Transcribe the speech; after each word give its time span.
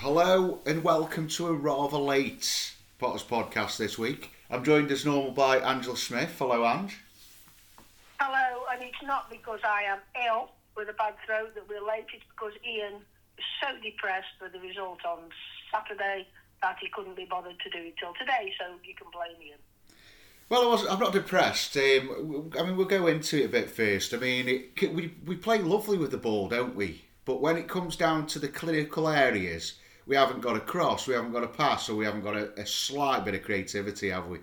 Hello 0.00 0.60
and 0.64 0.84
welcome 0.84 1.26
to 1.26 1.48
a 1.48 1.52
rather 1.52 1.98
late 1.98 2.72
Potters 3.00 3.24
podcast 3.24 3.78
this 3.78 3.98
week. 3.98 4.30
I'm 4.48 4.62
joined 4.62 4.92
as 4.92 5.04
normal 5.04 5.32
by 5.32 5.58
Angela 5.58 5.96
Smith. 5.96 6.36
Hello, 6.38 6.64
Ange. 6.64 7.00
Hello, 8.20 8.62
and 8.72 8.80
it's 8.80 9.02
not 9.02 9.28
because 9.28 9.58
I 9.64 9.82
am 9.82 9.98
ill 10.24 10.50
with 10.76 10.88
a 10.88 10.92
bad 10.92 11.14
throat 11.26 11.52
that 11.56 11.68
we're 11.68 11.84
late. 11.84 12.06
It's 12.14 12.22
because 12.30 12.52
Ian 12.64 12.92
was 12.92 13.46
so 13.60 13.66
depressed 13.82 14.38
with 14.40 14.52
the 14.52 14.60
result 14.60 15.04
on 15.04 15.18
Saturday 15.72 16.28
that 16.62 16.76
he 16.80 16.88
couldn't 16.90 17.16
be 17.16 17.26
bothered 17.28 17.58
to 17.58 17.68
do 17.68 17.78
it 17.78 17.94
till 17.98 18.14
today. 18.20 18.52
So 18.56 18.66
you 18.84 18.94
can 18.94 19.08
blame 19.12 19.48
Ian. 19.48 19.58
Well, 20.48 20.62
I 20.62 20.66
was, 20.66 20.86
I'm 20.86 21.00
not 21.00 21.12
depressed. 21.12 21.76
Um, 21.76 22.52
I 22.56 22.62
mean, 22.62 22.76
we'll 22.76 22.86
go 22.86 23.08
into 23.08 23.42
it 23.42 23.46
a 23.46 23.48
bit 23.48 23.68
first. 23.68 24.14
I 24.14 24.18
mean, 24.18 24.46
it, 24.48 24.94
we, 24.94 25.12
we 25.26 25.34
play 25.34 25.58
lovely 25.58 25.98
with 25.98 26.12
the 26.12 26.18
ball, 26.18 26.48
don't 26.48 26.76
we? 26.76 27.02
But 27.24 27.40
when 27.40 27.56
it 27.56 27.66
comes 27.66 27.96
down 27.96 28.28
to 28.28 28.38
the 28.38 28.46
clinical 28.46 29.08
areas, 29.08 29.74
we 30.08 30.16
haven't 30.16 30.40
got 30.40 30.56
a 30.56 30.60
cross, 30.60 31.06
we 31.06 31.14
haven't 31.14 31.32
got 31.32 31.44
a 31.44 31.48
pass, 31.48 31.86
so 31.86 31.94
we 31.94 32.04
haven't 32.04 32.22
got 32.22 32.34
a, 32.34 32.50
a 32.58 32.66
slight 32.66 33.24
bit 33.24 33.34
of 33.34 33.42
creativity, 33.42 34.08
have 34.10 34.26
we? 34.26 34.38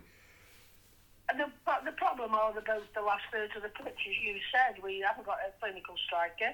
The, 1.35 1.51
the 1.83 1.91
problem 1.93 2.31
the, 2.31 2.61
both 2.61 2.85
the 2.93 3.01
last 3.01 3.23
third 3.33 3.49
of 3.57 3.63
the 3.63 3.69
pitch, 3.69 3.99
as 4.07 4.15
you 4.23 4.37
said, 4.53 4.81
we 4.81 5.03
haven't 5.05 5.25
got 5.25 5.37
a 5.41 5.51
clinical 5.59 5.95
striker, 6.05 6.53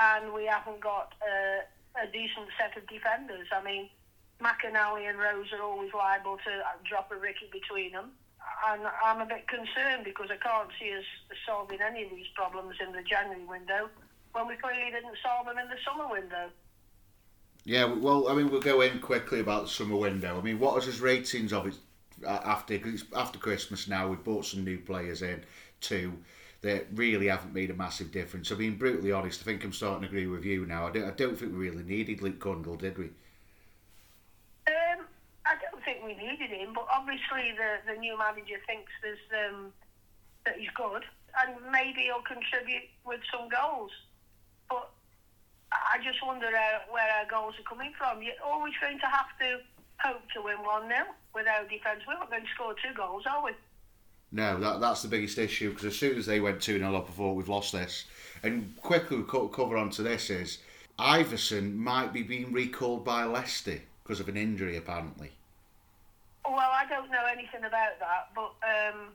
and 0.00 0.32
we 0.32 0.46
haven't 0.46 0.80
got 0.80 1.12
a, 1.22 2.02
a 2.02 2.06
decent 2.10 2.48
set 2.58 2.76
of 2.76 2.88
defenders. 2.88 3.46
I 3.52 3.62
mean, 3.62 3.90
McNally 4.40 5.08
and 5.08 5.18
Rose 5.18 5.52
are 5.52 5.62
always 5.62 5.92
liable 5.92 6.38
to 6.38 6.52
drop 6.88 7.12
a 7.12 7.16
Ricky 7.16 7.46
between 7.52 7.92
them 7.92 8.10
and 8.70 8.82
I'm 9.04 9.20
a 9.20 9.26
bit 9.26 9.46
concerned 9.48 10.04
because 10.04 10.28
I 10.30 10.36
can't 10.36 10.70
see 10.80 10.92
us 10.96 11.04
solving 11.46 11.80
any 11.80 12.04
of 12.04 12.10
these 12.10 12.28
problems 12.34 12.76
in 12.80 12.92
the 12.92 13.02
January 13.02 13.44
window 13.44 13.88
when 14.32 14.46
we 14.46 14.56
clearly 14.56 14.90
didn't 14.90 15.16
solve 15.22 15.46
them 15.46 15.58
in 15.58 15.68
the 15.68 15.80
summer 15.84 16.08
window. 16.08 16.50
Yeah, 17.64 17.84
well, 17.84 18.28
I 18.28 18.34
mean, 18.34 18.50
we'll 18.50 18.60
go 18.60 18.80
in 18.80 18.98
quickly 19.00 19.40
about 19.40 19.64
the 19.64 19.68
summer 19.68 19.96
window. 19.96 20.38
I 20.38 20.42
mean, 20.42 20.58
what 20.58 20.74
was 20.74 20.86
his 20.86 21.00
ratings 21.00 21.52
of 21.52 21.66
it 21.66 21.74
after 22.26 22.80
after 23.14 23.38
Christmas? 23.38 23.88
Now 23.88 24.08
we've 24.08 24.24
bought 24.24 24.46
some 24.46 24.64
new 24.64 24.78
players 24.78 25.22
in 25.22 25.44
too 25.80 26.14
that 26.60 26.86
really 26.94 27.28
haven't 27.28 27.54
made 27.54 27.70
a 27.70 27.74
massive 27.74 28.10
difference. 28.10 28.50
I 28.50 28.56
mean, 28.56 28.76
brutally 28.76 29.12
honest, 29.12 29.42
I 29.42 29.44
think 29.44 29.64
I'm 29.64 29.72
starting 29.72 30.02
to 30.02 30.08
agree 30.08 30.26
with 30.26 30.44
you 30.44 30.66
now. 30.66 30.86
I 30.88 30.90
don't, 30.90 31.04
I 31.04 31.10
don't 31.12 31.38
think 31.38 31.52
we 31.52 31.58
really 31.58 31.84
needed 31.84 32.20
Luke 32.20 32.40
Cundle, 32.40 32.76
did 32.76 32.98
we? 32.98 33.04
Um, 34.66 35.06
I 35.46 35.54
don't 35.62 35.84
think 35.84 35.98
we 36.04 36.14
needed 36.14 36.50
him, 36.50 36.72
but 36.74 36.86
obviously 36.92 37.54
the, 37.56 37.92
the 37.92 37.98
new 37.98 38.18
manager 38.18 38.56
thinks 38.66 38.90
there's 39.02 39.18
um, 39.50 39.72
that 40.44 40.58
he's 40.58 40.70
good, 40.74 41.04
and 41.42 41.54
maybe 41.70 42.02
he'll 42.02 42.22
contribute 42.22 42.88
with 43.06 43.20
some 43.32 43.48
goals. 43.48 43.92
But 44.68 44.90
I 45.72 45.98
just 46.02 46.24
wonder 46.24 46.46
uh, 46.46 46.78
where 46.90 47.08
our 47.18 47.26
goals 47.28 47.54
are 47.58 47.68
coming 47.68 47.92
from. 47.96 48.22
You're 48.22 48.40
always 48.44 48.74
going 48.80 48.98
to 49.00 49.06
have 49.06 49.26
to 49.40 49.60
hope 49.98 50.22
to 50.34 50.42
win 50.42 50.56
1 50.56 50.88
0 50.88 51.00
with 51.34 51.46
our 51.46 51.64
defence. 51.64 52.02
We're 52.06 52.14
not 52.14 52.30
going 52.30 52.42
to 52.42 52.48
score 52.54 52.74
two 52.74 52.94
goals, 52.94 53.24
are 53.28 53.44
we? 53.44 53.52
No, 54.30 54.58
that, 54.60 54.80
that's 54.80 55.02
the 55.02 55.08
biggest 55.08 55.38
issue 55.38 55.70
because 55.70 55.86
as 55.86 55.96
soon 55.96 56.18
as 56.18 56.26
they 56.26 56.40
went 56.40 56.60
2 56.60 56.78
0 56.78 56.94
up 56.94 57.06
before, 57.06 57.34
we've 57.34 57.48
lost 57.48 57.72
this. 57.72 58.04
And 58.42 58.74
quickly, 58.82 59.18
we 59.18 59.24
cover 59.24 59.76
onto 59.76 60.02
this 60.02 60.30
is 60.30 60.58
Iversen 60.98 61.76
might 61.76 62.12
be 62.12 62.22
being 62.22 62.52
recalled 62.52 63.04
by 63.04 63.24
Leicester 63.24 63.80
because 64.02 64.20
of 64.20 64.28
an 64.28 64.36
injury, 64.36 64.76
apparently. 64.76 65.32
Well, 66.44 66.58
I 66.58 66.86
don't 66.88 67.10
know 67.10 67.24
anything 67.30 67.64
about 67.64 67.98
that, 68.00 68.30
but 68.34 68.54
um, 68.64 69.08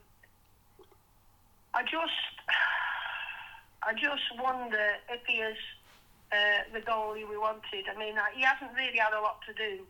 I 1.74 1.82
just, 1.82 2.12
I 3.82 3.92
just 3.92 4.22
wonder 4.40 4.94
if 5.10 5.20
he 5.26 5.38
is 5.38 5.56
uh, 6.32 6.62
the 6.72 6.80
goalie 6.80 7.28
we 7.28 7.36
wanted. 7.36 7.84
I 7.88 7.98
mean, 7.98 8.14
he 8.34 8.42
hasn't 8.42 8.72
really 8.76 8.98
had 8.98 9.12
a 9.12 9.20
lot 9.20 9.40
to 9.46 9.52
do, 9.54 9.82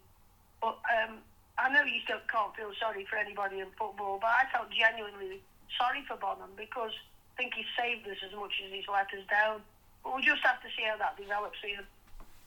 but 0.61 0.79
um, 0.91 1.19
I 1.59 1.73
know 1.73 1.83
you 1.85 2.01
still 2.05 2.21
can't 2.31 2.55
feel 2.57 2.73
sorry 2.81 3.07
for 3.09 3.17
anybody 3.17 3.61
in 3.61 3.69
football, 3.79 4.19
but 4.21 4.31
I 4.31 4.45
felt 4.53 4.71
genuinely 4.71 5.41
sorry 5.79 6.05
for 6.07 6.17
Bonham 6.17 6.51
because 6.57 6.93
I 7.35 7.43
think 7.43 7.55
he's 7.55 7.71
saved 7.79 8.07
us 8.09 8.19
as 8.27 8.35
much 8.37 8.53
as 8.65 8.73
he's 8.73 8.89
let 8.91 9.07
us 9.07 9.27
down. 9.31 9.63
But 10.03 10.15
we'll 10.15 10.23
just 10.23 10.43
have 10.43 10.61
to 10.63 10.69
see 10.77 10.85
how 10.89 10.99
that 10.99 11.17
develops 11.17 11.59
here. 11.65 11.85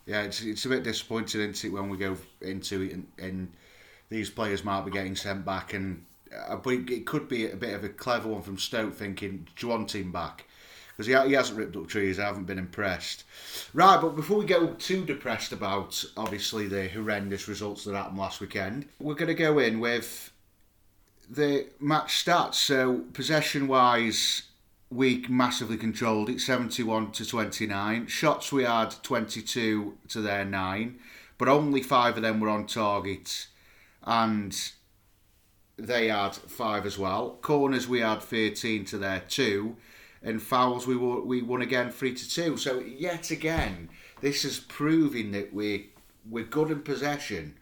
Yeah, 0.05 0.21
it's, 0.21 0.41
it's 0.41 0.65
a 0.65 0.69
bit 0.69 0.83
disappointing, 0.83 1.41
isn't 1.41 1.65
it, 1.65 1.73
when 1.73 1.89
we 1.89 1.97
go 1.97 2.15
into 2.41 2.81
it 2.81 2.93
and, 2.93 3.07
and 3.17 3.51
these 4.09 4.29
players 4.29 4.63
might 4.63 4.85
be 4.85 4.91
getting 4.91 5.15
sent 5.15 5.43
back, 5.43 5.73
and 5.73 6.03
uh, 6.47 6.55
but 6.55 6.71
it 6.71 7.05
could 7.05 7.27
be 7.27 7.49
a 7.49 7.55
bit 7.55 7.73
of 7.73 7.83
a 7.83 7.89
clever 7.89 8.29
one 8.29 8.41
from 8.41 8.57
Stoke 8.57 8.93
thinking, 8.93 9.47
do 9.55 9.67
you 9.67 9.71
want 9.71 9.93
him 9.93 10.11
back? 10.11 10.45
Because 10.97 11.07
he, 11.07 11.29
he 11.29 11.35
hasn't 11.35 11.59
ripped 11.59 11.75
up 11.75 11.87
trees, 11.87 12.17
I 12.17 12.25
haven't 12.25 12.45
been 12.45 12.57
impressed. 12.57 13.23
Right, 13.73 14.01
but 14.01 14.15
before 14.15 14.39
we 14.39 14.45
get 14.45 14.79
too 14.79 15.05
depressed 15.05 15.51
about 15.51 16.03
obviously 16.17 16.67
the 16.67 16.87
horrendous 16.87 17.47
results 17.47 17.83
that 17.83 17.93
happened 17.93 18.17
last 18.17 18.41
weekend, 18.41 18.87
we're 18.99 19.13
going 19.13 19.27
to 19.27 19.35
go 19.35 19.59
in 19.59 19.79
with 19.79 20.31
the 21.29 21.67
match 21.79 22.25
stats. 22.25 22.55
So 22.55 23.01
possession 23.13 23.67
wise, 23.67 24.43
we 24.89 25.23
massively 25.29 25.77
controlled 25.77 26.29
it, 26.29 26.41
71 26.41 27.11
to 27.11 27.25
29. 27.25 28.07
Shots 28.07 28.51
we 28.51 28.63
had 28.63 28.95
22 29.03 29.97
to 30.07 30.21
their 30.21 30.45
9, 30.45 30.99
but 31.37 31.47
only 31.47 31.83
five 31.83 32.15
of 32.15 32.23
them 32.23 32.39
were 32.39 32.49
on 32.49 32.65
target 32.65 33.47
and 34.03 34.71
they 35.77 36.07
had 36.07 36.33
five 36.33 36.85
as 36.85 36.97
well. 36.97 37.37
Corners 37.41 37.87
we 37.87 37.99
had 37.99 38.23
13 38.23 38.85
to 38.85 38.97
their 38.97 39.19
two, 39.27 39.75
and 40.23 40.41
fouls 40.41 40.87
we 40.87 40.95
were, 40.95 41.21
we 41.21 41.41
won 41.41 41.61
again 41.61 41.89
three 41.91 42.13
to 42.13 42.29
two. 42.29 42.57
So 42.57 42.79
yet 42.79 43.31
again, 43.31 43.89
this 44.21 44.43
is 44.45 44.59
proving 44.59 45.31
that 45.31 45.53
we 45.53 45.91
we're 46.29 46.43
good 46.43 46.71
in 46.71 46.81
possession, 46.81 47.57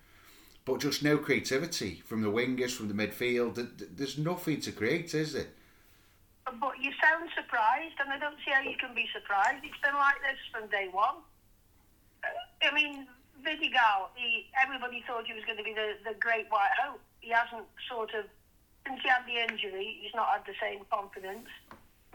but 0.66 0.80
just 0.80 1.04
no 1.04 1.18
creativity 1.18 2.02
from 2.06 2.22
the 2.22 2.32
wingers, 2.32 2.72
from 2.72 2.88
the 2.88 2.94
midfield. 2.94 3.68
There's 3.96 4.18
nothing 4.18 4.60
to 4.62 4.72
create, 4.72 5.14
is 5.14 5.34
there? 5.34 5.48
But 6.46 6.80
you 6.80 6.92
sound 7.02 7.30
surprised, 7.36 7.96
and 8.00 8.10
I 8.10 8.20
don't 8.20 8.38
see 8.46 8.52
how 8.52 8.62
you 8.62 8.78
can 8.78 8.94
be 8.96 9.08
surprised. 9.14 9.64
It's 9.64 9.78
been 9.84 9.96
like 9.96 10.16
this 10.22 10.40
from 10.52 10.70
day 10.70 10.88
one. 10.92 11.22
I 12.62 12.74
mean, 12.74 13.08
Vidigal, 13.44 14.10
he, 14.16 14.48
everybody 14.62 15.04
thought 15.06 15.26
he 15.28 15.34
was 15.34 15.44
going 15.46 15.58
to 15.58 15.64
be 15.64 15.74
the, 15.74 15.98
the 16.04 16.16
great 16.20 16.50
white 16.50 16.74
hope. 16.82 17.02
He 17.22 17.30
hasn't 17.30 17.66
sort 17.90 18.14
of, 18.14 18.26
since 18.88 19.02
he 19.02 19.10
had 19.10 19.26
the 19.26 19.38
injury, 19.42 19.98
he's 20.02 20.14
not 20.16 20.28
had 20.30 20.46
the 20.46 20.58
same 20.62 20.82
confidence. 20.90 21.50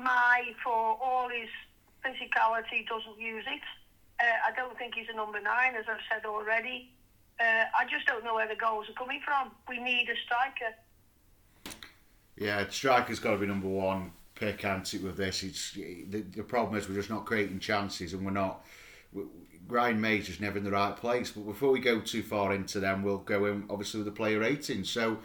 Mmaee, 0.00 0.54
for 0.64 0.72
all 0.72 1.28
his 1.28 1.48
physicality, 2.04 2.86
doesn't 2.88 3.20
use 3.20 3.44
it. 3.46 3.62
Uh, 4.20 4.24
I 4.48 4.54
don't 4.54 4.76
think 4.78 4.94
he's 4.94 5.06
a 5.12 5.16
number 5.16 5.40
nine, 5.40 5.74
as 5.76 5.84
I've 5.88 6.00
said 6.10 6.26
already. 6.26 6.90
Uh, 7.38 7.64
I 7.78 7.84
just 7.90 8.06
don't 8.06 8.24
know 8.24 8.34
where 8.34 8.48
the 8.48 8.56
goals 8.56 8.86
are 8.90 8.92
coming 8.92 9.20
from. 9.24 9.50
We 9.68 9.82
need 9.82 10.08
a 10.10 10.16
striker. 10.24 10.74
Yeah, 12.36 12.68
striker's 12.68 13.18
got 13.18 13.32
to 13.32 13.36
be 13.38 13.46
number 13.46 13.68
one 13.68 14.12
pick, 14.34 14.64
anti 14.64 14.98
with 14.98 15.16
this. 15.16 15.42
It's 15.42 15.72
the, 15.72 16.24
the 16.34 16.42
problem 16.42 16.78
is 16.78 16.88
we're 16.88 16.94
just 16.94 17.10
not 17.10 17.24
creating 17.26 17.60
chances, 17.60 18.12
and 18.12 18.24
we're 18.24 18.32
not. 18.32 18.64
Ryan 19.68 20.00
Mmaee's 20.00 20.26
just 20.26 20.40
never 20.40 20.58
in 20.58 20.64
the 20.64 20.70
right 20.70 20.96
place. 20.96 21.30
But 21.30 21.46
before 21.46 21.70
we 21.70 21.80
go 21.80 22.00
too 22.00 22.22
far 22.22 22.52
into 22.52 22.80
them, 22.80 23.02
we'll 23.02 23.18
go 23.18 23.46
in 23.46 23.64
obviously 23.70 23.98
with 23.98 24.06
the 24.06 24.12
player 24.12 24.40
rating. 24.40 24.84
So, 24.84 25.18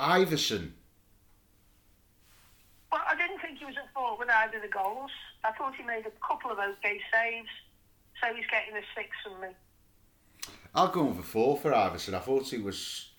Iversen. 0.00 0.70
Well, 2.90 3.02
I 3.06 3.16
didn't 3.16 3.40
think 3.40 3.58
he 3.58 3.64
with 4.26 4.34
either 4.34 4.60
the 4.60 4.72
goals. 4.72 5.10
I 5.44 5.52
thought 5.52 5.74
he 5.76 5.84
made 5.84 6.04
a 6.06 6.26
couple 6.26 6.50
of 6.50 6.58
okay 6.58 7.00
saves, 7.12 7.48
so 8.20 8.34
he's 8.34 8.46
getting 8.50 8.74
a 8.74 8.82
six 8.94 9.10
from 9.22 9.40
me. 9.40 9.48
I'll 10.74 10.88
go 10.88 11.04
with 11.04 11.18
a 11.18 11.22
four 11.22 11.56
for 11.56 11.70
Iversen. 11.70 12.14
I 12.14 12.18
thought 12.18 12.48
he 12.48 12.58
was. 12.58 13.10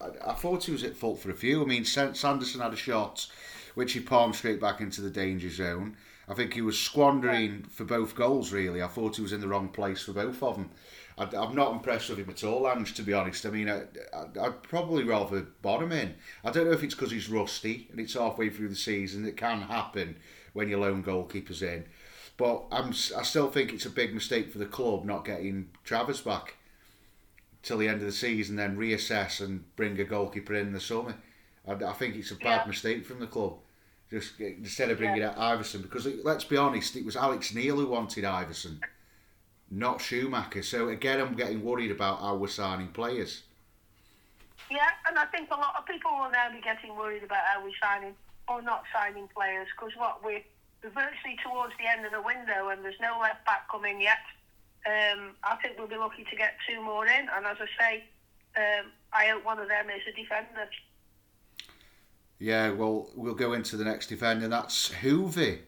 I, 0.00 0.30
I 0.30 0.34
thought 0.34 0.64
he 0.64 0.72
was 0.72 0.84
at 0.84 0.96
fault 0.96 1.20
for 1.20 1.30
a 1.30 1.34
few. 1.34 1.62
I 1.62 1.66
mean, 1.66 1.84
Sanderson 1.84 2.60
had 2.60 2.72
a 2.72 2.76
shot 2.76 3.26
which 3.74 3.92
he 3.92 4.00
palmed 4.00 4.36
straight 4.36 4.60
back 4.60 4.80
into 4.80 5.00
the 5.00 5.10
danger 5.10 5.50
zone. 5.50 5.96
I 6.28 6.34
think 6.34 6.54
he 6.54 6.62
was 6.62 6.78
squandering 6.78 7.64
for 7.64 7.84
both 7.84 8.14
goals, 8.14 8.52
really. 8.52 8.82
I 8.82 8.86
thought 8.86 9.16
he 9.16 9.22
was 9.22 9.32
in 9.32 9.40
the 9.40 9.48
wrong 9.48 9.68
place 9.68 10.02
for 10.02 10.12
both 10.12 10.42
of 10.42 10.56
them. 10.56 10.70
I, 11.18 11.24
am 11.24 11.54
not 11.54 11.72
impressed 11.72 12.08
with 12.08 12.18
him 12.18 12.30
at 12.30 12.44
all, 12.44 12.68
Ange, 12.68 12.94
to 12.94 13.02
be 13.02 13.12
honest. 13.12 13.44
I 13.44 13.50
mean, 13.50 13.68
I, 13.68 13.82
would 14.36 14.62
probably 14.62 15.04
rather 15.04 15.42
bottom 15.60 15.92
in. 15.92 16.14
I 16.44 16.50
don't 16.50 16.66
know 16.66 16.72
if 16.72 16.82
it's 16.82 16.94
because 16.94 17.10
he's 17.10 17.28
rusty 17.28 17.88
and 17.90 18.00
it's 18.00 18.14
halfway 18.14 18.48
through 18.48 18.68
the 18.68 18.76
season. 18.76 19.26
It 19.26 19.36
can 19.36 19.62
happen 19.62 20.16
when 20.54 20.70
your 20.70 20.80
lone 20.80 21.02
goalkeeper's 21.02 21.62
in. 21.62 21.84
But 22.36 22.64
I'm, 22.72 22.88
I 22.88 23.22
still 23.22 23.50
think 23.50 23.72
it's 23.72 23.86
a 23.86 23.90
big 23.90 24.14
mistake 24.14 24.50
for 24.50 24.58
the 24.58 24.66
club 24.66 25.04
not 25.04 25.24
getting 25.24 25.68
Travers 25.84 26.22
back 26.22 26.56
till 27.62 27.78
the 27.78 27.88
end 27.88 28.00
of 28.00 28.06
the 28.06 28.12
season, 28.12 28.56
then 28.56 28.76
reassess 28.76 29.40
and 29.40 29.64
bring 29.76 29.98
a 30.00 30.04
goalkeeper 30.04 30.54
in 30.54 30.72
the 30.72 30.80
summer. 30.80 31.14
I, 31.66 31.72
I 31.72 31.92
think 31.92 32.16
it's 32.16 32.30
a 32.30 32.36
bad 32.36 32.62
yeah. 32.62 32.66
mistake 32.66 33.04
from 33.04 33.20
the 33.20 33.26
club. 33.26 33.58
Just 34.10 34.38
instead 34.38 34.90
of 34.90 34.98
bringing 34.98 35.22
yeah. 35.22 35.30
out 35.30 35.58
Iversen, 35.58 35.82
because 35.82 36.06
let's 36.24 36.44
be 36.44 36.56
honest, 36.56 36.94
it 36.94 37.04
was 37.04 37.16
Alex 37.16 37.54
Neil 37.54 37.76
who 37.76 37.86
wanted 37.86 38.24
Iversen, 38.24 38.78
not 39.70 40.00
Schumacher. 40.00 40.62
So 40.62 40.88
again, 40.88 41.20
I'm 41.20 41.34
getting 41.34 41.64
worried 41.64 41.90
about 41.90 42.20
how 42.20 42.36
we're 42.36 42.48
signing 42.48 42.88
players. 42.88 43.42
Yeah, 44.70 44.88
and 45.08 45.18
I 45.18 45.24
think 45.26 45.50
a 45.50 45.56
lot 45.56 45.74
of 45.78 45.86
people 45.86 46.10
will 46.12 46.30
now 46.30 46.50
be 46.52 46.60
getting 46.60 46.94
worried 46.96 47.22
about 47.22 47.44
how 47.44 47.64
we're 47.64 47.72
signing 47.82 48.14
or 48.48 48.62
not 48.62 48.84
signing 48.92 49.28
players 49.34 49.68
because 49.74 49.96
what 49.96 50.22
we're 50.24 50.42
virtually 50.82 51.36
towards 51.42 51.72
the 51.78 51.86
end 51.86 52.04
of 52.04 52.12
the 52.12 52.20
window 52.20 52.68
and 52.68 52.84
there's 52.84 53.00
no 53.00 53.18
left 53.20 53.44
back 53.46 53.70
coming 53.70 54.00
yet. 54.00 54.20
Um, 54.86 55.30
I 55.42 55.56
think 55.56 55.78
we'll 55.78 55.88
be 55.88 55.96
lucky 55.96 56.24
to 56.28 56.36
get 56.36 56.56
two 56.68 56.82
more 56.82 57.06
in, 57.06 57.28
and 57.34 57.46
as 57.46 57.56
I 57.58 57.68
say, 57.80 58.04
um, 58.56 58.90
I 59.12 59.26
hope 59.26 59.44
one 59.44 59.58
of 59.58 59.68
them 59.68 59.88
is 59.88 60.02
a 60.06 60.12
defender. 60.12 60.68
Yeah, 62.38 62.70
well, 62.72 63.08
we'll 63.14 63.34
go 63.34 63.54
into 63.54 63.78
the 63.78 63.84
next 63.84 64.08
defender. 64.08 64.46
That's 64.46 64.92
Hoever. 64.92 65.58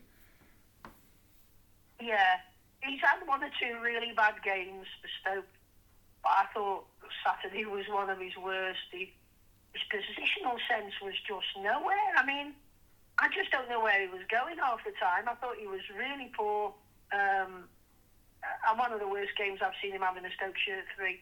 Yeah, 1.99 2.37
he's 2.83 3.01
had 3.01 3.27
one 3.27 3.43
or 3.43 3.51
two 3.59 3.81
really 3.83 4.13
bad 4.15 4.35
games 4.45 4.87
for 5.01 5.09
Stoke, 5.21 5.49
but 6.23 6.29
I 6.29 6.45
thought 6.53 6.85
Saturday 7.25 7.65
was 7.65 7.87
one 7.89 8.11
of 8.11 8.19
his 8.19 8.37
worst. 8.37 8.81
He, 8.93 9.15
his 9.73 9.83
positional 9.91 10.59
sense 10.69 10.93
was 11.01 11.15
just 11.27 11.47
nowhere. 11.57 12.13
I 12.19 12.27
mean, 12.27 12.53
I 13.19 13.29
just 13.29 13.51
don't 13.51 13.69
know 13.69 13.81
where 13.81 14.01
he 14.01 14.09
was 14.09 14.23
going 14.31 14.59
half 14.59 14.85
the 14.85 14.93
time. 14.93 15.29
I 15.29 15.35
thought 15.35 15.57
he 15.59 15.67
was 15.67 15.81
really 15.97 16.31
poor. 16.37 16.75
Um, 17.13 17.65
and 18.69 18.79
one 18.79 18.93
of 18.93 19.01
the 19.01 19.09
worst 19.09 19.33
games 19.39 19.61
I've 19.65 19.73
seen 19.83 19.93
him 19.93 20.03
have 20.03 20.17
in 20.17 20.25
a 20.25 20.31
Stoke 20.37 20.57
shirt 20.59 20.85
three. 20.97 21.21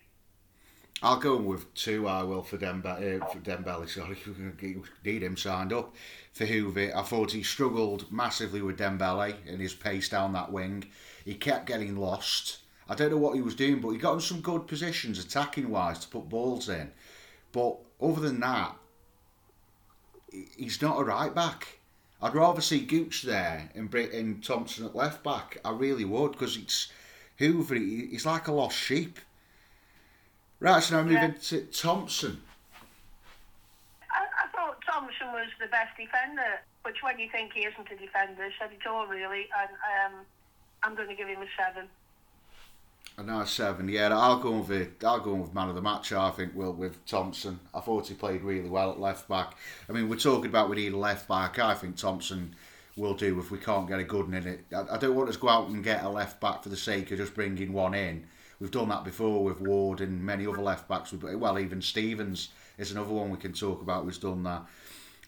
I'll 1.02 1.18
go 1.18 1.36
with 1.36 1.72
two. 1.74 2.08
I 2.08 2.22
will 2.22 2.42
for 2.42 2.56
Dembele. 2.56 3.20
Uh, 3.20 3.26
for 3.26 3.38
Dembele, 3.38 3.88
sorry, 3.88 4.16
need 5.04 5.22
him 5.22 5.36
signed 5.36 5.72
up 5.72 5.94
for 6.32 6.46
Hoever. 6.46 6.96
I 6.96 7.02
thought 7.02 7.32
he 7.32 7.42
struggled 7.42 8.10
massively 8.10 8.62
with 8.62 8.78
Dembele 8.78 9.34
and 9.46 9.60
his 9.60 9.74
pace 9.74 10.08
down 10.08 10.32
that 10.32 10.52
wing. 10.52 10.84
He 11.24 11.34
kept 11.34 11.66
getting 11.66 11.96
lost. 11.96 12.58
I 12.88 12.94
don't 12.94 13.10
know 13.10 13.18
what 13.18 13.34
he 13.34 13.42
was 13.42 13.54
doing, 13.54 13.80
but 13.80 13.90
he 13.90 13.98
got 13.98 14.14
in 14.14 14.20
some 14.20 14.40
good 14.40 14.66
positions 14.66 15.18
attacking 15.18 15.70
wise 15.70 15.98
to 16.00 16.08
put 16.08 16.28
balls 16.28 16.68
in. 16.68 16.90
But 17.52 17.76
other 18.00 18.20
than 18.20 18.40
that, 18.40 18.76
he's 20.56 20.82
not 20.82 21.00
a 21.00 21.04
right 21.04 21.34
back. 21.34 21.78
I'd 22.22 22.34
rather 22.34 22.60
see 22.60 22.80
Gooch 22.80 23.22
there 23.22 23.70
and 23.74 23.90
bring 23.90 24.40
Thompson 24.40 24.86
at 24.86 24.96
left 24.96 25.22
back. 25.22 25.58
I 25.64 25.70
really 25.70 26.04
would 26.04 26.32
because 26.32 26.56
it's 26.56 26.90
Hoever. 27.38 27.74
He's 27.74 28.26
like 28.26 28.48
a 28.48 28.52
lost 28.52 28.76
sheep. 28.76 29.18
Right, 30.60 30.82
so 30.82 30.96
now 30.96 31.02
moving 31.02 31.34
to 31.34 31.60
Thompson. 31.66 32.40
I, 34.10 34.24
I, 34.44 34.48
thought 34.56 34.78
Thompson 34.90 35.26
was 35.32 35.48
the 35.60 35.66
best 35.66 35.96
defender, 35.98 36.60
which 36.84 37.02
when 37.02 37.18
you 37.18 37.28
think 37.30 37.52
he 37.52 37.66
isn't 37.66 37.90
a 37.90 37.96
defender, 37.96 38.48
said 38.58 38.70
it 38.72 38.86
all 38.88 39.06
really. 39.06 39.48
And 39.60 39.70
um, 39.70 40.20
I'm 40.82 40.94
going 40.94 41.08
to 41.08 41.14
give 41.14 41.28
him 41.28 41.42
a 41.42 41.48
seven. 41.58 41.88
A 43.16 43.22
nice 43.22 43.52
seven, 43.52 43.88
yeah. 43.88 44.16
I'll 44.16 44.40
go 44.40 44.58
with 44.58 45.04
I'll 45.04 45.20
go 45.20 45.34
with 45.34 45.54
man 45.54 45.68
of 45.68 45.76
the 45.76 45.82
match. 45.82 46.12
I 46.12 46.30
think 46.32 46.54
will 46.56 46.72
with 46.72 47.06
Thompson. 47.06 47.60
I 47.72 47.78
thought 47.78 48.08
he 48.08 48.14
played 48.14 48.42
really 48.42 48.68
well 48.68 48.90
at 48.90 48.98
left 48.98 49.28
back. 49.28 49.54
I 49.88 49.92
mean, 49.92 50.08
we're 50.08 50.16
talking 50.16 50.46
about 50.46 50.68
we 50.68 50.76
need 50.76 50.92
a 50.92 50.96
left 50.96 51.28
back. 51.28 51.60
I 51.60 51.74
think 51.74 51.96
Thompson 51.96 52.56
will 52.96 53.14
do 53.14 53.38
if 53.38 53.52
we 53.52 53.58
can't 53.58 53.86
get 53.86 54.00
a 54.00 54.04
good 54.04 54.26
one 54.26 54.34
in 54.34 54.48
it. 54.48 54.64
I, 54.74 54.94
I 54.94 54.98
don't 54.98 55.14
want 55.14 55.28
us 55.28 55.36
to 55.36 55.40
go 55.40 55.48
out 55.48 55.68
and 55.68 55.84
get 55.84 56.02
a 56.02 56.08
left 56.08 56.40
back 56.40 56.64
for 56.64 56.70
the 56.70 56.76
sake 56.76 57.12
of 57.12 57.18
just 57.18 57.34
bringing 57.34 57.72
one 57.72 57.94
in. 57.94 58.26
We've 58.58 58.72
done 58.72 58.88
that 58.88 59.04
before 59.04 59.44
with 59.44 59.60
Ward 59.60 60.00
and 60.00 60.24
many 60.24 60.44
other 60.46 60.62
left 60.62 60.88
backs. 60.88 61.12
Well, 61.12 61.58
even 61.60 61.82
Stevens 61.82 62.48
is 62.78 62.90
another 62.90 63.12
one 63.12 63.30
we 63.30 63.36
can 63.36 63.52
talk 63.52 63.80
about 63.80 64.04
who's 64.04 64.18
done 64.18 64.42
that. 64.42 64.62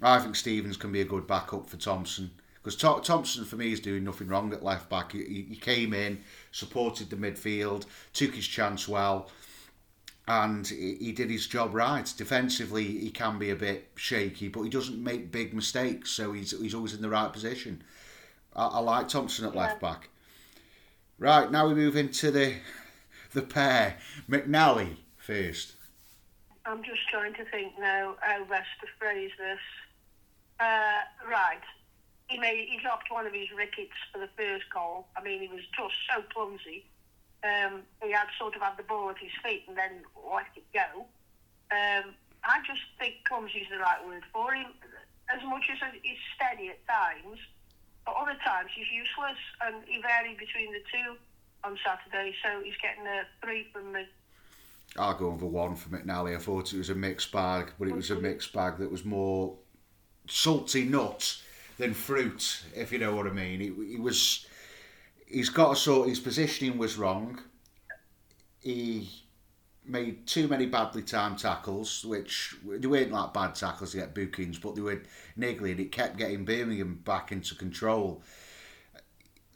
I 0.02 0.18
think 0.18 0.34
Stevens 0.34 0.76
can 0.76 0.90
be 0.90 1.02
a 1.02 1.04
good 1.04 1.28
backup 1.28 1.70
for 1.70 1.76
Thompson 1.76 2.32
because 2.66 3.04
Thompson 3.06 3.44
for 3.44 3.54
me 3.54 3.70
is 3.70 3.78
doing 3.78 4.02
nothing 4.02 4.26
wrong 4.26 4.52
at 4.52 4.60
left 4.60 4.90
back. 4.90 5.12
He, 5.12 5.46
he 5.48 5.54
came 5.54 5.94
in, 5.94 6.18
supported 6.50 7.10
the 7.10 7.14
midfield, 7.14 7.86
took 8.12 8.34
his 8.34 8.48
chance 8.48 8.88
well, 8.88 9.30
and 10.26 10.66
he, 10.66 10.96
he 10.96 11.12
did 11.12 11.30
his 11.30 11.46
job 11.46 11.72
right. 11.72 12.12
Defensively, 12.16 12.82
he 12.82 13.10
can 13.10 13.38
be 13.38 13.50
a 13.50 13.54
bit 13.54 13.90
shaky, 13.94 14.48
but 14.48 14.62
he 14.62 14.68
doesn't 14.68 15.00
make 15.00 15.30
big 15.30 15.54
mistakes, 15.54 16.10
so 16.10 16.32
he's 16.32 16.60
he's 16.60 16.74
always 16.74 16.92
in 16.92 17.02
the 17.02 17.08
right 17.08 17.32
position. 17.32 17.84
I, 18.52 18.66
I 18.66 18.78
like 18.80 19.06
Thompson 19.06 19.46
at 19.46 19.54
yeah. 19.54 19.60
left 19.60 19.80
back. 19.80 20.08
Right 21.20 21.48
now 21.48 21.69
we 21.69 21.74
move 21.74 21.94
into 21.94 22.32
the 22.32 22.54
the 23.32 23.42
pair. 23.42 23.96
McNally 24.28 24.96
first. 25.19 25.74
I'm 26.64 26.82
just 26.82 27.08
trying 27.12 27.34
to 27.34 27.44
think 27.44 27.74
now 27.78 28.16
how 28.22 28.42
best 28.46 28.66
to 28.80 28.88
phrase 28.98 29.30
this. 29.38 29.60
Uh, 30.58 31.02
right. 31.30 31.62
He 32.28 32.38
made 32.38 32.69
he 32.69 32.78
dropped 32.78 33.11
one 33.11 33.26
of 33.26 33.32
his 33.32 33.50
rickets 33.56 33.94
for 34.12 34.19
the 34.19 34.28
first 34.37 34.64
goal. 34.73 35.06
I 35.17 35.23
mean, 35.23 35.40
he 35.40 35.49
was 35.49 35.62
just 35.76 35.94
so 36.11 36.23
clumsy. 36.32 36.84
Um, 37.44 37.82
he 38.02 38.11
had 38.12 38.26
sort 38.38 38.56
of 38.56 38.62
had 38.62 38.76
the 38.76 38.82
ball 38.82 39.11
at 39.11 39.19
his 39.19 39.31
feet 39.44 39.64
and 39.69 39.76
then 39.76 40.02
let 40.32 40.46
it 40.56 40.67
go. 40.73 41.06
Um, 41.70 42.14
I 42.43 42.58
just 42.67 42.82
think 42.99 43.25
clumsy 43.28 43.61
is 43.61 43.69
the 43.70 43.78
right 43.78 44.05
word 44.06 44.25
for 44.32 44.52
him. 44.55 44.67
As 45.32 45.43
much 45.44 45.64
as 45.70 45.78
he's 46.02 46.19
steady 46.34 46.70
at 46.70 46.87
times, 46.87 47.38
but 48.05 48.14
other 48.14 48.37
times 48.44 48.70
he's 48.75 48.90
useless, 48.90 49.38
and 49.62 49.82
he 49.87 50.00
varied 50.00 50.38
between 50.38 50.72
the 50.72 50.81
two 50.93 51.17
on 51.64 51.76
Saturday, 51.84 52.34
so 52.43 52.62
he's 52.62 52.76
getting 52.81 53.06
a 53.06 53.22
three 53.43 53.67
from 53.72 53.93
me. 53.93 54.06
I'll 54.96 55.14
go 55.14 55.31
over 55.31 55.46
one 55.46 55.75
for 55.75 55.88
McNally. 55.88 56.37
I 56.37 56.38
thought 56.38 56.72
it 56.72 56.79
was 56.79 56.90
a 56.90 56.94
mixed 56.94 57.32
bag, 57.32 57.72
but 57.79 57.88
it 57.88 57.94
was 57.94 58.11
a 58.11 58.14
mixed 58.14 58.52
bag 58.52 58.79
that 58.79 58.90
was 58.90 59.05
more 59.05 59.56
salty 60.29 60.84
nuts 60.84 61.43
than 61.78 61.94
fruit, 61.94 62.62
if 62.75 62.93
you 62.93 62.99
know 62.99 63.14
what 63.14 63.26
I 63.26 63.31
mean. 63.31 63.61
He, 63.61 63.93
he 63.93 64.00
was, 64.00 64.46
he's 65.26 65.50
got 65.50 65.73
a 65.73 65.76
sort. 65.76 66.08
His 66.08 66.20
positioning 66.20 66.78
was 66.78 66.96
wrong. 66.96 67.40
He 68.61 69.11
made 69.84 70.26
too 70.26 70.49
many 70.49 70.67
badly 70.67 71.02
timed 71.02 71.38
tackles, 71.38 72.05
which 72.05 72.56
they 72.67 72.87
weren't 72.87 73.12
like 73.12 73.32
bad 73.32 73.55
tackles 73.55 73.93
to 73.93 73.99
get 73.99 74.14
bookings, 74.14 74.58
but 74.58 74.75
they 74.75 74.81
were 74.81 75.02
niggly, 75.38 75.70
and 75.70 75.81
it 75.81 75.93
kept 75.93 76.17
getting 76.17 76.44
Birmingham 76.44 77.00
back 77.05 77.31
into 77.31 77.55
control 77.55 78.22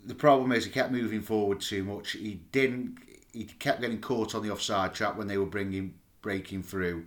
the 0.04 0.14
problem 0.14 0.52
is 0.52 0.64
he 0.64 0.70
kept 0.70 0.92
moving 0.92 1.20
forward 1.20 1.60
too 1.60 1.84
much. 1.84 2.12
He 2.12 2.42
didn't. 2.52 2.98
He 3.32 3.44
kept 3.44 3.80
getting 3.80 4.00
caught 4.00 4.34
on 4.34 4.42
the 4.42 4.50
offside 4.50 4.94
trap 4.94 5.16
when 5.16 5.26
they 5.28 5.38
were 5.38 5.46
bringing 5.46 5.94
breaking 6.22 6.62
through. 6.62 7.06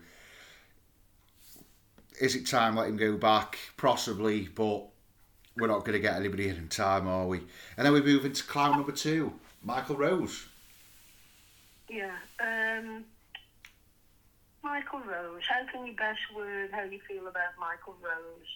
Is 2.22 2.36
it 2.36 2.48
time 2.48 2.76
let 2.76 2.88
him 2.88 2.98
go 2.98 3.18
back? 3.18 3.58
Possibly, 3.78 4.48
but 4.48 4.86
we're 5.58 5.68
not 5.68 5.80
going 5.80 5.94
to 5.94 6.00
get 6.00 6.16
anybody 6.16 6.50
in 6.50 6.56
in 6.56 6.68
time, 6.68 7.08
are 7.08 7.28
we? 7.28 7.40
And 7.78 7.86
then 7.86 7.94
we 7.94 8.02
move 8.02 8.26
into 8.26 8.44
clown 8.44 8.72
number 8.72 8.92
two, 8.92 9.34
Michael 9.64 9.96
Rose. 9.96 10.48
Yeah. 11.90 12.16
Um, 12.40 13.04
Michael 14.64 15.02
Rose. 15.02 15.42
How 15.48 15.66
can 15.72 15.86
you 15.86 15.94
best 15.94 16.20
word 16.36 16.72
how 16.72 16.84
you 16.84 17.00
feel 17.08 17.28
about 17.28 17.54
Michael 17.60 17.96
Rose? 18.02 18.48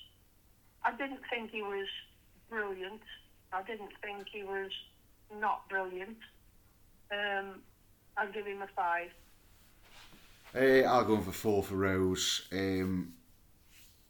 I 0.83 0.91
didn't 0.91 1.19
think 1.29 1.51
he 1.51 1.61
was 1.61 1.87
brilliant. 2.49 3.01
I 3.53 3.61
didn't 3.63 3.91
think 4.01 4.27
he 4.31 4.43
was 4.43 4.71
not 5.39 5.67
brilliant. 5.69 6.17
Um, 7.11 7.61
I'll 8.17 8.31
give 8.31 8.45
him 8.45 8.61
a 8.61 8.67
five. 8.75 9.09
Uh, 10.55 10.87
I'll 10.87 11.05
go 11.05 11.17
for 11.17 11.31
four 11.31 11.63
for 11.63 11.75
Rose. 11.75 12.47
Um, 12.51 13.13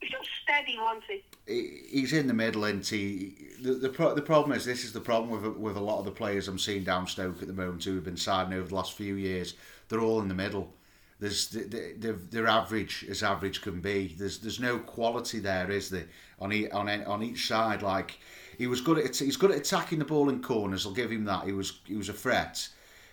he's 0.07 0.29
steady, 0.43 0.77
wasn't 0.79 1.03
he? 1.45 1.81
He's 1.89 2.13
in 2.13 2.27
the 2.27 2.33
middle, 2.33 2.65
and 2.65 2.85
he. 2.85 3.35
The, 3.61 3.73
the 3.73 4.13
the 4.15 4.21
problem 4.21 4.55
is 4.57 4.65
this 4.65 4.83
is 4.83 4.93
the 4.93 4.99
problem 4.99 5.29
with 5.29 5.57
with 5.57 5.77
a 5.77 5.81
lot 5.81 5.99
of 5.99 6.05
the 6.05 6.11
players 6.11 6.47
I'm 6.47 6.59
seeing 6.59 6.83
down 6.83 7.07
Stoke 7.07 7.41
at 7.41 7.47
the 7.47 7.53
moment 7.53 7.83
who 7.83 7.95
have 7.95 8.03
been 8.03 8.17
signing 8.17 8.57
over 8.57 8.67
the 8.67 8.75
last 8.75 8.93
few 8.93 9.15
years. 9.15 9.55
They're 9.89 10.01
all 10.01 10.21
in 10.21 10.27
the 10.27 10.35
middle. 10.35 10.73
There's 11.19 11.49
they're, 11.49 12.13
they're 12.13 12.47
average 12.47 13.05
as 13.09 13.23
average 13.23 13.61
can 13.61 13.81
be. 13.81 14.15
There's 14.17 14.39
there's 14.39 14.59
no 14.59 14.77
quality 14.77 15.39
there, 15.39 15.71
is 15.71 15.89
there? 15.89 16.07
On 16.39 16.53
each, 16.53 16.69
on 16.71 16.89
on 17.05 17.23
each 17.23 17.47
side, 17.47 17.81
like 17.81 18.19
he 18.57 18.67
was 18.67 18.81
good 18.81 18.99
at 18.99 19.17
he's 19.17 19.37
good 19.37 19.51
at 19.51 19.57
attacking 19.57 19.99
the 19.99 20.05
ball 20.05 20.29
in 20.29 20.43
corners. 20.43 20.85
I'll 20.85 20.93
give 20.93 21.11
him 21.11 21.25
that. 21.25 21.45
He 21.45 21.53
was 21.53 21.79
he 21.85 21.95
was 21.95 22.09
a 22.09 22.13
threat 22.13 22.67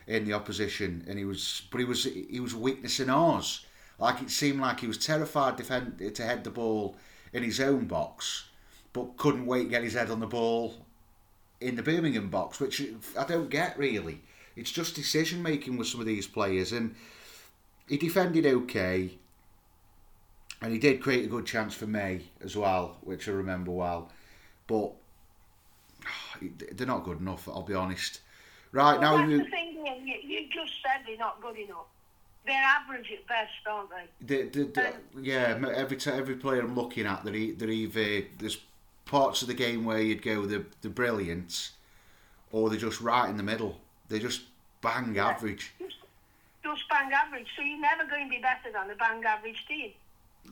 in 0.07 0.27
the 0.27 0.35
opposition, 0.35 1.05
and 1.09 1.19
he 1.19 1.25
was 1.25 1.63
but 1.71 1.79
he 1.79 1.85
was 1.87 2.05
he 2.05 2.41
was 2.41 2.53
a 2.53 2.59
weakness 2.59 3.01
in 3.01 3.09
ours. 3.09 3.65
Like 4.05 4.21
it 4.21 4.31
seemed 4.31 4.61
like 4.61 4.81
he 4.81 4.87
was 4.87 4.99
terrified 4.99 5.57
defend, 5.57 5.99
to 6.15 6.23
head 6.23 6.45
the 6.45 6.51
ball 6.51 6.95
in 7.33 7.43
his 7.43 7.59
own 7.59 7.87
box, 7.87 8.45
but 8.93 9.17
couldn't 9.17 9.47
wait 9.47 9.63
to 9.63 9.69
get 9.71 9.83
his 9.83 9.95
head 9.95 10.11
on 10.11 10.21
the 10.21 10.27
ball 10.27 10.75
in 11.59 11.75
the 11.77 11.83
Birmingham 11.83 12.29
box, 12.29 12.61
which 12.61 12.83
I 13.19 13.25
don't 13.25 13.49
get 13.49 13.79
really. 13.79 14.21
It's 14.57 14.71
just 14.71 14.95
decision 14.95 15.43
making 15.43 15.79
with 15.79 15.87
some 15.87 16.01
of 16.01 16.07
these 16.07 16.27
players, 16.27 16.71
and 16.71 16.95
he 17.89 17.97
defended 17.97 18.45
okay, 18.45 19.17
and 20.61 20.71
he 20.71 20.79
did 20.79 21.01
create 21.01 21.25
a 21.25 21.29
good 21.29 21.47
chance 21.47 21.73
for 21.73 21.87
Mmaee 21.87 22.25
as 22.43 22.55
well, 22.59 22.99
which 23.01 23.27
I 23.27 23.33
remember 23.33 23.71
well. 23.71 24.13
But 24.67 24.93
they're 26.73 26.87
not 26.87 27.05
good 27.05 27.21
enough. 27.21 27.49
I'll 27.49 27.63
be 27.63 27.73
honest. 27.73 28.21
Right 28.71 29.01
well, 29.01 29.17
now, 29.17 29.17
that's 29.17 29.31
you, 29.31 29.39
the 29.39 29.45
thing. 29.45 30.03
You, 30.05 30.17
you 30.23 30.41
just 30.53 30.75
said 30.83 31.07
they're 31.07 31.17
not 31.17 31.41
good 31.41 31.57
enough. 31.57 31.87
They're 32.47 32.63
average 32.63 33.11
at 33.11 33.27
best, 33.27 33.51
aren't 33.67 33.91
they? 33.91 34.27
they, 34.27 34.49
they, 34.49 34.65
they 34.65 34.87
um, 34.87 34.95
yeah, 35.23 35.73
every 35.75 35.99
every 36.07 36.37
player 36.37 36.61
I'm 36.61 36.75
looking 36.75 37.07
at, 37.07 37.25
they're, 37.25 37.53
they're 37.55 37.71
either 37.71 38.27
there's 38.39 38.59
parts 39.07 39.43
of 39.43 39.49
the 39.49 39.55
game 39.55 39.85
where 39.85 40.01
you'd 40.01 40.23
go 40.23 40.45
the 40.45 40.65
the 40.83 40.91
brilliant, 40.91 41.71
or 42.53 42.69
they're 42.69 42.79
just 42.79 43.01
right 43.01 43.29
in 43.29 43.37
the 43.37 43.43
middle. 43.43 43.81
They're 44.09 44.19
just 44.19 44.43
bang 44.83 45.15
yeah, 45.15 45.29
average. 45.29 45.73
Just, 45.79 45.97
just 46.63 46.83
bang 46.91 47.11
average. 47.13 47.47
So 47.57 47.63
you're 47.63 47.81
never 47.81 48.05
going 48.05 48.27
to 48.27 48.31
be 48.31 48.43
better 48.43 48.73
than 48.73 48.89
the 48.89 48.95
bang 48.97 49.25
average 49.25 49.65
team. 49.67 49.93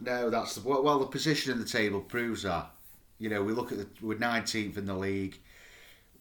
No, 0.01 0.31
that's 0.31 0.55
the 0.55 0.67
well. 0.67 0.99
The 0.99 1.07
position 1.07 1.53
in 1.53 1.59
the 1.59 1.67
table 1.67 2.01
proves 2.01 2.43
that. 2.43 2.71
You 3.19 3.29
know, 3.29 3.43
we 3.43 3.53
look 3.53 3.71
at 3.71 3.79
the, 3.79 3.87
we're 4.01 4.17
19th 4.17 4.79
in 4.79 4.87
the 4.87 4.97
league 4.97 5.39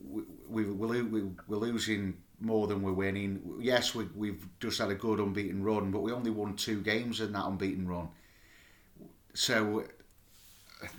we, 0.10 0.64
we, 0.64 1.02
we, 1.02 1.24
we're 1.48 1.58
losing 1.58 2.18
more 2.42 2.68
than 2.68 2.82
we're 2.82 2.92
winning. 2.94 3.58
Yes, 3.60 3.96
we, 3.96 4.06
we've 4.16 4.46
just 4.60 4.80
had 4.80 4.90
a 4.90 4.96
good 4.96 5.20
unbeaten 5.20 5.64
run, 5.64 5.92
but 5.92 6.02
we 6.02 6.12
only 6.12 6.32
won 6.32 6.56
two 6.56 6.82
games 6.82 7.22
in 7.22 7.34
that 7.34 7.46
unbeaten 7.46 7.88
run. 7.88 8.10
So 9.34 9.86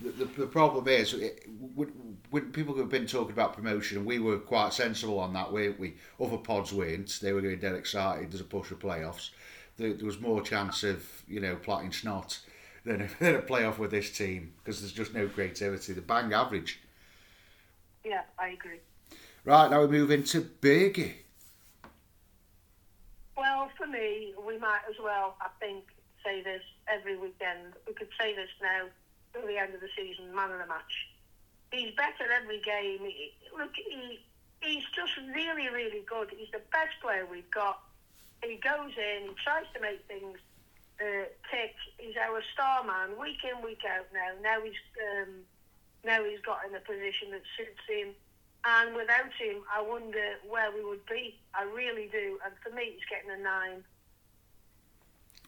the, 0.01 0.25
the 0.25 0.47
problem 0.47 0.87
is, 0.87 1.13
it, 1.13 1.45
when, 1.75 2.17
when 2.29 2.51
people 2.51 2.75
have 2.77 2.89
been 2.89 3.05
talking 3.05 3.33
about 3.33 3.53
promotion, 3.55 3.97
and 3.97 4.05
we 4.05 4.19
were 4.19 4.37
quite 4.37 4.73
sensible 4.73 5.19
on 5.19 5.33
that, 5.33 5.51
weren't 5.51 5.79
we? 5.79 5.95
Other 6.19 6.37
pods 6.37 6.71
weren't. 6.71 7.19
They 7.21 7.33
were 7.33 7.41
getting 7.41 7.59
dead 7.59 7.75
excited. 7.75 8.31
There's 8.31 8.41
a 8.41 8.45
push 8.45 8.71
of 8.71 8.79
playoffs. 8.79 9.31
There, 9.77 9.93
there 9.93 10.05
was 10.05 10.19
more 10.19 10.41
chance 10.41 10.83
of 10.83 11.05
you 11.27 11.39
know 11.39 11.55
plotting 11.55 11.91
snot 11.91 12.39
than 12.85 13.01
a, 13.01 13.07
than 13.19 13.35
a 13.35 13.41
playoff 13.41 13.77
with 13.77 13.91
this 13.91 14.11
team 14.11 14.53
because 14.57 14.79
there's 14.79 14.93
just 14.93 15.13
no 15.13 15.27
creativity. 15.27 15.93
The 15.93 16.01
bang 16.01 16.33
average. 16.33 16.79
Yeah, 18.05 18.21
I 18.37 18.49
agree. 18.49 18.79
Right 19.45 19.69
now 19.69 19.81
we 19.81 19.87
move 19.87 20.11
into 20.11 20.41
Bergie. 20.41 21.13
For 23.77 23.87
me, 23.87 24.33
we 24.45 24.57
might 24.57 24.81
as 24.89 24.95
well, 25.01 25.35
I 25.41 25.47
think, 25.59 25.85
say 26.23 26.41
this 26.41 26.63
every 26.87 27.15
weekend. 27.15 27.73
We 27.87 27.93
could 27.93 28.09
say 28.19 28.35
this 28.35 28.49
now 28.61 28.87
till 29.33 29.47
the 29.47 29.57
end 29.57 29.73
of 29.73 29.81
the 29.81 29.89
season, 29.97 30.33
man 30.35 30.51
of 30.51 30.59
the 30.59 30.67
match. 30.67 31.07
He's 31.71 31.93
better 31.95 32.31
every 32.31 32.61
game. 32.61 32.99
He, 33.01 33.33
look, 33.57 33.71
he, 33.75 34.19
he's 34.61 34.83
just 34.95 35.17
really, 35.33 35.69
really 35.69 36.03
good. 36.05 36.31
He's 36.37 36.51
the 36.51 36.61
best 36.71 36.99
player 37.01 37.25
we've 37.29 37.49
got. 37.51 37.79
He 38.43 38.55
goes 38.57 38.91
in, 38.97 39.29
he 39.29 39.35
tries 39.43 39.65
to 39.73 39.79
make 39.79 40.05
things 40.07 40.37
uh, 40.99 41.25
tick. 41.49 41.75
He's 41.97 42.15
our 42.17 42.41
star 42.53 42.83
man, 42.83 43.17
week 43.19 43.39
in, 43.43 43.63
week 43.63 43.81
out 43.89 44.07
now. 44.13 44.31
Now 44.41 44.61
he's 44.61 44.79
um, 44.99 45.29
now 46.05 46.23
he's 46.23 46.41
got 46.41 46.59
in 46.67 46.75
a 46.75 46.79
position 46.79 47.31
that 47.31 47.41
suits 47.57 47.81
him. 47.87 48.13
And 48.65 48.95
without 48.95 49.31
him, 49.37 49.61
I 49.75 49.81
wonder 49.81 50.35
where 50.49 50.71
we 50.71 50.83
would 50.85 51.05
be. 51.07 51.35
I 51.53 51.63
really 51.63 52.07
do. 52.11 52.39
And 52.45 52.53
for 52.63 52.73
me, 52.75 52.93
he's 52.93 53.05
getting 53.09 53.29
a 53.31 53.43
nine. 53.43 53.83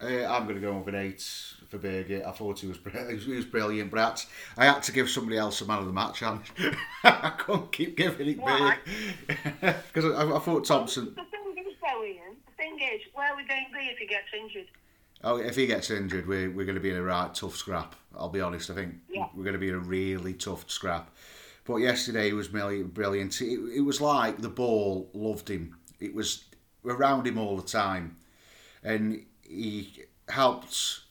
Uh, 0.01 0.25
I'm 0.29 0.43
going 0.43 0.55
to 0.55 0.61
go 0.61 0.73
with 0.77 0.93
an 0.93 0.99
eight 0.99 1.21
for 1.69 1.77
Bergie. 1.77 2.25
I 2.27 2.31
thought 2.31 2.59
he 2.61 2.67
was 2.67 2.77
he 3.23 3.31
was 3.31 3.45
brilliant, 3.45 3.91
but 3.91 4.25
I 4.57 4.65
had 4.65 4.83
to 4.83 4.91
give 4.91 5.09
somebody 5.09 5.37
else 5.37 5.61
a 5.61 5.65
man 5.65 5.79
of 5.79 5.85
the 5.85 5.93
match. 5.93 6.21
And 6.21 6.41
I 7.05 7.29
couldn't 7.37 7.71
keep 7.71 7.95
giving 7.95 8.27
it 8.27 8.39
Why? 8.39 8.77
because 9.27 10.05
I, 10.13 10.35
I 10.35 10.39
thought 10.39 10.65
Thompson. 10.65 11.15
The 11.15 11.23
thing 11.23 11.65
is, 11.65 11.73
though, 11.81 12.03
Ian, 12.03 12.35
the 12.45 12.51
thing 12.57 12.77
is, 12.93 13.01
where 13.13 13.31
are 13.31 13.37
we 13.37 13.45
going 13.47 13.65
to 13.71 13.77
be 13.79 13.85
if 13.85 13.97
he 13.97 14.05
gets 14.07 14.27
injured? 14.37 14.67
Oh, 15.23 15.37
if 15.37 15.55
he 15.55 15.65
gets 15.65 15.89
injured, 15.89 16.27
we're, 16.27 16.51
we're 16.51 16.65
going 16.65 16.75
to 16.75 16.81
be 16.81 16.89
in 16.91 16.97
a 16.97 17.01
right 17.01 17.33
tough 17.33 17.55
scrap. 17.55 17.95
I'll 18.17 18.29
be 18.29 18.41
honest. 18.41 18.69
I 18.69 18.73
think 18.75 18.95
Yeah. 19.09 19.27
we're 19.33 19.43
going 19.45 19.53
to 19.53 19.59
be 19.59 19.69
in 19.69 19.75
a 19.75 19.79
really 19.79 20.33
tough 20.33 20.69
scrap. 20.69 21.09
But 21.65 21.77
yesterday 21.77 22.27
he 22.27 22.33
was 22.33 22.53
really 22.53 22.83
brilliant. 22.83 23.41
It, 23.41 23.59
it 23.75 23.81
was 23.81 23.99
like 23.99 24.37
the 24.37 24.49
ball 24.49 25.09
loved 25.13 25.49
him. 25.49 25.75
It 25.99 26.13
was 26.13 26.45
around 26.85 27.25
him 27.25 27.37
all 27.37 27.57
the 27.57 27.67
time, 27.67 28.17
and 28.83 29.25
he 29.41 30.03
helped 30.29 31.01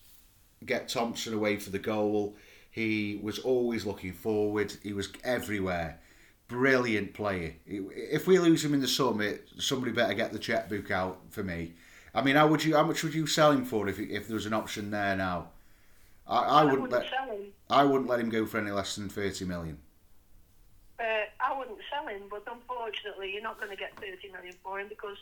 get 0.64 0.88
Thompson 0.88 1.34
away 1.34 1.56
for 1.56 1.70
the 1.70 1.78
goal. 1.78 2.36
He 2.70 3.18
was 3.22 3.38
always 3.38 3.84
looking 3.84 4.12
forward. 4.12 4.74
He 4.82 4.92
was 4.92 5.08
everywhere. 5.22 6.00
Brilliant 6.48 7.14
player. 7.14 7.54
If 7.66 8.26
we 8.26 8.38
lose 8.38 8.64
him 8.64 8.74
in 8.74 8.80
the 8.80 8.88
summer, 8.88 9.38
somebody 9.58 9.92
better 9.92 10.14
get 10.14 10.32
the 10.32 10.38
checkbook 10.38 10.90
out 10.90 11.20
for 11.30 11.42
me. 11.42 11.72
I 12.14 12.22
mean, 12.22 12.36
how 12.36 12.46
would 12.46 12.64
you? 12.64 12.76
How 12.76 12.84
much 12.84 13.02
would 13.02 13.14
you 13.14 13.26
sell 13.26 13.50
him 13.50 13.64
for 13.64 13.88
if 13.88 13.98
if 13.98 14.28
there 14.28 14.34
was 14.34 14.46
an 14.46 14.52
option 14.52 14.90
there 14.90 15.16
now? 15.16 15.48
I, 16.26 16.38
I 16.38 16.64
wouldn't 16.64 16.90
let 16.90 17.06
sell 17.10 17.34
him. 17.34 17.46
I 17.68 17.84
wouldn't 17.84 18.08
let 18.08 18.20
him 18.20 18.30
go 18.30 18.46
for 18.46 18.58
any 18.58 18.70
less 18.70 18.94
than 18.94 19.08
thirty 19.08 19.44
million. 19.44 19.78
Uh, 21.00 21.24
I 21.40 21.58
wouldn't 21.58 21.78
sell 21.92 22.06
him, 22.06 22.22
but 22.30 22.44
unfortunately, 22.50 23.32
you're 23.32 23.42
not 23.42 23.58
going 23.58 23.70
to 23.70 23.76
get 23.76 23.98
30 23.98 24.30
million 24.32 24.54
for 24.62 24.78
him 24.78 24.88
because 24.88 25.16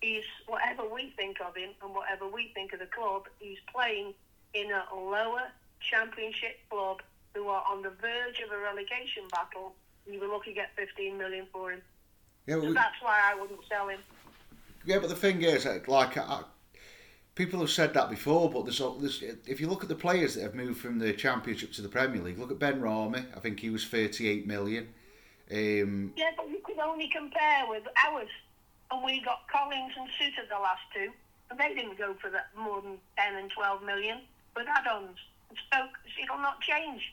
he's 0.00 0.24
whatever 0.46 0.82
we 0.88 1.12
think 1.16 1.38
of 1.40 1.54
him 1.54 1.70
and 1.82 1.94
whatever 1.94 2.26
we 2.26 2.50
think 2.54 2.72
of 2.72 2.78
the 2.80 2.86
club. 2.86 3.26
He's 3.38 3.58
playing 3.72 4.14
in 4.54 4.70
a 4.70 4.94
lower 4.94 5.42
championship 5.80 6.58
club 6.70 7.02
who 7.34 7.48
are 7.48 7.64
on 7.70 7.82
the 7.82 7.90
verge 7.90 8.40
of 8.44 8.50
a 8.50 8.58
relegation 8.58 9.24
battle. 9.30 9.74
You 10.10 10.20
were 10.20 10.26
lucky 10.26 10.50
to 10.50 10.54
get 10.54 10.70
15 10.76 11.16
million 11.18 11.46
for 11.52 11.72
him. 11.72 11.82
Yeah, 12.46 12.54
So 12.56 12.68
we, 12.68 12.72
that's 12.72 13.00
why 13.02 13.20
I 13.22 13.38
wouldn't 13.38 13.60
sell 13.68 13.88
him. 13.88 14.00
yeah, 14.86 14.98
but 14.98 15.10
the 15.10 15.14
thing 15.16 15.42
is, 15.42 15.66
like, 15.66 15.86
like 15.86 16.16
I, 16.16 16.42
people 17.34 17.60
have 17.60 17.70
said 17.70 17.92
that 17.94 18.08
before, 18.10 18.50
but 18.50 18.64
there's, 18.64 18.78
there's 18.78 19.22
if 19.46 19.60
you 19.60 19.68
look 19.68 19.82
at 19.82 19.88
the 19.88 19.94
players 19.94 20.34
that 20.34 20.42
have 20.42 20.54
moved 20.54 20.80
from 20.80 20.98
the 20.98 21.12
Championship 21.12 21.72
to 21.74 21.82
the 21.82 21.88
Premier 21.88 22.22
League, 22.22 22.38
look 22.38 22.50
at 22.50 22.58
Benrahma. 22.58 23.24
I 23.36 23.40
think 23.40 23.60
he 23.60 23.70
was 23.70 23.86
thirty-eight 23.86 24.46
million. 24.46 24.88
Um, 25.52 26.12
Yeah, 26.16 26.30
but 26.36 26.48
you 26.48 26.60
could 26.64 26.78
only 26.78 27.08
compare 27.08 27.64
with 27.68 27.82
ours. 28.06 28.28
And 28.90 29.04
we 29.04 29.20
got 29.22 29.46
Collins 29.48 29.92
and 29.98 30.08
Souttar 30.08 30.48
the 30.48 30.58
last 30.60 30.82
two, 30.94 31.10
and 31.50 31.58
they 31.58 31.74
didn't 31.74 31.96
go 31.98 32.14
for 32.20 32.28
that 32.30 32.48
more 32.56 32.82
than 32.82 32.98
10 33.18 33.34
and 33.36 33.50
12 33.50 33.82
million 33.84 34.18
with 34.56 34.66
add-ons. 34.68 35.16
And 35.48 35.58
Stoke, 35.66 35.96
it'll 36.22 36.38
not 36.38 36.60
change. 36.60 37.12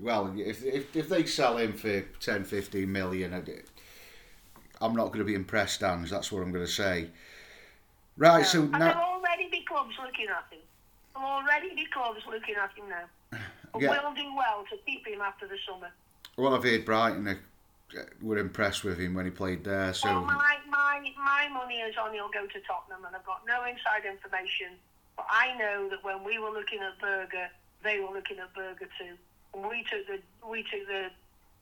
well, 0.00 0.32
if, 0.36 0.64
if 0.64 0.94
if 0.96 1.08
they 1.08 1.24
sell 1.26 1.56
him 1.56 1.72
for 1.72 2.00
10, 2.20 2.44
15 2.44 2.90
million, 2.90 3.32
I'm 4.80 4.94
not 4.94 5.06
going 5.08 5.18
to 5.20 5.24
be 5.24 5.34
impressed, 5.34 5.82
Ange. 5.82 6.10
That's 6.10 6.30
what 6.30 6.42
I'm 6.42 6.52
going 6.52 6.66
to 6.66 6.70
say. 6.70 7.10
Right, 8.16 8.46
so 8.46 8.62
and 8.62 8.70
now. 8.72 8.78
there'll 8.78 9.02
already 9.02 9.48
be 9.50 9.64
clubs 9.64 9.94
looking 10.04 10.26
at 10.28 10.46
him. 10.52 10.60
There'll 11.14 11.28
already 11.28 11.74
be 11.74 11.86
clubs 11.92 12.20
looking 12.30 12.54
at 12.54 12.70
him 12.76 12.88
now. 12.88 13.38
But 13.72 13.82
Yeah. 13.82 13.90
we'll 13.90 14.14
do 14.14 14.32
well 14.36 14.64
to 14.70 14.76
keep 14.86 15.04
him 15.04 15.20
after 15.20 15.48
the 15.48 15.56
summer. 15.68 15.90
Well, 16.36 16.54
I've 16.54 16.64
heard 16.64 16.84
Brighton 16.84 17.28
uh, 17.28 17.34
were 18.20 18.38
impressed 18.38 18.82
with 18.82 18.98
him 18.98 19.14
when 19.14 19.24
he 19.24 19.30
played 19.30 19.64
there. 19.64 19.94
So 19.94 20.08
Well, 20.08 20.24
my, 20.24 20.56
my, 20.68 21.12
my 21.16 21.48
money 21.52 21.76
is 21.76 21.94
on 21.96 22.12
he'll 22.12 22.28
go 22.28 22.46
to 22.46 22.60
Tottenham, 22.60 23.04
and 23.06 23.14
I've 23.14 23.24
got 23.26 23.42
no 23.46 23.64
inside 23.64 24.04
information. 24.08 24.74
But 25.16 25.26
I 25.30 25.56
know 25.56 25.88
that 25.90 26.02
when 26.02 26.24
we 26.24 26.38
were 26.38 26.50
looking 26.50 26.80
at 26.80 26.98
Burger, 27.00 27.48
they 27.84 28.00
were 28.00 28.12
looking 28.12 28.38
at 28.38 28.52
Burger 28.54 28.88
too, 28.98 29.14
and 29.54 29.68
we 29.68 29.84
took 29.84 30.06
the 30.08 30.18
we 30.48 30.62
took 30.64 30.86
the 30.88 31.10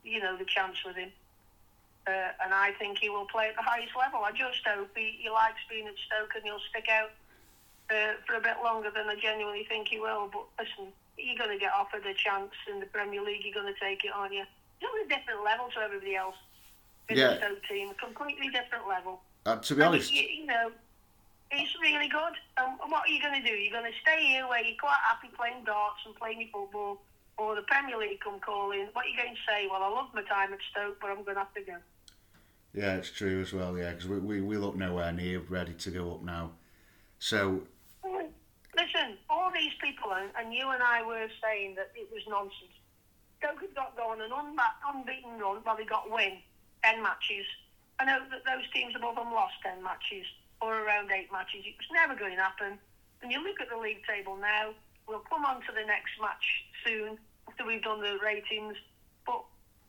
you 0.04 0.20
know 0.20 0.36
the 0.36 0.46
chance 0.46 0.76
with 0.86 0.96
him. 0.96 1.10
Uh, 2.06 2.32
and 2.42 2.52
I 2.52 2.72
think 2.78 2.98
he 2.98 3.08
will 3.08 3.26
play 3.26 3.48
at 3.48 3.56
the 3.56 3.62
highest 3.62 3.94
level. 3.96 4.24
I 4.24 4.32
just 4.32 4.66
hope 4.66 4.90
he, 4.96 5.18
he 5.22 5.30
likes 5.30 5.60
being 5.70 5.86
at 5.86 5.94
Stoke 6.06 6.34
and 6.34 6.42
he'll 6.42 6.58
stick 6.68 6.88
out 6.90 7.12
uh, 7.90 8.18
for 8.26 8.34
a 8.34 8.40
bit 8.40 8.56
longer 8.64 8.90
than 8.90 9.06
I 9.06 9.14
genuinely 9.14 9.64
think 9.68 9.86
he 9.86 10.00
will. 10.00 10.28
But 10.32 10.46
listen, 10.58 10.92
you're 11.16 11.38
going 11.38 11.56
to 11.56 11.58
get 11.58 11.70
offered 11.72 12.04
a 12.04 12.14
chance 12.14 12.50
in 12.68 12.80
the 12.80 12.86
Premier 12.86 13.22
League. 13.22 13.44
You're 13.44 13.54
going 13.54 13.72
to 13.72 13.78
take 13.78 14.04
it, 14.04 14.10
aren't 14.12 14.34
you? 14.34 14.42
A 14.82 15.08
different 15.08 15.44
level 15.44 15.68
to 15.74 15.80
everybody 15.80 16.14
else 16.16 16.34
Yeah. 17.10 17.34
the 17.38 17.60
team. 17.68 17.90
A 17.90 17.94
completely 17.94 18.48
different 18.48 18.86
level. 18.88 19.20
uh, 19.46 19.56
to 19.56 19.74
be 19.74 19.82
And 19.82 19.88
honest, 19.94 20.12
you, 20.12 20.22
you 20.22 20.46
know, 20.46 20.70
he's 21.50 21.68
really 21.82 22.08
good. 22.08 22.34
Um, 22.56 22.78
and 22.82 22.90
what 22.90 23.02
are 23.06 23.08
you 23.08 23.20
going 23.20 23.42
to 23.42 23.46
do? 23.48 23.54
You're 23.54 23.72
going 23.78 23.90
to 23.90 23.98
stay 24.00 24.24
here 24.26 24.46
where 24.48 24.62
you're 24.62 24.78
quite 24.80 24.98
happy 25.06 25.28
playing 25.36 25.64
darts 25.64 26.00
and 26.06 26.14
playing 26.16 26.40
your 26.40 26.48
football, 26.52 27.02
or 27.36 27.54
the 27.56 27.62
Premier 27.62 27.98
League 27.98 28.20
come 28.20 28.38
calling. 28.40 28.88
What 28.92 29.04
are 29.04 29.08
you 29.08 29.16
going 29.16 29.34
to 29.34 29.40
say? 29.46 29.66
Well, 29.70 29.82
I 29.82 29.88
love 29.88 30.08
my 30.14 30.22
time 30.22 30.52
at 30.52 30.60
Stoke, 30.70 30.98
but 31.00 31.10
I'm 31.10 31.22
going 31.24 31.34
to 31.36 31.40
have 31.40 31.54
to 31.54 31.60
go. 31.62 31.76
yeah, 32.74 32.94
it's 32.94 33.10
true 33.10 33.40
as 33.42 33.52
well. 33.52 33.76
Yeah, 33.76 33.90
because 33.90 34.08
we, 34.08 34.18
we 34.18 34.40
we 34.40 34.56
look 34.56 34.76
nowhere 34.76 35.12
near 35.12 35.40
ready 35.40 35.74
to 35.74 35.90
go 35.90 36.12
up 36.12 36.22
now. 36.22 36.52
So 37.18 37.62
Listen, 38.74 39.18
all 39.28 39.50
these 39.52 39.72
people, 39.82 40.12
and, 40.14 40.30
and 40.38 40.54
you 40.54 40.66
and 40.70 40.82
I 40.82 41.02
were 41.06 41.28
saying 41.42 41.74
that 41.74 41.90
it 41.94 42.08
was 42.10 42.22
nonsense. 42.26 42.72
Stoke 43.42 43.60
had 43.60 43.74
got 43.74 43.96
go 43.96 44.10
on 44.10 44.20
an 44.20 44.30
unba- 44.30 44.78
unbeaten 44.86 45.38
run, 45.38 45.58
well, 45.66 45.76
they 45.76 45.84
got 45.84 46.10
win 46.10 46.38
10 46.84 47.02
matches. 47.02 47.46
I 47.98 48.04
know 48.04 48.20
that 48.30 48.44
those 48.46 48.70
teams 48.72 48.94
above 48.94 49.16
them 49.16 49.32
lost 49.32 49.54
10 49.64 49.82
matches, 49.82 50.26
or 50.60 50.78
around 50.78 51.10
8 51.10 51.30
matches. 51.32 51.62
It 51.66 51.74
was 51.78 51.90
never 51.92 52.14
going 52.14 52.36
to 52.36 52.42
happen. 52.42 52.78
And 53.22 53.32
you 53.32 53.42
look 53.42 53.60
at 53.60 53.68
the 53.68 53.76
league 53.76 54.06
table 54.06 54.36
now, 54.36 54.70
we'll 55.08 55.26
come 55.28 55.44
on 55.44 55.56
to 55.62 55.72
the 55.74 55.84
next 55.86 56.12
match 56.20 56.64
soon, 56.86 57.18
after 57.48 57.66
we've 57.66 57.82
done 57.82 58.00
the 58.00 58.18
ratings. 58.22 58.76
But, 59.26 59.42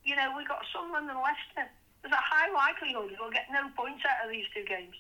you 0.04 0.16
know, 0.16 0.34
we've 0.36 0.48
got 0.48 0.66
Sunderland 0.74 1.10
and 1.10 1.20
Leicester. 1.20 1.70
There's 2.02 2.14
a 2.14 2.18
high 2.18 2.52
likelihood 2.52 3.16
we'll 3.20 3.32
get 3.32 3.48
no 3.52 3.70
points 3.78 4.04
out 4.10 4.26
of 4.26 4.32
these 4.32 4.46
two 4.54 4.66
games. 4.66 4.96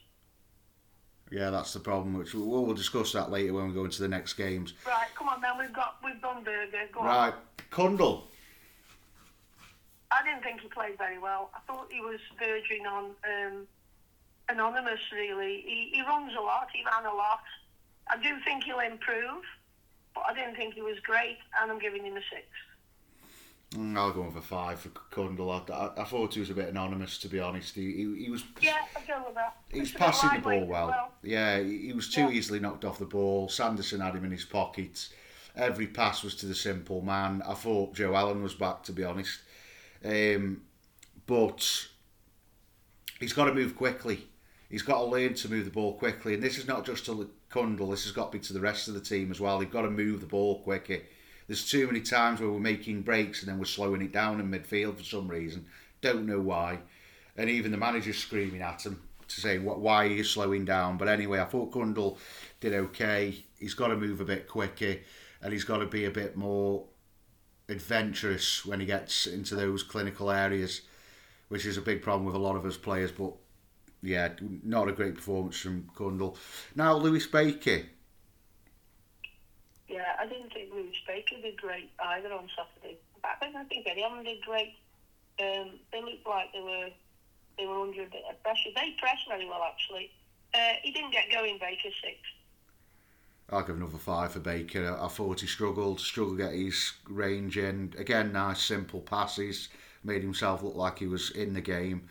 yeah, 1.32 1.50
that's 1.50 1.74
the 1.74 1.80
problem. 1.80 2.18
Which 2.18 2.34
we'll, 2.34 2.66
we'll 2.66 2.76
discuss 2.76 3.12
that 3.14 3.30
later 3.30 3.54
when 3.54 3.68
we 3.68 3.74
go 3.74 3.84
into 3.86 4.02
the 4.02 4.08
next 4.08 4.34
games. 4.36 4.74
Right, 4.88 5.08
come 5.16 5.28
on 5.28 5.42
then, 5.42 5.58
we've 5.60 5.74
got 5.74 5.98
we've 6.04 6.22
done 6.22 6.44
Burger. 6.44 6.88
Go 6.94 7.02
on. 7.02 7.06
Right, 7.06 7.34
Cundle. 7.72 8.28
I 10.14 10.24
didn't 10.24 10.44
think 10.44 10.62
he 10.62 10.68
played 10.68 10.98
very 10.98 11.18
well. 11.18 11.50
I 11.56 11.60
thought 11.66 11.92
he 11.92 12.02
was 12.02 12.20
verging 12.38 12.86
on 12.86 13.12
um, 13.26 13.68
anonymous, 14.48 15.00
really. 15.12 15.64
He, 15.66 15.90
he 15.94 16.02
runs 16.04 16.34
a 16.38 16.42
lot, 16.42 16.68
he 16.72 16.84
ran 16.86 17.12
a 17.12 17.16
lot. 17.16 17.42
I 18.08 18.18
do 18.18 18.38
think 18.46 18.64
he'll 18.64 18.80
improve, 18.80 19.44
but 20.14 20.26
I 20.30 20.34
didn't 20.34 20.56
think 20.56 20.76
he 20.76 20.82
was 20.82 21.00
great, 21.00 21.38
and 21.60 21.72
I'm 21.72 21.80
giving 21.80 22.06
him 22.06 22.14
a 22.14 22.22
six. 22.32 22.46
Mm, 23.72 23.98
I'll 23.98 24.12
go 24.12 24.22
with 24.22 24.36
a 24.36 24.42
five 24.42 24.82
for 24.82 24.90
Cundle. 24.90 25.50
I, 25.50 26.00
I, 26.00 26.04
thought 26.04 26.36
he 26.36 26.40
was 26.40 26.52
a 26.52 26.54
bit 26.54 26.70
anonymous, 26.70 27.18
to 27.20 27.28
be 27.28 27.40
honest. 27.40 27.74
He, 27.74 27.92
he, 27.94 28.26
he 28.26 28.30
was 28.30 28.44
Yeah, 28.62 28.78
I 28.96 29.00
go 29.08 29.24
with 29.26 29.34
that. 29.34 29.58
he 29.72 29.80
was 29.80 29.90
It's 29.90 29.98
passing 29.98 30.30
the 30.36 30.40
ball 30.42 30.64
as 30.64 30.70
well. 30.70 31.12
Yeah, 31.24 31.60
he, 31.60 31.88
he 31.88 31.94
was 31.94 32.08
too 32.12 32.22
Yeah. 32.22 32.30
easily 32.30 32.60
knocked 32.60 32.86
off 32.86 33.00
the 33.00 33.06
ball. 33.06 33.50
Sanderson 33.50 34.02
had 34.02 34.14
him 34.14 34.26
in 34.26 34.32
his 34.32 34.46
pocket. 34.46 35.10
Every 35.56 35.88
pass 35.88 36.22
was 36.24 36.36
to 36.36 36.46
the 36.46 36.54
simple 36.54 37.02
man. 37.02 37.42
I 37.48 37.56
thought 37.56 37.96
Joe 37.96 38.16
Allen 38.16 38.44
was 38.44 38.54
back, 38.54 38.84
to 38.84 38.92
be 38.92 39.04
honest. 39.04 39.40
Um, 40.04 40.62
but 41.26 41.88
he's 43.20 43.34
got 43.34 43.46
to 43.46 43.54
move 43.54 43.76
quickly. 43.76 44.28
he's 44.70 44.82
got 44.82 45.00
to 45.00 45.06
learn 45.06 45.34
to 45.36 45.50
move 45.50 45.66
the 45.66 45.72
ball 45.72 45.94
quickly. 45.94 46.34
And 46.34 46.44
this 46.44 46.58
is 46.58 46.68
not 46.68 46.86
just 46.86 47.06
to 47.06 47.30
Cundle, 47.50 47.92
this 47.92 48.04
has 48.04 48.12
got 48.12 48.32
to 48.32 48.38
be 48.38 48.44
to 48.46 48.54
the 48.54 48.60
rest 48.60 48.88
of 48.88 48.96
the 48.96 49.00
team 49.00 49.32
as 49.32 49.40
well. 49.40 49.60
They've 49.60 49.70
got 49.70 49.84
to 49.84 49.90
move 49.90 50.22
the 50.22 50.28
ball 50.28 50.62
quicker. 50.64 51.00
There's 51.48 51.70
too 51.70 51.86
many 51.88 52.02
times 52.02 52.40
where 52.40 52.50
we're 52.50 52.60
making 52.60 53.04
breaks 53.04 53.42
and 53.42 53.52
then 53.52 53.60
we're 53.60 53.66
slowing 53.66 54.02
it 54.02 54.12
down 54.12 54.40
in 54.40 54.50
midfield 54.50 54.98
for 54.98 55.04
some 55.04 55.28
reason. 55.28 55.66
Don't 56.02 56.26
know 56.26 56.40
why. 56.40 56.80
And 57.38 57.50
even 57.50 57.72
the 57.72 57.78
manager's 57.78 58.18
screaming 58.18 58.62
at 58.62 58.86
him 58.86 59.02
to 59.28 59.42
say 59.42 59.58
why 59.58 60.06
are 60.06 60.10
you 60.10 60.24
slowing 60.24 60.66
down. 60.66 60.98
But 60.98 61.08
anyway, 61.08 61.40
I 61.40 61.46
thought 61.46 61.72
Cundle 61.72 62.18
did 62.60 62.74
okay. 62.74 63.44
He's 63.60 63.74
got 63.74 63.88
to 63.88 63.96
move 63.96 64.22
a 64.22 64.26
bit 64.26 64.48
quicker 64.48 64.98
and 65.42 65.54
he's 65.54 65.64
got 65.64 65.78
to 65.78 65.86
be 65.86 66.06
a 66.06 66.12
bit 66.12 66.36
more 66.38 66.86
adventurous 67.70 68.66
when 68.66 68.80
he 68.80 68.86
gets 68.86 69.26
into 69.26 69.56
those 69.56 69.84
clinical 69.84 70.32
areas, 70.32 70.82
which 71.50 71.66
is 71.66 71.78
a 71.78 71.82
big 71.82 72.02
problem 72.02 72.26
with 72.26 72.36
a 72.36 72.40
lot 72.40 72.56
of 72.56 72.66
us 72.66 72.78
players. 72.78 73.12
But 73.12 73.34
yeah, 74.02 74.30
not 74.64 74.90
a 74.90 74.92
great 74.92 75.16
performance 75.16 75.60
from 75.60 75.90
Cundle. 75.96 76.38
Now, 76.76 76.96
Lewis 76.96 77.26
Baker. 77.26 77.84
Yeah, 79.88 80.16
I 80.20 80.26
didn't 80.26 80.52
think 80.54 80.74
Lewis 80.74 80.96
Baker 81.08 81.36
did 81.42 81.58
great 81.58 81.92
either 82.00 82.34
on 82.34 82.50
Saturday. 82.56 82.98
I 83.24 83.36
think 83.40 83.88
of 83.88 83.96
them 83.96 84.24
did 84.24 84.42
great. 84.42 84.76
Um, 85.40 85.80
they 85.92 86.02
looked 86.02 86.28
like 86.28 86.52
they 86.54 86.62
were 86.62 86.90
they 87.58 87.66
were 87.66 87.80
under 87.80 88.02
a 88.02 88.06
bit 88.06 88.24
of 88.30 88.42
pressure. 88.44 88.70
They 88.76 88.96
pressed 89.00 89.28
very 89.28 89.46
well, 89.46 89.64
actually. 89.64 90.12
Uh, 90.54 90.74
he 90.82 90.92
didn't 90.92 91.12
get 91.12 91.32
going, 91.32 91.58
Baker, 91.60 91.90
six. 92.02 92.18
I'll 93.54 93.64
give 93.64 93.78
another 93.78 94.00
five 94.00 94.32
for 94.32 94.40
Baker. 94.40 94.98
I 95.00 95.08
thought 95.08 95.42
he 95.42 95.48
struggled, 95.48 96.00
struggled 96.00 96.40
to 96.40 96.44
get 96.44 96.54
his 96.54 96.94
range 97.08 97.58
in. 97.58 97.94
Again, 98.00 98.34
nice, 98.34 98.62
simple 98.62 99.02
passes. 99.02 99.70
Made 100.04 100.24
himself 100.24 100.64
look 100.64 100.76
like 100.76 101.00
he 101.00 101.08
was 101.08 101.30
in 101.30 101.54
the 101.54 101.62
game. 101.62 102.10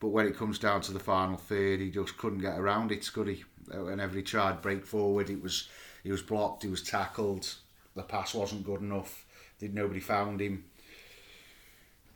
But 0.00 0.08
when 0.08 0.26
it 0.26 0.36
comes 0.36 0.58
down 0.58 0.82
to 0.82 0.92
the 0.92 1.00
final 1.00 1.38
third, 1.38 1.80
he 1.80 1.90
just 1.90 2.18
couldn't 2.18 2.40
get 2.40 2.58
around 2.58 2.92
it, 2.92 3.10
could 3.10 3.28
he? 3.28 3.44
Whenever 3.68 4.16
he 4.16 4.22
tried 4.22 4.60
break 4.60 4.84
forward, 4.84 5.30
it 5.30 5.42
was 5.42 5.68
he 6.02 6.10
was 6.10 6.22
blocked, 6.22 6.62
he 6.62 6.68
was 6.68 6.82
tackled. 6.82 7.54
The 7.94 8.02
pass 8.02 8.34
wasn't 8.34 8.64
good 8.64 8.80
enough. 8.80 9.24
Did 9.58 9.74
nobody 9.74 10.00
found 10.00 10.40
him? 10.40 10.64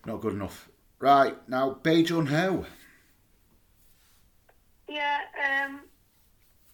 Not 0.05 0.21
good 0.21 0.35
enough. 0.35 0.69
Right 0.99 1.37
now, 1.49 1.79
Bae 1.83 2.03
Jun 2.03 2.27
Ho. 2.27 2.67
Yeah, 4.89 5.21
um, 5.67 5.81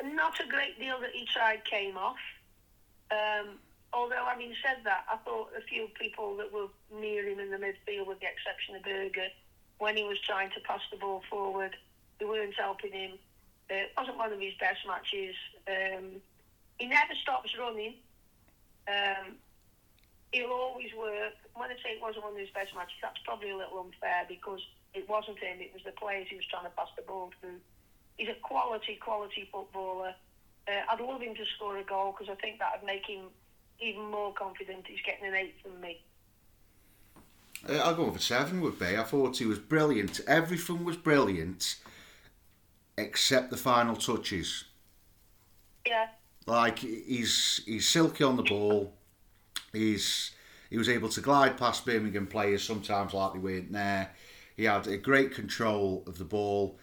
not 0.03 0.41
a 0.41 0.49
great 0.49 0.79
deal 0.79 1.01
that 1.01 1.11
he 1.13 1.27
tried 1.27 1.65
came 1.65 1.97
off. 1.97 2.21
Um, 3.11 3.59
although, 3.93 4.25
having 4.27 4.55
said 4.63 4.85
that, 4.85 5.05
I 5.11 5.17
thought 5.19 5.51
a 5.57 5.63
few 5.63 5.89
people 5.99 6.37
that 6.37 6.53
were 6.53 6.69
near 6.95 7.29
him 7.29 7.39
in 7.39 7.51
the 7.51 7.57
midfield, 7.57 8.07
with 8.07 8.21
the 8.21 8.27
exception 8.27 8.77
of 8.77 8.83
Burger, 8.83 9.29
when 9.79 9.97
he 9.97 10.05
was 10.05 10.19
trying 10.21 10.51
to 10.51 10.61
pass 10.61 10.81
the 10.91 10.97
ball 10.97 11.23
forward, 11.29 11.77
they 12.19 12.25
weren't 12.25 12.55
helping 12.55 12.93
him. 12.93 13.13
Uh, 13.71 13.75
it 13.75 13.93
wasn't 13.97 14.17
one 14.17 14.33
of 14.33 14.41
his 14.41 14.55
best 14.59 14.81
matches. 14.87 15.35
Um, 15.69 16.23
he 16.79 16.87
never 16.87 17.15
stops 17.23 17.51
running. 17.59 17.95
Um, 18.89 19.37
he'll 20.33 20.51
always 20.51 20.91
work. 20.95 21.35
When 21.55 21.71
I 21.71 21.75
say 21.75 21.95
it 21.95 22.03
wasn't 22.03 22.25
one 22.25 22.33
of 22.35 22.39
his 22.39 22.51
best 22.51 22.75
matches, 22.75 22.97
that's 23.03 23.19
probably 23.25 23.51
a 23.51 23.57
little 23.57 23.81
unfair 23.81 24.25
because 24.29 24.61
it 24.95 25.09
wasn't 25.09 25.39
him, 25.39 25.61
it 25.61 25.73
was 25.73 25.83
the 25.85 25.93
players 25.93 26.27
he 26.29 26.37
was 26.37 26.47
trying 26.47 26.65
to 26.65 26.71
pass 26.71 26.89
the 26.97 27.03
ball 27.03 27.33
through 27.41 27.61
he's 28.17 28.29
a 28.29 28.35
quality, 28.43 28.99
quality 29.01 29.49
footballer. 29.51 30.15
Uh, 30.69 30.93
I'd 30.93 31.01
love 31.01 31.21
him 31.21 31.35
to 31.35 31.45
score 31.57 31.79
a 31.79 31.85
goal 31.85 32.15
because 32.17 32.33
I 32.33 32.41
think 32.41 32.59
that 32.59 32.71
would 32.77 32.87
make 32.87 33.07
him 33.07 33.25
even 33.81 34.05
more 34.11 34.33
confident. 34.33 34.87
He's 34.87 35.03
getting 35.05 35.27
an 35.27 35.35
eight 35.35 35.55
from 35.63 35.81
me. 35.81 36.01
Uh, 37.69 37.75
I'll 37.79 37.95
go 37.95 38.07
over 38.07 38.19
seven 38.19 38.61
with 38.61 38.79
Bae. 38.79 38.99
I 38.99 39.05
thought 39.05 39.39
he 39.39 39.47
was 39.47 39.59
brilliant. 39.59 40.21
Everything 40.27 40.85
was 40.85 40.97
brilliant 40.97 41.77
except 42.97 43.51
the 43.51 43.57
final 43.57 43.97
touches. 43.97 44.65
Yeah. 45.87 46.09
Like 46.47 46.81
he's 46.81 47.63
he's 47.65 47.89
silky 47.89 48.25
on 48.25 48.37
the 48.37 48.43
ball. 48.43 48.93
He's 49.73 50.33
he 50.71 50.77
was 50.77 50.89
able 50.89 51.09
to 51.11 51.21
glide 51.21 51.57
past 51.57 51.85
Birmingham 51.87 52.27
players 52.27 52.63
sometimes 52.63 53.15
like 53.15 53.35
they 53.35 53.39
weren't 53.39 53.73
there. 53.73 54.11
He 54.57 54.65
had 54.65 54.87
a 54.87 54.97
great 54.97 55.35
control 55.35 56.03
of 56.07 56.19
the 56.19 56.25
ball 56.25 56.79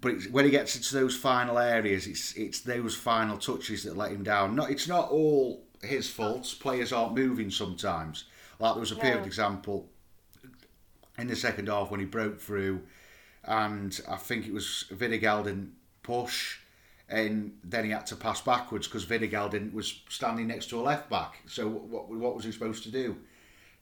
but 0.00 0.24
when 0.30 0.44
he 0.44 0.50
gets 0.50 0.76
into 0.76 0.94
those 0.94 1.16
final 1.16 1.58
areas, 1.58 2.06
it's 2.06 2.34
it's 2.34 2.60
those 2.60 2.94
final 2.94 3.38
touches 3.38 3.84
that 3.84 3.96
let 3.96 4.12
him 4.12 4.22
down. 4.22 4.56
Not 4.56 4.70
it's 4.70 4.88
not 4.88 5.10
all 5.10 5.64
his 5.82 6.08
fault. 6.08 6.54
Players 6.60 6.92
aren't 6.92 7.14
moving 7.14 7.50
sometimes. 7.50 8.24
Like 8.58 8.74
there 8.74 8.80
was 8.80 8.92
a 8.92 8.96
perfect 8.96 9.26
example 9.26 9.88
in 11.18 11.28
the 11.28 11.36
second 11.36 11.68
half 11.68 11.90
when 11.90 12.00
he 12.00 12.06
broke 12.06 12.40
through, 12.40 12.82
and 13.44 13.98
I 14.08 14.16
think 14.16 14.46
it 14.46 14.52
was 14.52 14.86
Vidigal 14.92 15.44
didn't 15.44 15.72
push, 16.02 16.58
and 17.08 17.52
then 17.62 17.84
he 17.84 17.90
had 17.90 18.06
to 18.06 18.16
pass 18.16 18.40
backwards 18.40 18.88
because 18.88 19.06
Vidigal 19.06 19.50
didn't 19.50 19.74
was 19.74 20.02
standing 20.08 20.48
next 20.48 20.66
to 20.70 20.80
a 20.80 20.82
left 20.82 21.08
back. 21.08 21.42
So 21.46 21.68
what 21.68 22.08
what 22.08 22.34
was 22.34 22.44
he 22.44 22.52
supposed 22.52 22.82
to 22.84 22.90
do? 22.90 23.16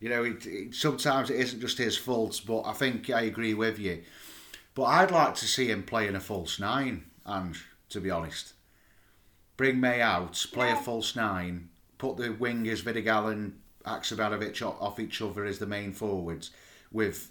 You 0.00 0.10
know, 0.10 0.24
it, 0.24 0.44
it, 0.44 0.74
sometimes 0.74 1.30
it 1.30 1.40
isn't 1.40 1.60
just 1.60 1.78
his 1.78 1.96
fault, 1.96 2.42
but 2.46 2.62
I 2.62 2.72
think 2.72 3.08
I 3.10 3.22
agree 3.22 3.54
with 3.54 3.78
you 3.78 4.02
but 4.74 4.84
I'd 4.84 5.10
like 5.10 5.34
to 5.36 5.46
see 5.46 5.70
him 5.70 5.82
playing 5.82 6.14
a 6.14 6.20
false 6.20 6.58
nine, 6.58 7.04
and 7.24 7.56
to 7.90 8.00
be 8.00 8.10
honest. 8.10 8.54
Bring 9.56 9.76
Mmaee 9.76 10.00
out, 10.00 10.46
play 10.52 10.66
yeah. 10.68 10.80
a 10.80 10.82
false 10.82 11.14
nine, 11.14 11.68
put 11.98 12.16
the 12.16 12.30
wingers 12.30 12.82
Vidigal 12.82 13.30
and 13.30 13.60
Haksabanovic 13.86 14.60
off 14.62 14.98
each 14.98 15.22
other 15.22 15.44
as 15.44 15.58
the 15.58 15.66
main 15.66 15.92
forwards, 15.92 16.50
with 16.90 17.30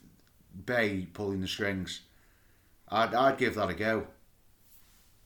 Bae 0.53 1.08
pulling 1.13 1.41
the 1.41 1.47
strings. 1.47 2.01
I'd, 2.88 3.13
I'd 3.13 3.38
give 3.38 3.56
that 3.56 3.69
a 3.69 3.73
go. 3.73 4.08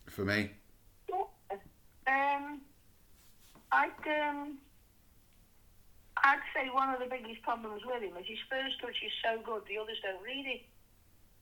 For 0.07 0.23
me. 0.23 0.51
Um, 2.07 2.61
I'd 3.71 3.91
um, 4.07 4.57
I'd 6.23 6.39
say 6.55 6.69
one 6.71 6.89
of 6.89 6.99
the 6.99 7.05
biggest 7.05 7.41
problems 7.41 7.81
with 7.85 8.01
him 8.01 8.15
is 8.17 8.25
his 8.25 8.39
first 8.49 8.79
touch 8.81 8.95
is 9.05 9.11
so 9.23 9.41
good, 9.43 9.63
the 9.67 9.77
others 9.77 9.97
don't 10.01 10.23
read 10.23 10.45
it. 10.47 10.61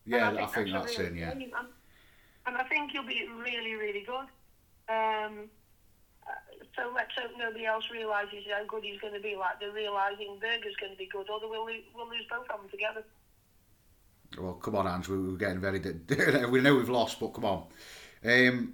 Yeah, 0.06 0.30
I 0.30 0.32
think, 0.32 0.42
I 0.42 0.46
think 0.48 0.72
that's, 0.72 0.98
that's 0.98 1.10
in. 1.10 1.16
Yeah. 1.16 1.32
And 2.48 2.58
I 2.58 2.64
think 2.64 2.92
he'll 2.92 3.06
be 3.06 3.28
really, 3.28 3.74
really 3.74 4.06
good. 4.06 4.28
Um, 4.88 5.50
so 6.76 6.92
let's 6.94 7.12
hope 7.18 7.32
nobody 7.38 7.66
else 7.66 7.86
realises 7.92 8.44
how 8.52 8.66
good 8.68 8.84
he's 8.84 9.00
going 9.00 9.14
to 9.14 9.20
be. 9.20 9.36
Like 9.36 9.60
they're 9.60 9.72
realising 9.72 10.38
Burger's 10.40 10.76
going 10.80 10.92
to 10.92 10.98
be 10.98 11.08
good, 11.08 11.30
or 11.30 11.40
we'll 11.42 11.66
lose, 11.66 11.84
we'll 11.96 12.10
lose 12.10 12.26
both 12.30 12.50
of 12.50 12.62
them 12.62 12.70
together. 12.70 13.04
Well, 14.38 14.54
come 14.56 14.76
on, 14.76 14.88
Ange. 14.88 15.08
We're 15.08 15.38
getting 15.38 15.60
very. 15.60 15.80
we 16.50 16.62
know 16.62 16.76
we've 16.76 16.90
lost, 16.90 17.20
but 17.20 17.30
come 17.30 17.46
on. 17.46 17.64
Um, 18.24 18.74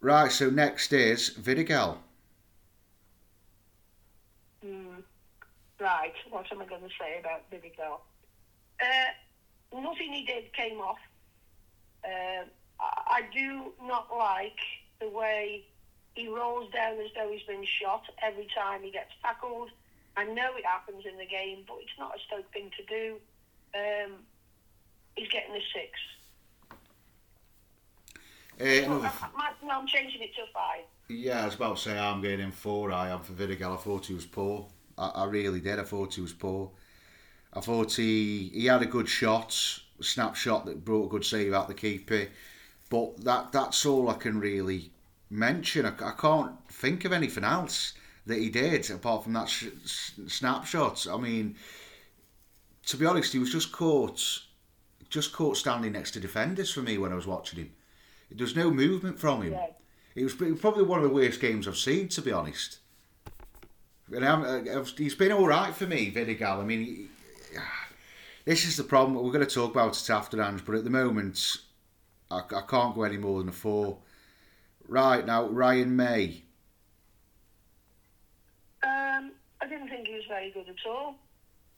right. 0.00 0.32
So 0.32 0.50
next 0.50 0.92
is 0.92 1.30
Vidigal. 1.30 1.98
Mm, 4.64 5.02
right. 5.80 6.14
What 6.30 6.46
am 6.50 6.62
I 6.62 6.66
going 6.66 6.82
to 6.82 6.88
say 7.00 7.20
about 7.20 7.48
Vidigal? 7.50 8.00
Uh, 8.80 9.12
nothing 9.74 10.12
he 10.12 10.24
did 10.24 10.52
came 10.52 10.78
off. 10.78 10.98
Uh, 12.04 12.44
I 12.80 13.22
do 13.32 13.72
not 13.82 14.08
like 14.16 14.58
the 15.00 15.08
way 15.08 15.64
he 16.14 16.28
rolls 16.28 16.72
down 16.72 16.94
as 17.00 17.10
though 17.14 17.30
he's 17.30 17.42
been 17.42 17.64
shot 17.80 18.04
every 18.22 18.48
time 18.56 18.82
he 18.82 18.90
gets 18.90 19.10
tackled. 19.22 19.70
I 20.16 20.24
know 20.24 20.56
it 20.56 20.64
happens 20.64 21.04
in 21.10 21.18
the 21.18 21.26
game, 21.26 21.64
but 21.66 21.76
it's 21.82 21.98
not 21.98 22.16
a 22.16 22.18
Stoke 22.26 22.50
thing 22.52 22.70
to 22.76 22.84
do. 22.84 23.16
Um, 23.74 24.12
he's 25.14 25.28
getting 25.28 25.54
a 25.54 25.60
six. 25.74 25.98
Uh, 28.58 28.86
so 28.86 29.02
I, 29.02 29.28
I, 29.36 29.70
I'm 29.70 29.86
changing 29.86 30.22
it 30.22 30.34
to 30.36 30.42
five. 30.54 30.84
Yeah, 31.08 31.42
I 31.42 31.44
was 31.44 31.54
about 31.54 31.76
to 31.76 31.82
say 31.82 31.98
I'm 31.98 32.22
getting 32.22 32.40
in 32.40 32.52
four. 32.52 32.90
I 32.90 33.10
am 33.10 33.20
for 33.20 33.34
Vidigal. 33.34 33.74
I 33.74 33.76
thought 33.76 34.06
he 34.06 34.14
was 34.14 34.24
poor. 34.24 34.66
I, 34.96 35.08
I 35.08 35.24
really 35.26 35.60
did. 35.60 35.78
I 35.78 35.84
thought 35.84 36.14
he 36.14 36.22
was 36.22 36.32
poor. 36.32 36.70
I 37.56 37.60
thought 37.60 37.94
he 37.94 38.50
he 38.52 38.66
had 38.66 38.82
a 38.82 38.86
good 38.86 39.08
shot, 39.08 39.52
snapshot 40.00 40.66
that 40.66 40.84
brought 40.84 41.06
a 41.06 41.10
good 41.10 41.24
save 41.24 41.54
out 41.54 41.68
the 41.68 41.74
keeper, 41.74 42.28
but 42.90 43.24
that 43.24 43.52
that's 43.52 43.86
all 43.86 44.10
I 44.10 44.14
can 44.14 44.38
really 44.38 44.90
mention. 45.30 45.86
I, 45.86 45.92
I 46.00 46.12
can't 46.12 46.52
think 46.70 47.04
of 47.04 47.12
anything 47.12 47.44
else 47.44 47.94
that 48.26 48.38
he 48.38 48.50
did 48.50 48.90
apart 48.90 49.24
from 49.24 49.32
that 49.32 49.48
sh- 49.48 49.68
snapshot. 50.26 51.06
I 51.10 51.16
mean, 51.16 51.56
to 52.86 52.96
be 52.96 53.06
honest, 53.06 53.32
he 53.32 53.38
was 53.38 53.52
just 53.52 53.72
caught 53.72 54.42
just 55.08 55.32
caught 55.32 55.56
standing 55.56 55.92
next 55.92 56.10
to 56.12 56.20
defenders 56.20 56.70
for 56.70 56.82
me 56.82 56.98
when 56.98 57.12
I 57.12 57.14
was 57.14 57.26
watching 57.26 57.60
him. 57.60 57.72
There 58.30 58.44
was 58.44 58.56
no 58.56 58.70
movement 58.70 59.18
from 59.18 59.42
him. 59.42 59.52
Yeah. 59.52 59.68
It 60.14 60.24
was 60.24 60.34
probably 60.34 60.82
one 60.82 60.98
of 60.98 61.04
the 61.04 61.14
worst 61.14 61.40
games 61.40 61.68
I've 61.68 61.76
seen, 61.76 62.08
to 62.08 62.22
be 62.22 62.32
honest. 62.32 62.78
And 64.12 64.24
uh, 64.24 64.84
he's 64.96 65.14
been 65.14 65.32
all 65.32 65.46
right 65.46 65.74
for 65.74 65.86
me, 65.86 66.10
Vidigal. 66.10 66.60
I 66.60 66.64
mean, 66.64 67.08
this 68.46 68.64
is 68.64 68.76
the 68.76 68.84
problem. 68.84 69.22
We're 69.22 69.32
going 69.32 69.44
to 69.44 69.54
talk 69.54 69.72
about 69.72 70.00
it 70.00 70.08
after, 70.08 70.40
Ange, 70.40 70.64
but 70.64 70.76
at 70.76 70.84
the 70.84 70.90
moment, 70.90 71.58
I, 72.30 72.38
I 72.38 72.62
can't 72.62 72.94
go 72.94 73.02
any 73.02 73.18
more 73.18 73.40
than 73.40 73.48
a 73.48 73.52
four. 73.52 73.98
Right 74.88 75.26
now, 75.26 75.48
Ryan 75.48 75.96
Mmaee. 75.96 76.42
Um, 78.84 79.32
I 79.60 79.66
didn't 79.68 79.88
think 79.88 80.06
he 80.06 80.14
was 80.14 80.24
very 80.28 80.52
good 80.52 80.68
at 80.68 80.88
all. 80.88 81.16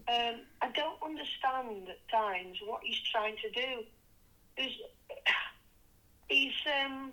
Um, 0.08 0.40
I 0.60 0.68
don't 0.74 1.02
understand 1.02 1.88
at 1.88 2.06
times 2.10 2.58
what 2.66 2.80
he's 2.84 3.00
trying 3.00 3.36
to 3.36 3.50
do. 3.50 3.84
There's, 4.58 4.78
he's 6.28 6.52
um, 6.84 7.12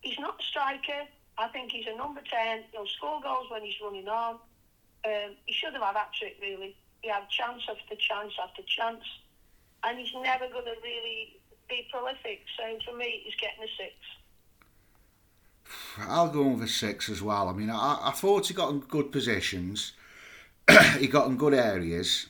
he's 0.00 0.18
not 0.18 0.40
a 0.40 0.42
striker. 0.42 1.02
I 1.36 1.48
think 1.48 1.72
he's 1.72 1.86
a 1.86 1.96
number 1.96 2.22
ten. 2.30 2.64
He'll 2.72 2.86
score 2.86 3.20
goals 3.22 3.50
when 3.50 3.62
he's 3.62 3.76
running 3.82 4.08
on. 4.08 4.36
Um, 5.04 5.36
he 5.44 5.52
should 5.52 5.74
have 5.74 5.82
had 5.82 5.96
that 5.96 6.14
trick 6.14 6.38
really. 6.40 6.74
He 7.06 7.12
had 7.12 7.28
chance 7.28 7.62
after 7.70 7.94
chance 7.94 8.32
after 8.42 8.62
chance, 8.62 9.04
and 9.84 9.96
he's 9.96 10.12
never 10.12 10.48
going 10.48 10.64
to 10.64 10.74
really 10.82 11.38
be 11.68 11.86
prolific. 11.88 12.40
So 12.58 12.64
for 12.84 12.96
me, 12.96 13.22
he's 13.22 13.36
getting 13.36 13.62
a 13.62 13.68
six. 13.78 13.94
I'll 15.98 16.30
go 16.30 16.60
a 16.60 16.66
six 16.66 17.08
as 17.08 17.22
well. 17.22 17.48
I 17.48 17.52
mean, 17.52 17.70
I, 17.70 18.00
I 18.06 18.10
thought 18.10 18.48
he 18.48 18.54
got 18.54 18.70
in 18.70 18.80
good 18.80 19.12
positions. 19.12 19.92
he 20.98 21.06
got 21.06 21.28
in 21.28 21.36
good 21.36 21.54
areas, 21.54 22.26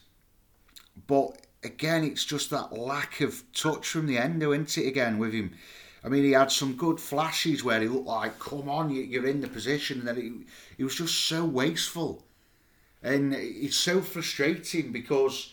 but 1.07 1.39
again, 1.65 2.05
it's 2.05 2.27
just 2.27 2.51
that 2.51 2.75
lack 2.75 3.23
of 3.23 3.45
touch 3.55 3.89
from 3.89 4.07
the 4.07 4.19
end, 4.19 4.43
isn't 4.43 4.77
it? 4.77 4.87
Again, 4.87 5.17
with 5.17 5.33
him, 5.33 5.55
I 6.05 6.11
mean, 6.11 6.23
he 6.23 6.33
had 6.33 6.53
some 6.53 6.75
good 6.75 7.01
flashes 7.01 7.65
where 7.65 7.81
he 7.81 7.89
looked 7.89 8.09
like, 8.09 8.39
"Come 8.39 8.69
on, 8.69 8.91
you're 8.91 9.27
in 9.27 9.41
the 9.41 9.49
position," 9.49 10.01
and 10.01 10.09
then 10.09 10.17
he, 10.17 10.33
he 10.77 10.85
was 10.85 10.97
just 10.97 11.15
so 11.15 11.47
wasteful, 11.47 12.26
and 13.07 13.33
it's 13.33 13.77
so 13.77 14.01
frustrating 14.01 14.91
because 14.91 15.53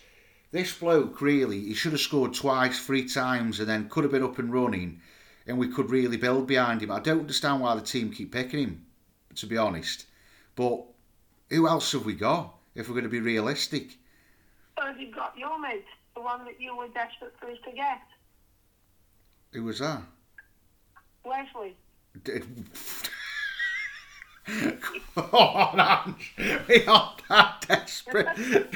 this 0.52 0.74
bloke 0.74 1.22
really 1.22 1.60
he 1.60 1.76
should 1.76 1.92
have 1.92 2.02
scored 2.02 2.34
twice, 2.34 2.84
three 2.84 3.08
times, 3.08 3.60
and 3.60 3.70
then 3.70 3.90
could 3.90 4.04
have 4.04 4.12
been 4.12 4.24
up 4.24 4.40
and 4.40 4.52
running, 4.52 5.00
and 5.46 5.60
we 5.60 5.68
could 5.68 5.92
really 5.92 6.18
build 6.18 6.48
behind 6.48 6.82
him. 6.82 6.90
I 6.90 7.00
don't 7.00 7.20
understand 7.20 7.62
why 7.62 7.76
the 7.76 7.82
team 7.82 8.12
keep 8.12 8.32
picking 8.32 8.60
him, 8.60 8.86
to 9.36 9.46
be 9.46 9.56
honest, 9.56 10.08
but 10.56 10.84
who 11.52 11.68
else 11.68 11.92
have 11.92 12.06
we 12.06 12.16
got 12.16 12.56
if 12.74 12.88
we're 12.88 12.96
going 12.96 13.04
to 13.04 13.10
be 13.10 13.20
realistic? 13.20 13.98
Well, 14.76 14.98
you've 14.98 15.16
got 15.16 15.38
your 15.38 15.60
mate, 15.60 15.86
the 16.16 16.22
one 16.22 16.46
that 16.46 16.60
you 16.60 16.76
were 16.76 16.88
desperate 16.88 17.36
for 17.40 17.52
us 17.52 17.58
to 17.66 17.72
get. 17.72 18.02
Who 19.52 19.64
was 19.66 19.78
that? 19.78 20.02
Wesley. 21.24 21.76
Come 24.46 25.30
on, 25.32 25.80
Ange. 25.80 26.34
We 26.68 26.86
are 26.86 27.16
that 27.30 27.66
desperate. 27.68 28.28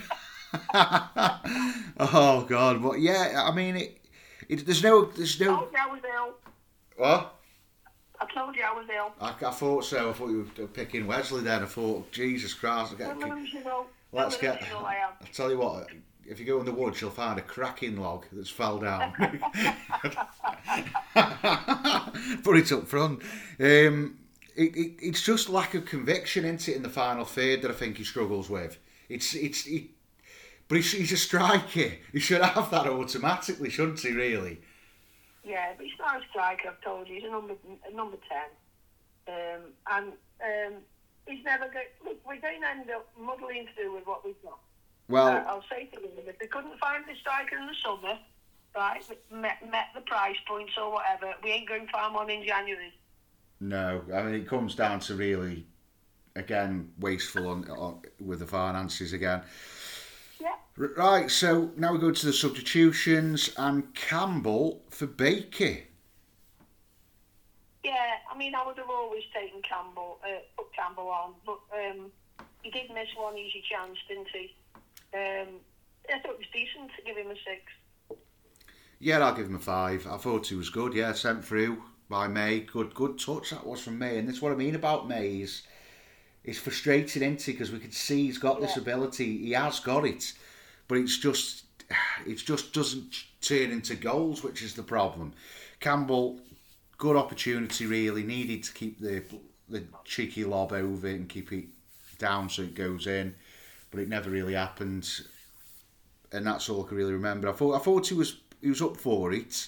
oh 1.99 2.45
God! 2.47 2.82
But 2.82 2.99
yeah, 2.99 3.43
I 3.45 3.53
mean, 3.53 3.75
it, 3.75 3.97
it, 4.47 4.65
there's 4.65 4.84
no, 4.84 5.06
there's 5.06 5.41
I 5.41 5.45
no. 5.45 5.58
told 5.58 5.71
you 5.71 5.77
I 5.77 5.88
was 5.88 6.01
ill. 6.15 6.34
What? 6.95 7.34
I 8.19 8.25
told 8.34 8.56
you 8.56 8.63
I 8.63 8.73
was 8.73 8.88
ill. 8.95 9.12
I, 9.19 9.30
I 9.30 9.51
thought 9.51 9.86
so. 9.86 10.10
I 10.10 10.13
thought 10.13 10.30
you 10.30 10.49
were 10.58 10.67
picking 10.67 11.06
Wesley 11.06 11.41
then. 11.41 11.63
I 11.63 11.65
thought, 11.65 12.12
Jesus 12.12 12.53
Christ! 12.53 12.93
I 12.93 12.97
get, 12.97 13.17
let's 14.12 14.38
get. 14.38 14.63
I 14.63 15.12
tell 15.34 15.51
you 15.51 15.60
what. 15.60 15.88
If 16.25 16.39
you 16.41 16.45
go 16.45 16.60
in 16.60 16.65
the 16.65 16.73
woods, 16.73 16.99
you'll 16.99 17.12
find 17.12 17.39
a 17.39 17.41
cracking 17.41 18.01
log 18.01 18.25
that's 18.34 18.49
fell 18.49 18.80
down. 18.80 19.13
Put 22.43 22.58
it 22.58 22.69
up 22.73 22.86
front. 22.86 23.21
Um, 23.62 24.17
it, 24.58 24.76
it, 24.76 24.91
it's 25.02 25.22
just 25.22 25.50
lack 25.50 25.76
of 25.76 25.86
conviction, 25.86 26.43
isn't 26.43 26.67
it, 26.67 26.76
in 26.76 26.84
the 26.84 26.89
final 26.89 27.26
third 27.26 27.62
that 27.62 27.72
I 27.72 27.74
think 27.76 27.98
he 27.98 28.04
struggles 28.04 28.50
with. 28.50 28.78
It's 29.08 29.34
it's 29.36 29.63
he, 29.63 29.91
but 30.67 30.76
he's, 30.76 30.91
he's 30.91 31.12
a 31.13 31.17
striker. 31.17 31.91
He 32.12 32.20
should 32.20 32.41
have 32.41 32.70
that 32.72 32.88
automatically, 32.88 33.70
shouldn't 33.70 34.00
he? 34.00 34.12
Really? 34.12 34.60
Yeah, 35.43 35.74
but 35.78 35.86
he's 35.86 35.98
not 36.00 36.22
a 36.22 36.26
striker. 36.30 36.70
I've 36.70 36.82
told 36.82 37.08
you, 37.08 37.15
he's 37.15 37.24
a 37.24 37.32
number 37.32 37.54
a 37.89 37.96
number 37.96 38.17
ten, 38.28 38.50
um, 39.34 39.62
and 39.91 40.08
um, 40.41 40.82
he's 41.28 41.43
never 41.46 41.65
going. 41.65 41.86
Look, 42.04 42.20
we're 42.28 42.41
going 42.41 42.62
to 42.62 42.67
end 42.67 42.89
up 42.89 43.08
muddling 43.17 43.67
through 43.76 43.96
with 43.96 44.08
what 44.08 44.26
we've 44.26 44.41
got. 44.43 44.60
Well, 45.08 45.28
Uh, 45.28 45.43
I'll 45.48 45.63
say 45.72 45.86
to 45.93 46.02
them, 46.02 46.12
if 46.28 46.38
they 46.39 46.48
couldn't 46.48 46.78
find 46.80 47.06
the 47.08 47.15
striker 47.22 47.56
in 47.58 47.65
the 47.67 47.76
summer, 47.82 48.17
right, 48.76 49.02
met, 49.32 49.72
met 49.72 49.88
the 49.96 50.02
price 50.02 50.36
points 50.46 50.74
or 50.78 50.91
whatever, 50.91 51.34
we 51.43 51.52
ain't 51.52 51.70
going 51.70 51.86
to 51.86 51.91
find 51.93 52.13
one 52.13 52.30
in 52.30 52.46
January. 52.46 52.91
No. 53.60 54.02
I 54.13 54.24
mean, 54.24 54.36
it 54.36 54.48
comes 54.48 54.76
down 54.76 55.00
to 55.02 55.15
really, 55.15 55.65
again, 56.36 56.91
wasteful 57.00 57.48
on, 57.48 57.70
on 57.70 58.02
with 58.20 58.39
the 58.39 58.48
finances 58.48 59.13
again. 59.13 59.41
Yeah. 60.39 60.56
Right, 60.78 61.30
so 61.32 61.72
now 61.76 61.93
we 61.93 62.00
go 62.00 62.12
to 62.12 62.26
the 62.26 62.34
substitutions 62.34 63.52
and 63.58 63.93
Campbell 63.96 64.84
for 64.89 65.08
Baker. 65.08 65.78
Yeah, 67.84 67.93
I 68.32 68.38
mean, 68.38 68.54
I 68.54 68.65
would 68.65 68.78
have 68.78 68.89
always 68.89 69.24
taken 69.34 69.62
Campbell, 69.62 70.20
uh, 70.24 70.39
put 70.58 70.74
Campbell 70.76 71.08
on, 71.08 71.34
but 71.46 71.60
um, 71.74 72.12
he 72.62 72.70
did 72.70 72.89
miss 72.93 73.08
one 73.15 73.38
easy 73.38 73.63
chance, 73.70 73.98
didn't 74.08 74.28
he? 74.34 74.56
Um, 75.13 75.48
I 76.13 76.20
thought 76.20 76.34
it 76.34 76.38
was 76.38 76.48
decent 76.54 76.91
to 76.96 77.02
give 77.04 77.17
him 77.17 77.32
a 77.32 77.36
six. 77.36 78.20
Yeah, 79.00 79.20
I'll 79.20 79.34
give 79.34 79.48
him 79.48 79.56
a 79.56 79.60
five. 79.60 80.08
I 80.08 80.17
thought 80.17 80.48
he 80.48 80.56
was 80.56 80.70
good. 80.70 80.93
Yeah, 80.93 81.13
sent 81.13 81.46
through 81.46 81.82
by 82.10 82.28
Mmaee. 82.28 82.67
Good, 82.67 82.93
good 82.93 83.20
touch 83.20 83.52
that 83.52 83.65
was 83.65 83.82
from 83.82 84.00
Mmaee, 84.00 84.20
and 84.20 84.28
that's 84.28 84.41
what 84.41 84.52
I 84.52 84.56
mean 84.56 84.76
about 84.76 85.08
Mmaee. 85.08 85.41
Is 85.41 85.63
it's 86.43 86.60
frustrating, 86.60 87.24
isn't 87.24 87.48
it? 87.48 87.52
Because 87.54 87.72
we 87.72 87.80
could 87.80 87.93
see 87.93 88.26
he's 88.26 88.38
got 88.38 88.62
this 88.62 88.78
ability. 88.78 89.38
He 89.38 89.52
has 89.52 89.80
got 89.80 90.06
it, 90.06 90.34
but 90.88 90.98
it's 90.98 91.17
just, 91.17 91.63
it 92.26 92.38
just 92.38 92.74
doesn't 92.74 93.26
turn 93.41 93.72
into 93.72 93.96
goals, 93.96 94.43
which 94.43 94.62
is 94.62 94.74
the 94.74 94.84
problem. 94.84 95.34
Campbell, 95.80 96.39
good 96.98 97.15
opportunity. 97.15 97.86
Really 97.86 98.24
needed 98.24 98.63
to 98.63 98.74
keep 98.74 99.00
the 99.00 99.24
the 99.70 99.84
cheeky 100.06 100.46
lob 100.46 100.72
over 100.72 101.08
and 101.08 101.28
keep 101.28 101.52
it 101.52 101.65
down 102.17 102.50
so 102.50 102.62
it 102.62 102.74
goes 102.74 103.06
in, 103.06 103.36
but 103.91 104.00
it 104.00 104.08
never 104.08 104.30
really 104.30 104.54
happened 104.54 105.06
and 106.32 106.46
that's 106.46 106.70
all 106.70 106.84
I 106.84 106.88
can 106.88 106.98
really 106.98 107.13
remember. 107.13 107.50
I 107.50 107.54
thought 107.54 107.76
I 107.76 107.80
thought 107.80 108.08
he 108.08 108.13
was 108.13 108.38
he 108.62 108.70
was 108.70 108.82
up 108.82 108.98
for 108.98 109.34
it, 109.34 109.67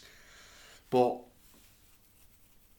but 0.90 1.20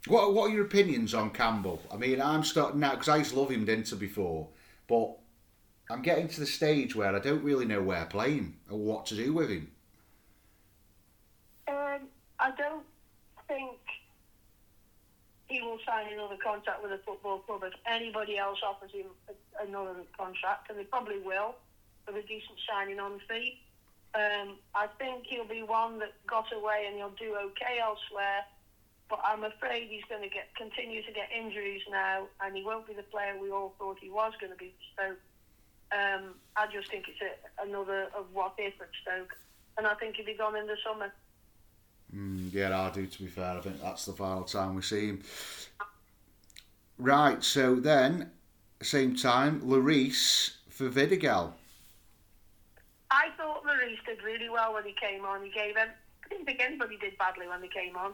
what 0.07 0.35
what 0.35 0.51
are 0.51 0.55
your 0.55 0.65
opinions 0.65 1.15
on 1.15 1.31
Campbell? 1.31 1.83
I 1.93 1.97
mean, 1.97 2.21
I'm 2.21 2.45
starting 2.45 2.81
now 2.81 2.93
because 2.93 3.09
I 3.09 3.19
used 3.19 3.33
to 3.33 3.41
love 3.41 3.51
him, 3.51 3.65
didn't 3.65 3.99
before, 3.99 4.49
but 4.89 5.17
I'm 5.91 6.03
getting 6.03 6.29
to 6.29 6.41
the 6.41 6.47
stage 6.47 6.95
where 6.95 7.15
I 7.15 7.19
don't 7.19 7.43
really 7.43 7.67
know 7.67 7.83
where 7.83 8.01
to 8.01 8.07
play 8.07 8.35
him 8.35 8.57
or 8.71 8.79
what 8.79 9.07
to 9.07 9.17
do 9.17 9.33
with 9.33 9.51
him. 9.51 9.71
Um, 11.69 12.09
I 12.39 12.51
don't 12.57 12.85
think 13.49 13.77
he 15.49 15.61
will 15.63 15.79
sign 15.85 16.13
another 16.13 16.37
contract 16.43 16.83
with 16.83 16.93
a 16.93 16.99
football 17.05 17.39
club 17.41 17.63
if 17.65 17.75
anybody 17.87 18.39
else 18.39 18.59
offers 18.65 18.93
him 18.93 19.07
another 19.61 19.97
contract, 20.17 20.71
and 20.71 20.79
they 20.79 20.85
probably 20.85 21.19
will 21.19 21.57
with 22.07 22.25
a 22.25 22.27
decent 22.27 22.59
signing 22.69 23.01
on 23.01 23.21
fee. 23.29 23.61
Um, 24.15 24.59
I 24.75 24.87
think 24.99 25.27
he'll 25.27 25.47
be 25.47 25.63
one 25.63 25.99
that 26.01 26.15
got 26.27 26.47
away 26.53 26.87
and 26.89 26.97
he'll 26.97 27.11
do 27.11 27.37
okay 27.37 27.79
elsewhere, 27.81 28.43
but 29.11 29.21
I'm 29.25 29.43
afraid 29.43 29.89
he's 29.91 30.05
going 30.09 30.23
to 30.23 30.29
get 30.29 30.55
continue 30.57 31.03
to 31.03 31.13
get 31.13 31.29
injuries 31.37 31.83
now, 31.91 32.29
and 32.41 32.57
he 32.57 32.63
won't 32.63 32.87
be 32.87 32.95
the 32.95 33.03
player 33.03 33.35
we 33.41 33.51
all 33.51 33.75
thought 33.79 33.99
he 34.01 34.09
was 34.09 34.33
going 34.41 34.53
to 34.53 34.59
be. 34.59 34.73
So 34.97 35.11
um, 35.93 36.35
I 36.57 36.67
just 36.73 36.91
think 36.91 37.07
it's 37.09 37.21
a, 37.21 37.67
another 37.69 38.09
of 38.17 38.27
what 38.33 38.55
if 38.57 38.81
at 38.81 38.89
Stoke, 39.03 39.37
and 39.77 39.87
I 39.87 39.95
think 39.95 40.17
he'll 40.17 40.27
be 40.27 40.35
gone 40.35 40.57
in 40.57 40.67
the 40.67 40.77
summer. 40.87 41.13
Mm, 42.15 42.53
yeah, 42.53 42.81
I 42.81 42.91
do. 42.91 43.07
To 43.07 43.19
be 43.19 43.29
fair, 43.29 43.59
I 43.59 43.61
think 43.61 43.83
that's 43.83 44.07
the 44.07 44.13
final 44.13 44.45
time 44.45 44.77
we 44.77 44.83
see 44.83 45.09
him. 45.09 45.23
Right. 46.99 47.43
So 47.43 47.77
then, 47.77 48.31
same 48.83 49.17
time, 49.17 49.61
Larice 49.63 50.53
for 50.69 50.89
Vidigal. 50.89 51.53
I 53.11 53.29
thought 53.37 53.65
Maurice 53.65 53.99
did 54.07 54.23
really 54.23 54.49
well 54.49 54.75
when 54.75 54.85
he 54.85 54.95
came 55.01 55.25
on. 55.25 55.43
He 55.43 55.51
gave 55.51 55.77
him. 55.77 55.89
I 56.25 56.29
didn't 56.29 56.47
think 56.47 56.61
anybody 56.61 56.97
did 56.97 57.19
badly 57.19 57.49
when 57.49 57.63
he 57.63 57.69
came 57.69 57.97
on, 57.97 58.13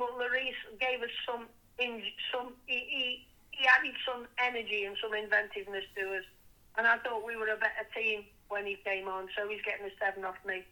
but 0.00 0.08
Maurice 0.18 0.56
gave 0.80 1.00
us 1.02 1.14
some. 1.24 1.46
In, 1.78 2.02
some 2.32 2.52
he, 2.66 2.74
he 2.88 3.26
he 3.52 3.64
added 3.78 3.94
some 4.04 4.26
energy 4.38 4.84
and 4.84 4.96
some 5.00 5.14
inventiveness 5.14 5.84
to 5.96 6.16
us, 6.16 6.24
and 6.76 6.86
I 6.86 6.96
thought 6.98 7.24
we 7.24 7.36
were 7.36 7.46
a 7.48 7.56
better 7.56 7.86
team 7.94 8.24
when 8.48 8.66
he 8.66 8.76
came 8.84 9.06
on. 9.06 9.28
So 9.36 9.48
he's 9.48 9.62
getting 9.62 9.86
a 9.86 9.90
seven 10.04 10.24
off 10.24 10.36
me. 10.46 10.64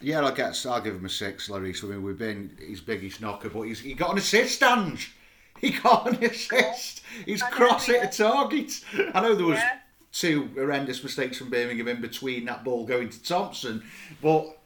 Yeah, 0.00 0.20
I'll 0.20 0.32
get. 0.34 0.66
I'll 0.68 0.80
give 0.82 0.94
him 0.96 1.04
a 1.06 1.08
six, 1.08 1.48
Larice. 1.48 1.82
I 1.82 1.86
mean, 1.86 2.02
we've 2.02 2.18
been 2.18 2.56
his 2.60 2.80
biggest 2.82 3.20
knocker, 3.22 3.48
but 3.48 3.62
he's 3.62 3.80
he 3.80 3.94
got 3.94 4.10
an 4.12 4.18
assist, 4.18 4.62
Ange. 4.62 5.14
He 5.58 5.70
got 5.70 6.06
an 6.06 6.22
assist. 6.22 7.00
He's 7.24 7.42
cross 7.42 7.86
hit 7.86 8.04
a 8.04 8.08
target. 8.14 8.72
I 9.14 9.22
know 9.22 9.34
there 9.34 9.46
was 9.46 9.56
Yeah. 9.58 9.78
two 10.12 10.50
horrendous 10.54 11.02
mistakes 11.02 11.38
from 11.38 11.48
Birmingham 11.48 11.88
in 11.88 12.02
between 12.02 12.44
that 12.44 12.62
ball 12.62 12.84
going 12.84 13.08
to 13.08 13.22
Thompson, 13.22 13.82
but 14.20 14.58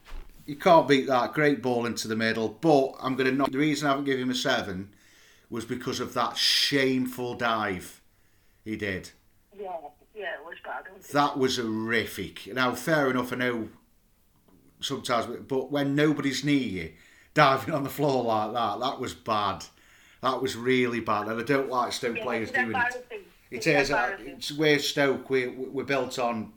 you 0.50 0.56
can't 0.56 0.88
beat 0.88 1.06
that. 1.06 1.32
Great 1.32 1.62
ball 1.62 1.86
into 1.86 2.08
the 2.08 2.16
middle. 2.16 2.48
But 2.48 2.94
I'm 3.00 3.14
going 3.14 3.30
to 3.30 3.36
knock. 3.36 3.52
The 3.52 3.58
reason 3.58 3.86
I 3.86 3.90
haven't 3.90 4.04
given 4.04 4.24
him 4.24 4.30
a 4.30 4.34
seven 4.34 4.92
was 5.48 5.64
because 5.64 6.00
of 6.00 6.12
that 6.14 6.36
shameful 6.36 7.34
dive 7.34 8.00
he 8.64 8.74
did. 8.74 9.10
Yeah, 9.56 9.70
yeah, 10.12 10.34
it 10.34 10.44
was 10.44 10.56
bad. 10.64 10.84
wasn't 10.92 11.08
it? 11.08 11.12
That 11.12 11.38
was 11.38 11.56
horrific. 11.58 12.52
Now, 12.52 12.74
fair 12.74 13.10
enough, 13.10 13.32
I 13.32 13.36
know 13.36 13.68
sometimes, 14.80 15.26
but 15.46 15.70
when 15.70 15.94
nobody's 15.94 16.44
near 16.44 16.56
you, 16.56 16.92
diving 17.32 17.72
on 17.72 17.84
the 17.84 17.88
floor 17.88 18.24
like 18.24 18.52
that, 18.52 18.80
that 18.80 18.98
was 18.98 19.14
bad. 19.14 19.64
That 20.20 20.42
was 20.42 20.56
really 20.56 21.00
bad, 21.00 21.28
and 21.28 21.40
I 21.40 21.44
don't 21.44 21.70
like 21.70 21.92
Stoke 21.92 22.16
Yeah, 22.16 22.24
players 22.24 22.50
doing 22.50 22.74
it. 22.74 23.24
It's 23.52 23.68
is. 23.68 23.92
uh. 23.92 24.16
It's 24.18 24.50
we're 24.50 24.80
Stoke. 24.80 25.30
We 25.30 25.46
we're 25.46 25.84
built 25.84 26.18
on, 26.18 26.52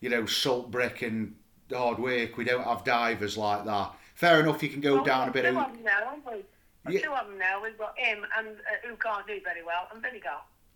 you 0.00 0.10
know, 0.10 0.26
salt 0.26 0.70
brick 0.70 1.00
and 1.00 1.36
hard 1.72 1.98
work. 1.98 2.36
We 2.36 2.44
don't 2.44 2.64
have 2.64 2.84
divers 2.84 3.36
like 3.36 3.64
that. 3.64 3.92
fair 4.14 4.40
enough. 4.40 4.62
You 4.62 4.68
can 4.68 4.80
go 4.80 4.96
Well, 4.96 5.04
down 5.04 5.28
a 5.28 5.32
bit. 5.32 5.42
Two 5.42 5.58
Of, 5.58 5.72
them 5.72 5.82
now, 5.84 5.90
haven't 6.04 6.24
we? 6.26 6.92
Yeah. 6.92 7.00
Two 7.02 7.12
of 7.12 7.26
them 7.26 7.38
now. 7.38 7.62
We've 7.62 7.76
got 7.78 7.98
him 7.98 8.24
and 8.38 8.48
uh, 8.48 8.88
who 8.88 8.96
can't 8.96 9.26
do 9.26 9.38
very 9.44 9.62
well, 9.64 9.88
and 9.92 10.02
Vinegar. 10.02 10.28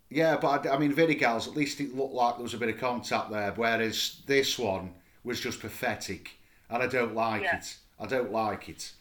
yeah, 0.09 0.37
but 0.37 0.65
I, 0.67 0.75
I 0.75 0.77
mean, 0.77 0.93
Vidigal's 0.93 1.47
at 1.47 1.55
least 1.55 1.79
it 1.81 1.95
looked 1.95 2.13
like 2.13 2.35
there 2.35 2.43
was 2.43 2.53
a 2.53 2.57
bit 2.57 2.69
of 2.69 2.79
contact 2.79 3.31
there, 3.31 3.51
whereas 3.55 4.21
this 4.27 4.57
one 4.59 4.93
was 5.23 5.39
just 5.39 5.59
pathetic, 5.59 6.31
and 6.69 6.81
I 6.83 6.87
don't 6.87 7.15
like 7.15 7.43
Yeah. 7.43 7.57
it. 7.57 7.77
I 7.99 8.05
don't 8.07 8.31
like 8.31 8.67
it 8.69 8.91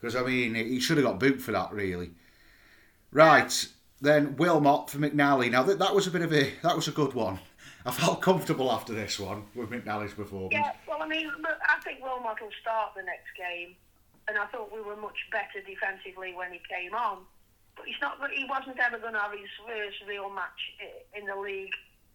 because 0.00 0.16
I 0.16 0.22
mean, 0.22 0.54
he 0.54 0.80
should 0.80 0.96
have 0.96 1.06
got 1.06 1.20
boot 1.20 1.40
for 1.40 1.52
that, 1.52 1.70
really. 1.72 2.10
Right 3.12 3.66
then, 4.00 4.36
Wilmot 4.36 4.90
for 4.90 4.98
McNally. 4.98 5.50
Now 5.50 5.62
that 5.64 5.78
that 5.78 5.94
was 5.94 6.06
a 6.06 6.10
bit 6.10 6.22
of 6.22 6.32
a 6.32 6.52
that 6.62 6.74
was 6.74 6.88
a 6.88 6.92
good 6.92 7.14
one. 7.14 7.38
I 7.84 7.90
felt 7.90 8.22
comfortable 8.22 8.70
after 8.70 8.92
this 8.92 9.18
one 9.18 9.44
with 9.54 9.70
McNally's 9.70 10.14
performance. 10.14 10.52
Yeah, 10.52 10.72
well, 10.86 11.02
I 11.02 11.08
mean, 11.08 11.30
I 11.44 11.80
think 11.82 12.02
Wilmot 12.02 12.40
will 12.40 12.54
start 12.60 12.94
the 12.94 13.02
next 13.02 13.34
game, 13.36 13.74
and 14.28 14.38
I 14.38 14.46
thought 14.46 14.72
we 14.72 14.80
were 14.80 14.96
much 14.96 15.18
better 15.32 15.64
defensively 15.66 16.32
when 16.34 16.52
he 16.52 16.60
came 16.70 16.94
on. 16.94 17.18
But 17.76 17.86
he's 17.86 18.00
not. 18.00 18.18
He 18.34 18.44
wasn't 18.44 18.78
ever 18.78 18.98
going 18.98 19.14
to 19.14 19.20
have 19.20 19.32
his 19.32 19.50
first 19.66 19.96
real 20.06 20.30
match 20.30 20.60
in 21.18 21.26
the 21.26 21.36
league 21.36 21.72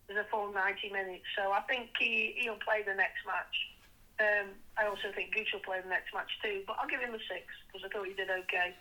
as 0.10 0.16
a 0.16 0.26
full 0.30 0.54
90 0.54 0.90
minutes. 0.90 1.26
So 1.36 1.52
I 1.52 1.62
think 1.62 1.90
he 2.00 2.36
he'll 2.38 2.62
play 2.64 2.84
the 2.86 2.94
next 2.94 3.26
match. 3.26 3.56
Um, 4.20 4.50
I 4.78 4.88
also 4.88 5.12
think 5.14 5.34
Gooch 5.34 5.50
will 5.54 5.60
play 5.62 5.82
the 5.82 5.90
next 5.90 6.14
match 6.14 6.30
too. 6.44 6.64
But 6.66 6.78
I'll 6.80 6.88
give 6.88 7.02
him 7.02 7.14
a 7.14 7.20
six 7.20 7.46
because 7.68 7.86
I 7.86 7.90
thought 7.90 8.08
he 8.08 8.14
did 8.14 8.30
okay. 8.30 8.76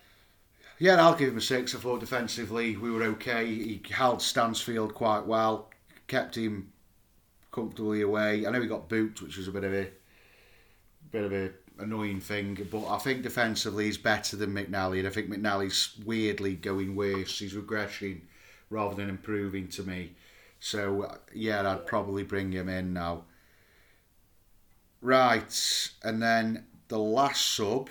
Yeah, 0.79 1.01
I'll 1.01 1.15
give 1.15 1.29
him 1.29 1.37
a 1.37 1.41
six. 1.41 1.73
I 1.73 1.79
thought 1.79 1.99
defensively 1.99 2.77
we 2.77 2.91
were 2.91 3.03
okay. 3.03 3.45
He 3.45 3.81
held 3.89 4.21
Stansfield 4.21 4.93
quite 4.93 5.25
well, 5.25 5.69
kept 6.07 6.37
him 6.37 6.71
comfortably 7.57 8.01
away. 8.01 8.45
I 8.45 8.51
know 8.51 8.61
he 8.61 8.67
got 8.67 8.87
booked, 8.87 9.23
which 9.23 9.35
was 9.35 9.47
a 9.47 9.51
bit 9.51 9.63
of 9.63 9.73
a 9.73 9.87
bit 11.11 11.23
of 11.23 11.33
a 11.33 11.49
annoying 11.79 12.19
thing, 12.19 12.67
but 12.71 12.85
I 12.87 12.99
think 12.99 13.23
defensively 13.23 13.85
he's 13.85 13.97
better 13.97 14.35
than 14.35 14.53
McNally, 14.53 14.99
and 14.99 15.07
I 15.07 15.11
think 15.11 15.27
McNally's 15.27 15.95
weirdly 16.05 16.53
going 16.53 16.95
worse. 16.95 17.39
He's 17.39 17.55
regressing 17.55 18.21
rather 18.69 18.93
than 18.93 19.09
improving 19.09 19.69
to 19.69 19.81
me. 19.81 20.11
So 20.59 21.03
uh, 21.03 21.15
yeah, 21.33 21.67
I'd 21.67 21.87
probably 21.87 22.21
bring 22.21 22.51
him 22.51 22.69
in 22.69 22.93
now. 22.93 23.23
Right, 25.01 25.89
and 26.03 26.21
then 26.21 26.65
the 26.89 26.99
last 26.99 27.55
sub, 27.55 27.89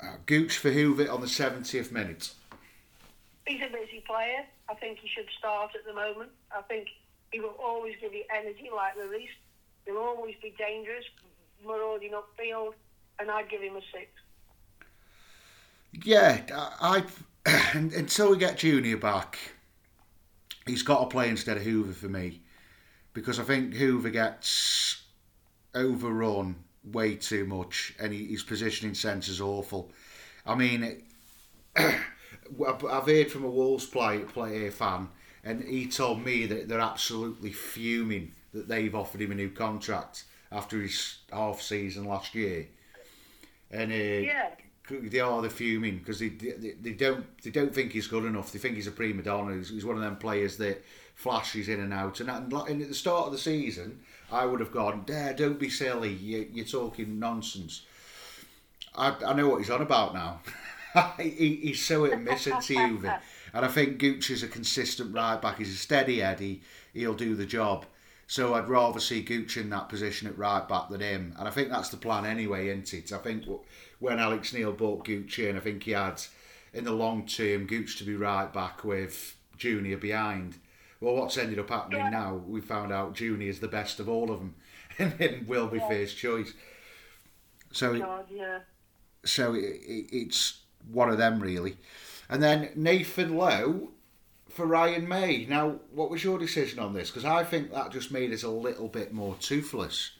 uh, 0.00 0.16
Gooch 0.24 0.56
for 0.56 0.72
Hoever 0.72 1.10
on 1.10 1.20
the 1.20 1.26
70th 1.26 1.92
minute. 1.92 2.30
He's 3.46 3.60
a 3.60 3.70
busy 3.70 4.02
player. 4.06 4.46
I 4.70 4.74
think 4.74 4.98
he 5.00 5.08
should 5.08 5.28
start 5.38 5.72
at 5.74 5.84
the 5.84 5.92
moment. 5.92 6.30
I 6.50 6.62
think 6.62 6.88
he 7.34 7.40
will 7.40 7.56
always 7.58 7.94
give 8.00 8.14
you 8.14 8.22
energy 8.32 8.68
like 8.74 8.96
Lloris. 8.96 9.26
He'll 9.84 9.96
always 9.96 10.36
be 10.40 10.54
dangerous, 10.56 11.04
marauding 11.66 12.12
upfield, 12.12 12.74
and 13.18 13.28
I'd 13.28 13.50
give 13.50 13.60
him 13.60 13.74
a 13.74 13.80
six. 13.92 14.06
Yeah, 16.04 16.40
I, 16.54 17.02
I 17.44 17.72
until 17.74 18.30
we 18.30 18.38
get 18.38 18.58
Junior 18.58 18.96
back, 18.96 19.36
he's 20.64 20.84
got 20.84 21.00
to 21.00 21.06
play 21.06 21.28
instead 21.28 21.56
of 21.56 21.64
Hoever 21.64 21.92
for 21.92 22.08
me, 22.08 22.40
because 23.14 23.40
I 23.40 23.42
think 23.42 23.74
Hoever 23.74 24.10
gets 24.10 25.02
overrun 25.74 26.54
way 26.84 27.16
too 27.16 27.46
much, 27.46 27.94
and 27.98 28.12
his 28.14 28.44
positioning 28.44 28.94
sense 28.94 29.26
is 29.26 29.40
awful. 29.40 29.90
I 30.46 30.54
mean, 30.54 31.02
I've 31.76 32.84
I've 32.84 33.06
heard 33.06 33.32
from 33.32 33.42
a 33.42 33.50
Wolves 33.50 33.86
play, 33.86 34.20
player 34.20 34.70
fan, 34.70 35.08
and 35.44 35.62
he 35.64 35.86
told 35.86 36.24
me 36.24 36.46
that 36.46 36.68
they're 36.68 36.80
absolutely 36.80 37.52
fuming 37.52 38.32
that 38.52 38.68
they've 38.68 38.94
offered 38.94 39.20
him 39.20 39.32
a 39.32 39.34
new 39.34 39.50
contract 39.50 40.24
after 40.50 40.80
his 40.80 41.18
half 41.32 41.60
season 41.60 42.04
last 42.04 42.34
year. 42.34 42.66
And 43.70 43.90
uh, 43.92 43.94
Yeah. 43.94 44.50
they 44.90 45.20
are 45.20 45.42
the 45.42 45.50
fuming 45.50 45.98
because 45.98 46.18
they, 46.20 46.28
they 46.28 46.74
they 46.80 46.92
don't 46.92 47.24
they 47.42 47.50
don't 47.50 47.74
think 47.74 47.92
he's 47.92 48.06
good 48.06 48.24
enough. 48.24 48.52
They 48.52 48.58
think 48.58 48.76
he's 48.76 48.86
a 48.86 48.92
prima 48.92 49.22
donna. 49.22 49.56
He's, 49.56 49.70
he's 49.70 49.84
one 49.84 49.96
of 49.96 50.02
them 50.02 50.16
players 50.16 50.56
that 50.58 50.84
flashes 51.14 51.68
in 51.68 51.80
and 51.80 51.92
out. 51.92 52.20
And, 52.20 52.30
and, 52.30 52.52
and 52.52 52.82
at 52.82 52.88
the 52.88 52.94
start 52.94 53.26
of 53.26 53.32
the 53.32 53.38
season, 53.38 54.00
I 54.30 54.44
would 54.46 54.60
have 54.60 54.72
gone, 54.72 55.02
"Dare, 55.06 55.32
don't 55.34 55.58
be 55.58 55.70
silly. 55.70 56.12
You, 56.12 56.48
you're 56.52 56.64
talking 56.66 57.18
nonsense." 57.18 57.82
I, 58.96 59.14
I 59.26 59.32
know 59.34 59.48
what 59.48 59.58
he's 59.58 59.70
on 59.70 59.82
about 59.82 60.14
now. 60.14 60.40
he, 61.18 61.56
he's 61.62 61.84
so 61.84 62.04
hit 62.04 62.14
and 62.14 62.24
miss 62.24 62.48
Juve. 62.66 63.04
And 63.52 63.64
I 63.64 63.68
think 63.68 63.98
Gooch 63.98 64.30
is 64.30 64.42
a 64.42 64.48
consistent 64.48 65.14
right 65.14 65.40
back. 65.40 65.58
He's 65.58 65.72
a 65.72 65.76
steady 65.76 66.22
Eddie. 66.22 66.62
He'll 66.92 67.14
do 67.14 67.34
the 67.34 67.46
job. 67.46 67.86
So 68.26 68.54
I'd 68.54 68.68
rather 68.68 69.00
see 69.00 69.22
Gooch 69.22 69.56
in 69.56 69.70
that 69.70 69.88
position 69.88 70.26
at 70.28 70.38
right 70.38 70.66
back 70.66 70.88
than 70.88 71.00
him. 71.00 71.34
And 71.38 71.46
I 71.46 71.50
think 71.50 71.68
that's 71.68 71.90
the 71.90 71.96
plan 71.98 72.24
anyway, 72.24 72.68
isn't 72.68 72.94
it? 72.94 73.12
I 73.12 73.18
think 73.18 73.44
when 73.98 74.18
Alex 74.18 74.52
Neil 74.52 74.72
bought 74.72 75.04
Gooch 75.04 75.38
in, 75.38 75.56
I 75.56 75.60
think 75.60 75.82
he 75.82 75.90
had, 75.92 76.20
in 76.72 76.84
the 76.84 76.92
long 76.92 77.26
term, 77.26 77.66
Gooch 77.66 77.98
to 77.98 78.04
be 78.04 78.16
right 78.16 78.50
back 78.52 78.82
with 78.82 79.36
Junior 79.58 79.98
behind. 79.98 80.56
Well, 81.00 81.16
what's 81.16 81.36
ended 81.36 81.58
up 81.58 81.68
happening 81.68 82.00
Yeah. 82.00 82.10
now, 82.10 82.34
we 82.34 82.60
found 82.62 82.92
out 82.92 83.14
Junior 83.14 83.48
is 83.50 83.60
the 83.60 83.68
best 83.68 84.00
of 84.00 84.08
all 84.08 84.30
of 84.30 84.38
them 84.38 84.54
and 85.20 85.46
will 85.46 85.68
be 85.68 85.78
Yeah. 85.78 85.88
first 85.88 86.16
choice. 86.16 86.54
So 87.72 87.98
God, 87.98 88.26
yeah. 88.30 88.60
so 89.24 89.54
it, 89.54 89.64
it, 89.64 90.06
it's 90.12 90.60
one 90.90 91.10
of 91.10 91.18
them 91.18 91.40
really. 91.40 91.76
And 92.28 92.42
then 92.42 92.70
Nathan 92.74 93.36
Lowe 93.36 93.90
for 94.54 94.66
Ryan 94.66 95.06
Mmaee. 95.06 95.48
Now, 95.48 95.80
what 95.92 96.10
was 96.10 96.22
your 96.22 96.38
decision 96.38 96.78
on 96.78 96.94
this? 96.94 97.10
Because 97.10 97.24
I 97.24 97.42
think 97.42 97.72
that 97.72 97.90
just 97.90 98.12
made 98.12 98.32
us 98.32 98.44
a 98.44 98.48
little 98.48 98.88
bit 98.88 99.12
more 99.12 99.34
toothless. 99.40 100.12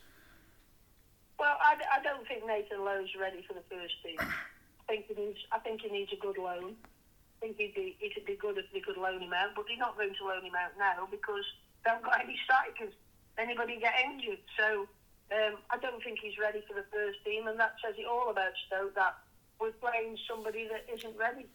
Well, 1.39 1.57
I, 1.63 1.77
I 1.99 2.03
don't 2.03 2.27
think 2.27 2.47
Nathan 2.47 2.85
Lowe's 2.85 3.15
ready 3.19 3.45
for 3.47 3.55
the 3.55 3.63
first 3.71 3.95
team. 4.03 4.17
I 4.21 4.93
think 4.93 5.07
he 5.07 5.15
needs. 5.15 5.39
I 5.51 5.59
think 5.61 5.81
he 5.81 5.89
needs 5.89 6.13
a 6.13 6.21
good 6.21 6.37
loan. 6.37 6.75
I 6.77 7.37
think 7.41 7.57
he'd 7.57 7.75
be 7.75 7.97
it'd 8.03 8.27
be 8.27 8.37
good 8.37 8.59
if 8.59 8.67
they 8.73 8.81
could 8.81 8.99
loan 8.99 9.23
him 9.23 9.33
out, 9.33 9.55
but 9.57 9.65
they're 9.69 9.79
not 9.79 9.97
going 9.97 10.15
to 10.15 10.25
loan 10.27 10.45
him 10.45 10.55
out 10.55 10.77
now 10.79 11.09
because 11.11 11.45
they 11.85 11.91
haven't 11.91 12.05
got 12.05 12.21
any 12.21 12.37
strikers. 12.45 12.93
Anybody 13.39 13.81
get 13.81 13.95
injured, 14.05 14.45
so 14.59 14.87
um, 15.33 15.57
I 15.71 15.79
don't 15.79 16.03
think 16.05 16.19
he's 16.21 16.39
ready 16.39 16.63
for 16.69 16.75
the 16.75 16.85
first 16.93 17.25
team, 17.25 17.49
and 17.49 17.59
that 17.59 17.75
says 17.83 17.95
it 17.97 18.07
all 18.07 18.31
about 18.31 18.53
Stoke. 18.67 18.95
That 18.95 19.17
we're 19.65 19.73
playing 19.91 20.19
somebody 20.29 20.69
that 20.69 20.85
isn't 20.93 21.17
ready. 21.17 21.47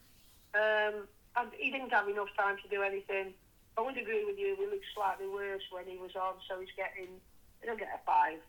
Um, 0.55 1.07
and 1.37 1.49
he 1.57 1.69
didn't 1.69 1.91
have 1.91 2.09
enough 2.09 2.29
time 2.37 2.57
to 2.63 2.67
do 2.67 2.81
anything. 2.81 3.33
I 3.77 3.81
would 3.81 3.97
agree 3.97 4.25
with 4.25 4.39
you. 4.39 4.55
He 4.57 4.65
looked 4.65 4.85
slightly 4.95 5.27
worse 5.27 5.61
when 5.71 5.85
he 5.85 5.97
was 5.97 6.15
on, 6.15 6.33
so 6.49 6.59
he's 6.59 6.69
getting. 6.75 7.13
He'll 7.61 7.77
get 7.77 7.89
a 7.93 8.05
five. 8.05 8.39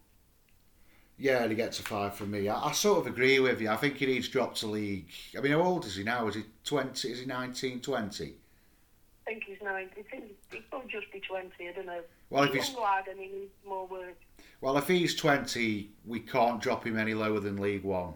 Yeah, 1.18 1.46
he 1.46 1.54
gets 1.54 1.78
a 1.78 1.82
five 1.82 2.14
from 2.14 2.30
me. 2.30 2.48
I, 2.48 2.68
I 2.68 2.72
sort 2.72 3.00
of 3.00 3.06
agree 3.06 3.38
with 3.38 3.60
you. 3.60 3.68
I 3.68 3.76
think 3.76 3.98
he 3.98 4.06
needs 4.06 4.28
dropped 4.28 4.60
to 4.60 4.66
league. 4.66 5.10
I 5.36 5.40
mean, 5.42 5.52
how 5.52 5.60
old 5.60 5.84
is 5.84 5.96
he 5.96 6.04
now? 6.04 6.26
Is 6.28 6.36
he 6.36 6.44
20? 6.64 7.08
Is 7.08 7.20
he 7.20 7.26
19, 7.26 7.80
20? 7.80 8.24
I 8.24 9.30
think 9.30 9.44
he's 9.44 9.58
nine. 9.62 9.90
He, 9.94 10.02
think, 10.02 10.24
he 10.50 10.62
could 10.70 10.88
just 10.88 11.12
be 11.12 11.20
20, 11.20 11.50
I 11.60 11.72
don't 11.72 11.86
know. 11.86 12.00
Well, 12.30 12.44
if 12.44 12.54
he's 12.54 12.68
he's 12.68 12.76
lad 12.76 13.06
and 13.08 13.20
he 13.20 13.26
needs 13.26 13.52
more 13.68 13.86
work. 13.86 14.16
well, 14.62 14.78
if 14.78 14.88
he's 14.88 15.14
20, 15.14 15.90
we 16.06 16.20
can't 16.20 16.60
drop 16.60 16.86
him 16.86 16.98
any 16.98 17.12
lower 17.12 17.38
than 17.38 17.58
League 17.58 17.84
One. 17.84 18.14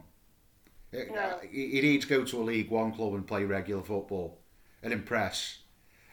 No. 1.13 1.39
He, 1.51 1.71
he 1.71 1.81
needs 1.81 2.07
to 2.07 2.19
go 2.19 2.25
to 2.25 2.43
a 2.43 2.45
League 2.45 2.71
One 2.71 2.93
club 2.93 3.15
and 3.15 3.27
play 3.27 3.45
regular 3.45 3.83
football 3.83 4.39
and 4.83 4.93
impress. 4.93 5.59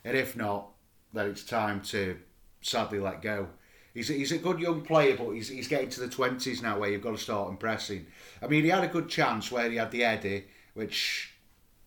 And 0.04 0.18
if 0.18 0.36
not, 0.36 0.70
then 1.14 1.28
it's 1.28 1.44
time 1.44 1.82
to 1.82 2.18
sadly 2.62 3.00
let 3.00 3.22
go. 3.22 3.48
He's 3.94 4.10
a, 4.10 4.14
he's 4.14 4.32
a 4.32 4.38
good 4.38 4.60
young 4.60 4.82
player, 4.82 5.18
but 5.18 5.32
he's, 5.32 5.50
he's 5.50 5.68
getting 5.68 5.90
to 5.90 6.00
the 6.00 6.08
20s 6.08 6.62
now 6.62 6.80
where 6.80 6.90
you've 6.90 7.02
got 7.02 7.12
to 7.12 7.22
start 7.22 7.50
impressing. 7.50 8.08
I 8.42 8.48
mean, 8.48 8.64
he 8.64 8.70
had 8.70 8.84
a 8.84 8.88
good 8.88 9.10
chance 9.10 9.52
where 9.52 9.70
he 9.70 9.76
had 9.76 9.92
the 9.92 10.06
Eddie, 10.06 10.46
which 10.74 11.34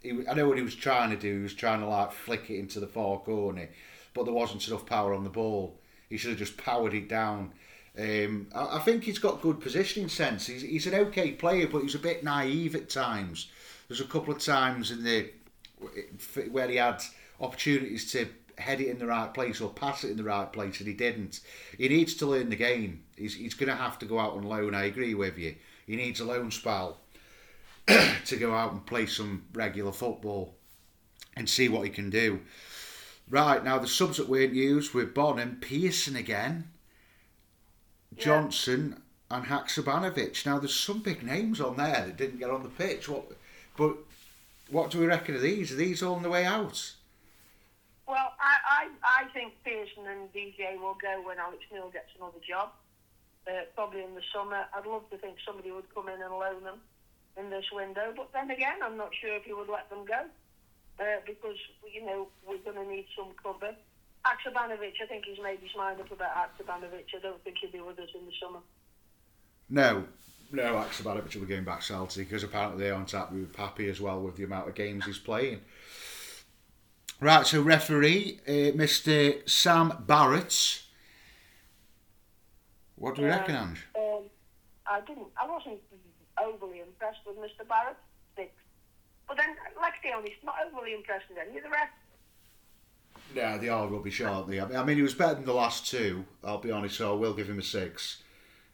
he, 0.03 0.27
I 0.29 0.35
know 0.35 0.47
what 0.47 0.59
he 0.59 0.63
was 0.63 0.75
trying 0.75 1.11
to 1.11 1.17
do. 1.17 1.39
He 1.39 1.43
was 1.43 1.55
trying 1.55 1.81
to 1.81 1.87
like 1.87 2.13
flick 2.13 2.51
it 2.51 2.59
into 2.59 2.79
the 2.79 2.87
far 2.87 3.19
corner, 3.19 3.71
but 4.13 4.25
there 4.25 4.35
wasn't 4.35 4.69
enough 4.69 4.85
power 4.85 5.15
on 5.15 5.25
the 5.25 5.31
ball. 5.31 5.81
He 6.11 6.19
should 6.19 6.31
have 6.31 6.39
just 6.39 6.59
powered 6.59 6.95
it 6.95 7.09
down. 7.09 7.53
Um, 7.99 8.49
I, 8.55 8.77
I 8.77 8.79
think 8.81 9.05
he's 9.05 9.19
got 9.19 9.43
good 9.43 9.61
positioning 9.61 10.09
sense. 10.09 10.47
He's, 10.47 10.63
he's 10.63 10.87
an 10.87 10.95
okay 10.95 11.33
player, 11.33 11.69
but 11.69 11.83
he's 11.83 11.95
a 11.95 12.01
bit 12.01 12.25
naive 12.25 12.75
at 12.75 12.91
times. 12.91 13.51
There's 13.89 14.01
a 14.01 14.05
couple 14.07 14.35
of 14.35 14.41
times 14.41 14.91
in 14.91 15.05
the 15.05 15.31
where 16.51 16.69
he 16.69 16.77
had 16.77 17.03
opportunities 17.41 18.11
to 18.13 18.27
head 18.57 18.81
it 18.81 18.89
in 18.89 18.99
the 18.99 19.07
right 19.07 19.35
place 19.35 19.61
or 19.61 19.71
pass 19.71 20.05
it 20.05 20.11
in 20.11 20.17
the 20.17 20.25
right 20.25 20.53
place 20.53 20.79
and 20.79 20.89
he 20.89 20.95
didn't. 20.95 21.41
He 21.77 21.89
needs 21.89 22.15
to 22.15 22.27
learn 22.27 22.51
the 22.51 22.57
game. 22.57 23.05
He's, 23.17 23.35
he's 23.35 23.55
going 23.55 23.69
to 23.69 23.77
have 23.77 23.99
to 23.99 24.07
go 24.07 24.19
out 24.19 24.35
on 24.35 24.45
loan. 24.45 24.75
I 24.75 24.85
agree 24.85 25.15
with 25.15 25.39
you. 25.39 25.57
He 25.87 25.97
needs 25.97 26.21
a 26.21 26.25
loan 26.25 26.51
spell 26.51 26.99
to 27.87 28.37
go 28.37 28.55
out 28.55 28.73
and 28.73 28.87
play 28.87 29.07
some 29.07 29.45
regular 29.53 29.93
football 29.93 30.55
and 31.37 31.49
see 31.49 31.69
what 31.69 31.85
he 31.85 31.91
can 31.91 32.11
do. 32.11 32.41
Right, 33.29 33.65
now 33.65 33.79
the 33.79 33.89
subs 33.89 34.19
that 34.19 34.29
weren't 34.29 34.55
used 34.55 34.95
were 34.95 35.07
Bonham, 35.07 35.59
Pearson 35.61 36.15
again, 36.15 36.71
Yeah. 38.17 38.25
Johnson 38.25 39.03
and 39.31 39.47
Haksabanovic. 39.47 40.45
Now 40.47 40.59
there's 40.59 40.75
some 40.75 41.01
big 41.01 41.23
names 41.23 41.61
on 41.61 41.77
there 41.77 42.05
that 42.07 42.17
didn't 42.17 42.39
get 42.39 42.51
on 42.51 42.63
the 42.63 42.69
pitch. 42.69 43.09
What, 43.09 43.25
but 43.77 43.97
what 44.71 44.91
do 44.91 44.99
we 44.99 45.07
reckon 45.07 45.35
of 45.35 45.43
these? 45.43 45.73
Are 45.73 45.77
these 45.77 46.03
all 46.03 46.15
on 46.15 46.23
the 46.23 46.31
way 46.31 46.45
out? 46.45 46.93
Well, 48.07 48.33
I, 48.39 48.89
I, 49.03 49.23
I 49.23 49.29
think 49.33 49.55
Pearson 49.65 50.07
and 50.07 50.33
DJ 50.33 50.79
will 50.79 50.97
go 51.01 51.23
when 51.27 51.39
Alex 51.39 51.63
Neil 51.73 51.89
gets 51.91 52.11
another 52.19 52.39
job, 52.47 52.71
uh, 53.49 53.63
probably 53.75 54.03
in 54.03 54.15
the 54.15 54.23
summer. 54.33 54.65
I'd 54.75 54.87
love 54.87 55.09
to 55.11 55.17
think 55.17 55.37
somebody 55.45 55.71
would 55.71 55.93
come 55.95 56.09
in 56.09 56.21
and 56.21 56.33
loan 56.33 56.63
them. 56.65 56.81
in 57.37 57.51
this 57.51 57.65
window. 57.73 58.13
But 58.17 58.31
then 58.33 58.51
again, 58.51 58.79
I'm 58.83 58.97
not 58.97 59.11
sure 59.15 59.35
if 59.35 59.45
he 59.45 59.53
would 59.53 59.69
let 59.69 59.89
them 59.91 60.05
go 60.07 60.25
uh, 61.01 61.21
because 61.27 61.57
you 61.93 62.05
know 62.05 62.29
we're 62.47 62.59
going 62.59 62.77
to 62.77 62.91
need 62.91 63.07
some 63.17 63.29
cover. 63.43 63.75
Haksabanovic, 64.27 64.95
I 65.03 65.07
think 65.07 65.25
he's 65.27 65.43
made 65.43 65.59
his 65.61 65.71
mind 65.77 66.01
up 66.01 66.11
about 66.11 66.31
Haksabanovic. 66.35 67.05
I 67.15 67.21
don't 67.23 67.43
think 67.45 67.57
he'll 67.61 67.71
be 67.71 67.81
with 67.81 67.99
us 67.99 68.09
in 68.15 68.25
the 68.27 68.33
summer. 68.43 68.61
No, 69.69 70.05
no, 70.53 70.75
Haksabanovic 70.75 71.35
will 71.35 71.43
be 71.43 71.49
going 71.49 71.65
back 71.65 71.83
Celtic 71.83 72.29
because 72.29 72.43
apparently 72.43 72.85
they 72.85 72.91
aren't 72.91 73.11
happy 73.11 73.37
with 73.41 73.53
Pappy 73.53 73.89
as 73.89 74.01
well 74.01 74.21
with 74.21 74.37
the 74.37 74.45
amount 74.45 74.69
of 74.69 74.75
games 74.75 75.05
he's 75.05 75.19
playing. 75.19 75.61
Right, 77.21 77.47
so 77.47 77.61
referee, 77.63 78.41
uh, 78.47 78.73
Mr. 78.77 79.49
Sam 79.49 79.91
Barrott. 80.07 80.83
What 82.97 83.15
do 83.17 83.23
you 83.23 83.29
Uh, 83.29 83.31
reckon, 83.31 83.55
Ange? 83.57 83.87
Um, 83.97 84.25
I 84.87 85.01
didn't. 85.01 85.29
I 85.37 85.47
wasn't 85.47 85.81
overly 86.43 86.81
impressed 86.81 87.21
with 87.27 87.37
Mr. 87.37 87.67
Barrott. 87.67 87.97
But 89.27 89.39
then, 89.39 89.57
let's 89.81 89.97
be 90.03 90.13
honest, 90.13 90.35
not 90.45 90.57
overly 90.67 90.93
impressed 90.93 91.25
with 91.31 91.39
any 91.39 91.57
of 91.57 91.65
the 91.65 91.71
rest. 91.71 91.93
Yeah, 93.35 93.57
they 93.59 93.69
are 93.69 93.87
rubbish, 93.89 94.21
aren't 94.21 94.49
they? 94.49 94.61
I 94.61 94.85
mean, 94.85 94.97
he 94.97 95.03
was 95.03 95.15
better 95.15 95.35
than 95.35 95.45
the 95.45 95.55
last 95.55 95.89
two. 95.91 96.25
I'll 96.43 96.59
be 96.59 96.71
honest, 96.71 96.97
so 96.97 97.13
I 97.13 97.17
will 97.17 97.35
give 97.35 97.49
him 97.49 97.59
a 97.59 97.63
six. 97.63 98.23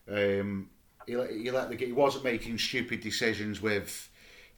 Um, 0.09 0.71
he, 1.07 1.17
let- 1.17 1.31
he 1.31 1.51
let 1.51 1.71
the 1.71 1.77
he 1.77 1.93
wasn't 1.93 2.25
making 2.25 2.59
stupid 2.59 3.01
decisions 3.01 3.63
with 3.63 4.09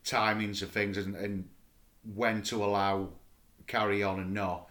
timings 0.04 0.62
of 0.62 0.70
things 0.70 0.96
and, 0.96 1.14
and 1.14 1.48
when 2.14 2.42
to 2.42 2.64
allow 2.64 3.10
carry 3.66 4.02
on 4.02 4.18
and 4.18 4.34
not. 4.34 4.68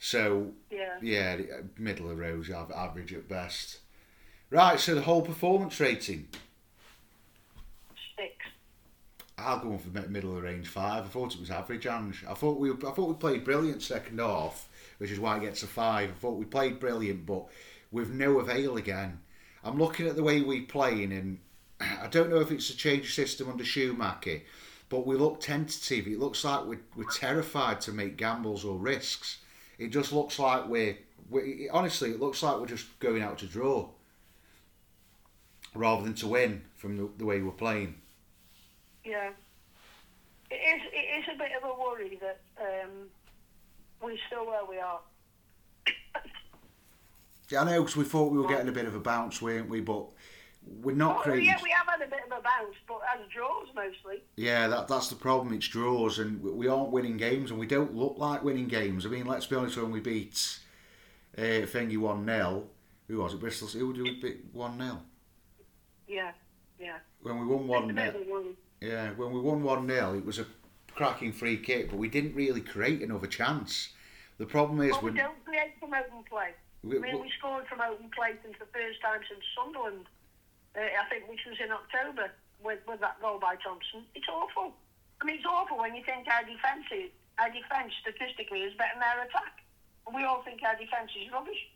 So 0.00 0.52
Yeah. 0.70 0.96
yeah, 1.00 1.36
middle 1.78 2.10
of 2.10 2.16
the 2.16 2.22
road, 2.22 2.50
average 2.50 3.12
at 3.12 3.28
best. 3.28 3.78
Right, 4.50 4.78
so 4.80 4.94
the 4.96 5.02
whole 5.02 5.22
performance 5.22 5.78
rating. 5.78 6.28
Six. 8.16 8.34
I'll 9.44 9.58
go 9.58 9.72
on 9.72 9.78
for 9.78 9.88
mi- 9.88 10.08
middle 10.08 10.30
of 10.30 10.36
the 10.36 10.42
range 10.42 10.68
five. 10.68 11.04
I 11.04 11.08
thought 11.08 11.34
it 11.34 11.40
was 11.40 11.50
average, 11.50 11.86
Ange. 11.86 12.24
I 12.28 12.34
thought 12.34 12.58
we 12.58 12.70
I 12.70 12.74
thought 12.74 13.08
we 13.08 13.14
played 13.14 13.44
brilliant 13.44 13.82
second 13.82 14.18
half, 14.18 14.68
which 14.98 15.10
is 15.10 15.20
why 15.20 15.36
it 15.36 15.42
gets 15.42 15.62
a 15.62 15.66
five. 15.66 16.10
I 16.10 16.14
thought 16.14 16.38
we 16.38 16.44
played 16.44 16.80
brilliant, 16.80 17.26
but 17.26 17.46
with 17.90 18.10
no 18.10 18.38
avail 18.38 18.76
again. 18.76 19.20
I'm 19.64 19.78
looking 19.78 20.06
at 20.08 20.16
the 20.16 20.22
way 20.22 20.40
we're 20.40 20.62
playing, 20.62 21.12
and 21.12 21.38
I 21.80 22.08
don't 22.08 22.30
know 22.30 22.40
if 22.40 22.50
it's 22.50 22.70
a 22.70 22.76
change 22.76 23.14
system 23.14 23.48
under 23.48 23.64
Schumacher, 23.64 24.40
but 24.88 25.06
we 25.06 25.16
look 25.16 25.40
tentative. 25.40 26.06
It 26.06 26.18
looks 26.18 26.44
like 26.44 26.64
we're, 26.64 26.80
we're 26.96 27.10
terrified 27.10 27.80
to 27.82 27.92
make 27.92 28.16
gambles 28.16 28.64
or 28.64 28.76
risks. 28.76 29.38
It 29.78 29.88
just 29.88 30.12
looks 30.12 30.38
like 30.38 30.68
we're, 30.68 30.98
we 31.30 31.68
honestly, 31.72 32.10
it 32.10 32.20
looks 32.20 32.42
like 32.42 32.58
we're 32.58 32.66
just 32.66 32.98
going 32.98 33.22
out 33.22 33.38
to 33.38 33.46
draw 33.46 33.88
rather 35.74 36.02
than 36.02 36.14
to 36.14 36.28
win 36.28 36.62
from 36.74 36.96
the, 36.96 37.08
the 37.18 37.24
way 37.24 37.40
we're 37.40 37.52
playing. 37.52 37.94
Yeah. 39.04 39.30
It 40.50 40.54
is, 40.54 40.82
it 40.92 41.20
is 41.20 41.24
a 41.34 41.38
bit 41.38 41.50
of 41.56 41.68
a 41.68 41.80
worry 41.80 42.18
that 42.20 42.40
um, 42.60 42.90
we're 44.02 44.16
still 44.26 44.46
where 44.46 44.64
we 44.68 44.78
are. 44.78 45.00
Yeah, 47.48 47.62
I 47.62 47.64
know 47.64 47.80
because 47.82 47.96
we 47.96 48.04
thought 48.04 48.32
we 48.32 48.38
were 48.38 48.48
getting 48.48 48.68
a 48.68 48.72
bit 48.72 48.86
of 48.86 48.94
a 48.94 49.00
bounce, 49.00 49.42
weren't 49.42 49.68
we? 49.68 49.80
But 49.80 50.06
we're 50.80 50.96
not 50.96 51.20
creating. 51.22 51.46
yeah, 51.46 51.58
we 51.62 51.70
have 51.70 51.86
had 51.86 52.00
a 52.06 52.10
bit 52.10 52.20
of 52.24 52.38
a 52.38 52.42
bounce, 52.42 52.76
but 52.88 53.00
as 53.14 53.20
draws 53.28 53.66
mostly. 53.74 54.22
Yeah, 54.36 54.68
that 54.68 54.88
that's 54.88 55.08
the 55.08 55.16
problem. 55.16 55.52
It's 55.52 55.68
draws, 55.68 56.18
and 56.18 56.42
we- 56.42 56.68
aren't 56.68 56.90
winning 56.90 57.16
games, 57.16 57.50
and 57.50 57.60
we 57.60 57.66
don't 57.66 57.94
look 57.94 58.14
like 58.16 58.42
winning 58.42 58.68
games. 58.68 59.04
I 59.04 59.10
mean, 59.10 59.26
let's 59.26 59.46
be 59.46 59.56
honest. 59.56 59.76
When 59.76 59.90
we 59.90 60.00
beat 60.00 60.60
uh, 61.36 61.40
Thingy 61.66 61.98
one 61.98 62.24
0 62.24 62.64
who 63.08 63.18
was 63.18 63.34
it? 63.34 63.40
Bristol. 63.40 63.68
Who 63.68 63.92
did 63.92 64.02
we 64.02 64.20
beat 64.20 64.44
one 64.52 64.78
0 64.78 64.98
Yeah, 66.08 66.32
yeah. 66.80 66.98
When 67.22 67.38
we 67.40 67.46
won 67.46 67.66
one 67.66 67.90
a 67.90 67.92
bit 67.92 68.12
0 68.12 68.22
of 68.22 68.28
a 68.28 68.30
worry. 68.30 68.56
Yeah, 68.82 69.10
when 69.14 69.30
we 69.32 69.40
won 69.40 69.62
one 69.62 69.86
0 69.86 70.14
it 70.18 70.26
was 70.26 70.40
a 70.40 70.46
cracking 70.94 71.32
free 71.32 71.56
kick, 71.56 71.88
but 71.90 71.98
we 71.98 72.08
didn't 72.08 72.34
really 72.34 72.60
create 72.60 73.00
another 73.00 73.28
chance. 73.28 73.90
The 74.38 74.46
problem 74.46 74.80
is 74.82 74.90
But 74.92 75.04
we 75.04 75.10
don't 75.12 75.44
create 75.44 75.78
from 75.78 75.94
open 75.94 76.24
play. 76.28 76.50
we, 76.82 76.96
I 76.96 77.00
mean, 77.00 77.14
we- 77.16 77.22
we 77.22 77.30
scored 77.38 77.66
from 77.68 77.80
open 77.80 78.10
play 78.10 78.34
since 78.42 78.58
the 78.58 78.66
first 78.66 79.00
time 79.00 79.20
since 79.28 79.44
Sunderland, 79.54 80.06
uh, 80.74 80.80
I 80.80 81.04
think, 81.08 81.28
which 81.28 81.44
was 81.46 81.60
in 81.60 81.70
October, 81.70 82.32
with, 82.60 82.80
with 82.88 82.98
that 83.00 83.20
goal 83.22 83.38
by 83.38 83.54
Thompson. 83.56 84.04
It's 84.16 84.28
awful. 84.28 84.74
I 85.20 85.24
mean, 85.24 85.36
it's 85.36 85.46
awful 85.46 85.78
when 85.78 85.94
you 85.94 86.02
think 86.04 86.26
our 86.28 86.42
defence 86.42 86.86
is, 86.90 87.10
our 87.38 87.50
defence 87.50 87.94
statistically 88.00 88.62
is 88.62 88.74
better 88.74 88.94
than 88.94 89.02
our 89.04 89.22
attack. 89.22 89.62
And 90.06 90.16
we 90.16 90.24
all 90.24 90.42
think 90.42 90.60
our 90.64 90.74
defence 90.76 91.12
is 91.16 91.30
rubbish. 91.30 91.70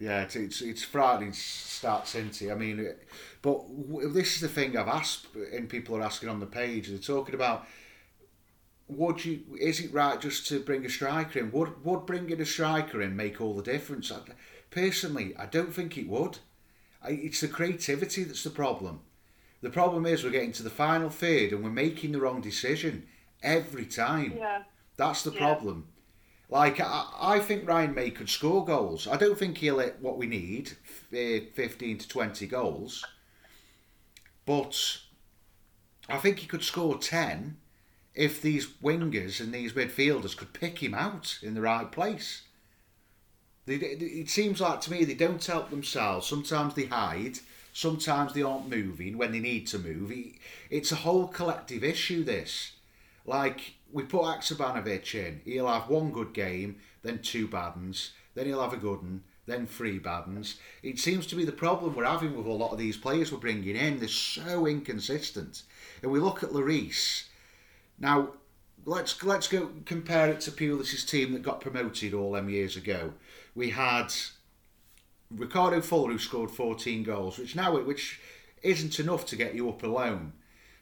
Yeah, 0.00 0.22
it's 0.22 0.36
it's, 0.36 0.60
it's 0.62 0.84
frightening 0.84 1.32
stats, 1.32 2.14
isn't 2.14 2.40
it? 2.42 2.52
I 2.52 2.54
mean, 2.54 2.78
it- 2.80 3.06
but 3.42 3.58
w- 3.88 4.08
this 4.12 4.34
is 4.36 4.40
the 4.40 4.48
thing 4.48 4.76
I've 4.76 4.88
asked, 4.88 5.26
and 5.52 5.68
people 5.68 5.96
are 5.96 6.02
asking 6.02 6.28
on 6.28 6.40
the 6.40 6.46
page. 6.46 6.88
They're 6.88 6.98
talking 6.98 7.34
about 7.34 7.66
would 8.88 9.24
you? 9.24 9.40
Is 9.60 9.80
it 9.80 9.92
right 9.92 10.20
just 10.20 10.46
to 10.48 10.60
bring 10.60 10.84
a 10.86 10.88
striker 10.88 11.38
in? 11.40 11.52
Would 11.52 11.84
would 11.84 12.06
bringing 12.06 12.40
a 12.40 12.46
striker 12.46 13.02
in 13.02 13.16
make 13.16 13.40
all 13.40 13.54
the 13.54 13.62
difference? 13.62 14.10
I, 14.10 14.18
personally, 14.70 15.34
I 15.36 15.46
don't 15.46 15.74
think 15.74 15.98
it 15.98 16.08
would. 16.08 16.38
I, 17.02 17.10
it's 17.10 17.40
the 17.40 17.48
creativity 17.48 18.24
that's 18.24 18.44
the 18.44 18.50
problem. 18.50 19.00
The 19.60 19.70
problem 19.70 20.06
is 20.06 20.22
we're 20.24 20.30
getting 20.30 20.52
to 20.52 20.62
the 20.62 20.70
final 20.70 21.10
third 21.10 21.52
and 21.52 21.62
we're 21.64 21.70
making 21.70 22.12
the 22.12 22.20
wrong 22.20 22.40
decision 22.40 23.06
every 23.42 23.86
time. 23.86 24.34
Yeah. 24.38 24.62
That's 24.96 25.22
the 25.22 25.32
Yeah. 25.32 25.38
problem. 25.38 25.88
Like 26.50 26.80
I, 26.80 27.06
I 27.20 27.38
think 27.40 27.68
Ryan 27.68 27.94
Mmaee 27.94 28.14
could 28.14 28.30
score 28.30 28.64
goals. 28.64 29.06
I 29.06 29.16
don't 29.16 29.38
think 29.38 29.58
he'll 29.58 29.80
hit 29.80 29.98
what 30.00 30.16
we 30.16 30.26
need, 30.26 30.72
eh, 31.12 31.40
fifteen 31.54 31.98
to 31.98 32.08
twenty 32.08 32.46
goals. 32.46 33.04
But 34.46 34.98
I 36.08 36.16
think 36.16 36.38
he 36.38 36.46
could 36.46 36.64
score 36.64 36.96
ten 36.96 37.58
if 38.14 38.40
these 38.40 38.66
wingers 38.82 39.40
and 39.40 39.52
these 39.52 39.74
midfielders 39.74 40.36
could 40.36 40.54
pick 40.54 40.82
him 40.82 40.94
out 40.94 41.38
in 41.42 41.54
the 41.54 41.60
right 41.60 41.92
place. 41.92 42.42
It 43.66 44.30
seems 44.30 44.62
like 44.62 44.80
to 44.82 44.90
me 44.90 45.04
they 45.04 45.14
don't 45.14 45.44
help 45.44 45.68
themselves. 45.68 46.26
Sometimes 46.26 46.74
they 46.74 46.86
hide. 46.86 47.40
Sometimes 47.74 48.32
they 48.32 48.42
aren't 48.42 48.70
moving 48.70 49.18
when 49.18 49.30
they 49.30 49.38
need 49.38 49.66
to 49.68 49.78
move. 49.78 50.10
It's 50.70 50.90
a 50.90 50.96
whole 50.96 51.28
collective 51.28 51.84
issue. 51.84 52.24
This, 52.24 52.72
like 53.26 53.74
we 53.92 54.02
put 54.02 54.22
Haksabanovic 54.22 55.14
in, 55.14 55.40
he'll 55.44 55.68
have 55.68 55.88
one 55.88 56.10
good 56.10 56.32
game, 56.32 56.76
then 57.02 57.20
two 57.20 57.48
bad 57.48 57.76
ones, 57.76 58.12
then 58.34 58.46
he'll 58.46 58.62
have 58.62 58.72
a 58.72 58.76
good 58.76 59.02
one, 59.02 59.22
then 59.46 59.66
three 59.66 59.98
bad 59.98 60.26
ones. 60.26 60.56
It 60.82 60.98
seems 60.98 61.26
to 61.28 61.34
be 61.36 61.44
the 61.44 61.52
problem 61.52 61.94
we're 61.94 62.04
having 62.04 62.36
with 62.36 62.46
a 62.46 62.52
lot 62.52 62.72
of 62.72 62.78
these 62.78 62.96
players 62.96 63.32
we're 63.32 63.38
bringing 63.38 63.76
in. 63.76 63.98
They're 63.98 64.08
so 64.08 64.66
inconsistent. 64.66 65.62
And 66.02 66.12
we 66.12 66.20
look 66.20 66.42
at 66.42 66.50
Léris. 66.50 67.24
Now, 67.98 68.28
let's 68.84 69.22
let's 69.24 69.48
go 69.48 69.70
compare 69.84 70.28
it 70.30 70.40
to 70.42 70.50
Pulis's 70.50 71.04
team 71.04 71.32
that 71.32 71.42
got 71.42 71.60
promoted 71.60 72.14
all 72.14 72.32
them 72.32 72.48
years 72.48 72.76
ago. 72.76 73.14
We 73.54 73.70
had 73.70 74.12
Ricardo 75.30 75.80
Fuller 75.80 76.12
who 76.12 76.18
scored 76.18 76.50
14 76.50 77.02
goals, 77.02 77.38
which 77.38 77.56
now 77.56 77.78
which 77.78 78.20
isn't 78.62 79.00
enough 79.00 79.26
to 79.26 79.36
get 79.36 79.54
you 79.54 79.68
up 79.68 79.82
alone. 79.82 80.32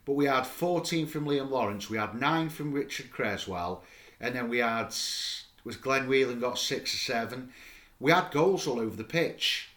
But 0.07 0.15
we 0.15 0.25
had 0.25 0.47
14 0.47 1.07
from 1.09 1.27
Liam 1.27 1.51
Lawrence, 1.51 1.91
we 1.91 1.99
had 1.99 2.19
nine 2.19 2.49
from 2.49 2.73
Richard 2.73 3.11
Cresswell, 3.11 3.83
and 4.21 4.35
then 4.35 4.49
we 4.49 4.59
had 4.59 4.95
was 5.67 5.77
Glenn 5.77 6.09
Whelan 6.09 6.41
got 6.41 6.59
six 6.59 6.95
or 6.95 6.99
seven. 6.99 7.51
We 7.99 8.13
had 8.13 8.31
goals 8.31 8.67
all 8.67 8.79
over 8.79 8.97
the 8.97 9.05
pitch. 9.05 9.71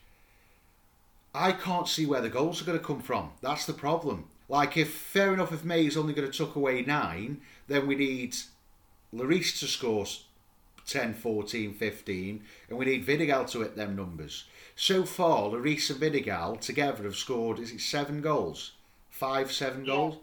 I 1.34 1.52
can't 1.52 1.88
see 1.88 2.06
where 2.06 2.22
the 2.22 2.30
goals 2.30 2.62
are 2.62 2.66
going 2.66 2.78
to 2.78 2.86
come 2.86 3.02
from. 3.02 3.32
That's 3.42 3.66
the 3.66 3.74
problem. 3.74 4.26
Like, 4.48 4.78
if 4.78 4.94
fair 4.94 5.34
enough, 5.34 5.52
if 5.52 5.64
Mmaee's 5.64 5.98
only 5.98 6.14
going 6.14 6.30
to 6.30 6.38
tuck 6.38 6.56
away 6.56 6.84
nine, 6.84 7.42
then 7.68 7.88
we 7.88 7.96
need 7.96 8.36
Léris 9.14 9.60
to 9.60 9.68
score 9.68 10.06
10, 10.86 11.16
14, 11.16 11.74
15, 11.74 12.44
and 12.70 12.78
we 12.78 12.86
need 12.86 13.06
Vidigal 13.06 13.50
to 13.52 13.62
hit 13.62 13.76
them 13.76 13.96
numbers. 13.96 14.46
So 14.76 15.06
far, 15.06 15.50
Léris 15.50 15.90
and 15.90 16.00
Vidigal 16.00 16.60
together 16.60 17.04
have 17.04 17.16
scored, 17.16 17.60
is 17.60 17.72
it 17.72 17.82
seven 17.82 18.22
goals? 18.22 18.72
Five, 19.20 19.52
seven 19.52 19.84
Yeah. 19.84 19.94
goals? 19.96 20.18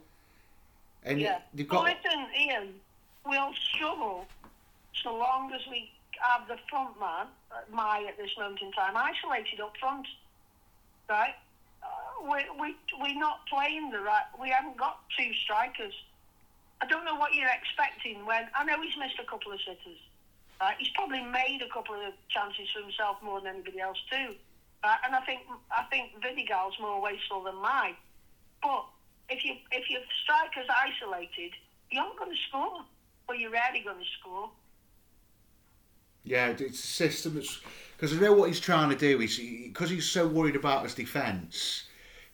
And 1.03 1.21
Yeah. 1.21 1.43
they've 1.53 1.71
Well, 1.71 1.83
got. 1.85 2.03
listen, 2.03 2.35
Ian, 2.35 2.81
we'll 3.27 3.53
struggle 3.55 4.27
so 4.95 5.15
long 5.15 5.53
as 5.53 5.67
we 5.67 5.93
have 6.19 6.49
the 6.49 6.57
front 6.71 6.99
man, 6.99 7.29
my 7.69 8.05
at 8.05 8.17
this 8.17 8.35
moment 8.39 8.63
in 8.63 8.73
time, 8.73 8.97
isolated 8.97 9.61
up 9.61 9.77
front. 9.77 10.09
Right? 11.11 11.37
Uh, 11.83 11.87
we, 12.23 12.49
we, 12.59 12.77
we're 12.99 13.19
not 13.19 13.45
playing 13.47 13.91
the 13.91 14.01
right. 14.01 14.25
We 14.39 14.49
haven't 14.49 14.79
got 14.79 15.05
two 15.11 15.33
strikers. 15.35 15.95
I 16.81 16.87
don't 16.87 17.05
know 17.05 17.17
what 17.17 17.35
you're 17.35 17.51
expecting 17.51 18.25
when. 18.25 18.49
I 18.55 18.65
know 18.65 18.81
he's 18.81 18.97
missed 18.97 19.19
a 19.19 19.25
couple 19.25 19.53
of 19.53 19.61
sitters. 19.61 19.99
Right? 20.59 20.75
He's 20.79 20.89
probably 20.95 21.21
made 21.21 21.61
a 21.61 21.69
couple 21.69 21.95
of 21.97 22.15
chances 22.31 22.71
for 22.71 22.81
himself 22.81 23.21
more 23.23 23.43
than 23.43 23.57
anybody 23.57 23.79
else 23.79 24.03
too. 24.11 24.35
Right? 24.83 24.99
And 25.05 25.15
I 25.15 25.21
think 25.21 25.43
I 25.71 25.83
think 25.85 26.19
Vidigal's 26.23 26.79
more 26.81 26.99
wasteful 26.99 27.43
than 27.43 27.57
mine. 27.57 27.95
But 28.67 28.85
if 29.29 29.45
you 29.45 29.55
if 29.71 29.89
your 29.89 30.01
striker's 30.23 30.69
isolated, 30.69 31.53
you 31.91 32.01
aren't 32.01 32.19
going 32.19 32.33
to 32.33 32.37
score. 32.49 32.85
Well, 33.29 33.39
you're 33.39 33.51
rarely 33.51 33.81
going 33.81 33.99
to 33.99 34.11
score. 34.19 34.51
Yeah, 36.25 36.49
it's 36.49 36.83
a 36.83 36.87
system 36.87 37.35
that's 37.37 37.61
because 37.97 38.13
I 38.13 38.21
know 38.21 38.33
what 38.33 38.49
he's 38.49 38.59
trying 38.59 38.91
to 38.91 38.97
do. 38.97 39.19
He's 39.19 39.39
because 39.39 39.91
he's 39.91 40.09
so 40.09 40.27
worried 40.27 40.57
about 40.57 40.83
his 40.83 40.95
defence. 40.95 41.85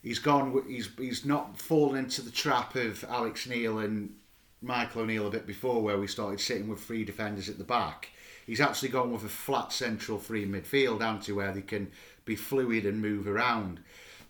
he's 0.03 0.19
gone. 0.19 0.63
He's 0.67 0.89
he's 0.97 1.27
not 1.27 1.59
fallen 1.59 1.99
into 1.99 2.23
the 2.23 2.31
trap 2.31 2.77
of 2.77 3.05
Alex 3.11 3.47
Neil 3.47 3.81
and 3.81 4.15
Michael 4.63 5.03
O'Neill 5.03 5.27
a 5.27 5.31
bit 5.31 5.47
before, 5.47 5.83
where 5.83 5.99
we 5.99 6.07
started 6.07 6.41
sitting 6.41 6.69
with 6.69 6.81
three 6.81 7.05
defenders 7.05 7.51
at 7.51 7.59
the 7.59 7.65
back. 7.65 8.09
He's 8.47 8.61
actually 8.61 8.89
gone 8.89 9.13
with 9.13 9.25
a 9.25 9.29
flat 9.29 9.71
central 9.71 10.19
free 10.19 10.47
midfield, 10.47 11.01
down 11.01 11.21
to 11.21 11.35
where 11.35 11.53
they 11.53 11.61
can 11.61 11.91
be 12.25 12.37
fluid 12.37 12.87
and 12.87 13.03
move 13.03 13.29
around. 13.29 13.81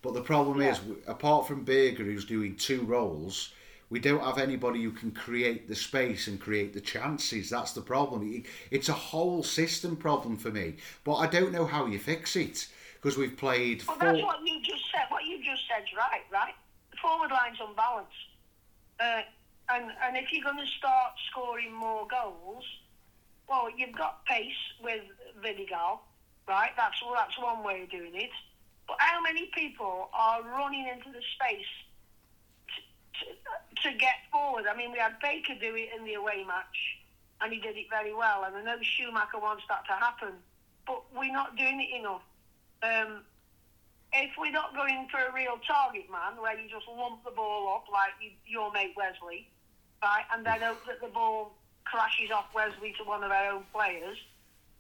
But 0.03 0.14
the 0.14 0.20
problem 0.22 0.61
Yeah. 0.61 0.72
is, 0.72 0.80
apart 1.07 1.46
from 1.46 1.64
Burger, 1.64 2.03
who's 2.03 2.24
doing 2.24 2.57
two 2.57 2.82
roles, 2.82 3.55
we 3.88 4.00
don't 4.00 4.22
have 4.22 4.38
anybody 4.38 4.82
who 4.82 4.90
can 4.90 5.12
create 5.12 5.68
the 5.68 5.76
space 5.76 6.26
and 6.26 6.40
create 6.40 6.72
the 6.72 6.80
chances. 6.80 7.50
That's 7.50 7.72
the 7.72 7.82
problem. 7.82 8.42
It's 8.70 8.88
a 8.88 8.94
whole 8.94 9.42
system 9.44 9.96
problem 9.96 10.36
for 10.36 10.50
me. 10.50 10.76
But 11.05 11.16
I 11.16 11.26
don't 11.28 11.53
know 11.53 11.66
how 11.66 11.86
you 11.86 11.98
fix 12.00 12.34
it 12.34 12.68
because 12.94 13.16
we've 13.16 13.36
played 13.36 13.84
Well, 13.86 13.96
four. 13.96 14.12
that's 14.12 14.22
what 14.24 14.40
you 14.44 14.61
just 14.62 14.90
said. 14.90 15.07
What 15.09 15.24
you 15.24 15.38
just 15.42 15.62
said's 15.68 15.92
right, 15.96 16.24
right? 16.32 16.55
The 16.90 16.96
forward 16.96 17.30
line's 17.30 17.59
unbalanced. 17.61 18.11
Uh, 18.98 19.22
and, 19.68 19.92
and 20.03 20.16
if 20.16 20.32
you're 20.32 20.44
going 20.44 20.59
to 20.59 20.72
start 20.78 21.12
scoring 21.30 21.72
more 21.72 22.07
goals, 22.09 22.64
well, 23.48 23.68
you've 23.76 23.94
got 23.96 24.24
pace 24.24 24.53
with 24.82 25.03
Vidigal, 25.44 26.00
right? 26.48 26.70
That's, 26.76 27.00
well, 27.03 27.14
that's 27.14 27.38
one 27.38 27.62
way 27.62 27.82
of 27.82 27.90
doing 27.90 28.14
it. 28.14 28.30
But 28.87 28.97
how 28.99 29.20
many 29.20 29.51
people 29.55 30.11
are 30.12 30.43
running 30.43 30.89
into 30.89 31.11
the 31.11 31.22
space 31.35 31.72
to, 32.74 33.26
to, 33.26 33.91
to 33.91 33.99
get 33.99 34.14
forward? 34.30 34.66
I 34.66 34.76
mean, 34.76 34.93
we 34.93 34.99
had 34.99 35.18
Baker 35.20 35.55
do 35.61 35.74
it 35.76 35.91
in 35.97 36.05
the 36.05 36.14
away 36.14 36.45
match, 36.47 36.99
and 37.41 37.53
he 37.53 37.61
did 37.61 37.76
it 37.76 37.87
very 37.91 38.14
well. 38.14 38.45
And 38.45 38.57
I 38.57 38.62
know 38.62 38.76
Schumacher 38.83 39.39
wants 39.39 39.64
that 39.68 39.87
to 39.87 39.93
happen, 39.93 40.35
but 40.87 41.03
we're 41.16 41.33
not 41.33 41.57
doing 41.57 41.80
it 41.80 41.99
enough. 41.99 42.22
Um, 42.83 43.22
if 44.12 44.30
we're 44.39 44.53
not 44.53 44.74
going 44.74 45.09
for 45.11 45.20
a 45.20 45.33
real 45.33 45.59
target 45.66 46.11
man, 46.11 46.41
where 46.41 46.59
you 46.59 46.68
just 46.68 46.87
lump 46.89 47.24
the 47.24 47.30
ball 47.30 47.74
up 47.76 47.91
like 47.91 48.12
you, 48.20 48.30
your 48.47 48.70
mate 48.72 48.93
Wesley, 48.97 49.49
right, 50.03 50.24
and 50.35 50.45
then 50.45 50.61
hope 50.61 50.85
that 50.87 51.01
the 51.01 51.09
ball 51.09 51.53
crashes 51.85 52.30
off 52.30 52.47
Wesley 52.55 52.95
to 52.99 53.05
one 53.05 53.24
of 53.24 53.30
our 53.30 53.53
own 53.53 53.64
players, 53.72 54.18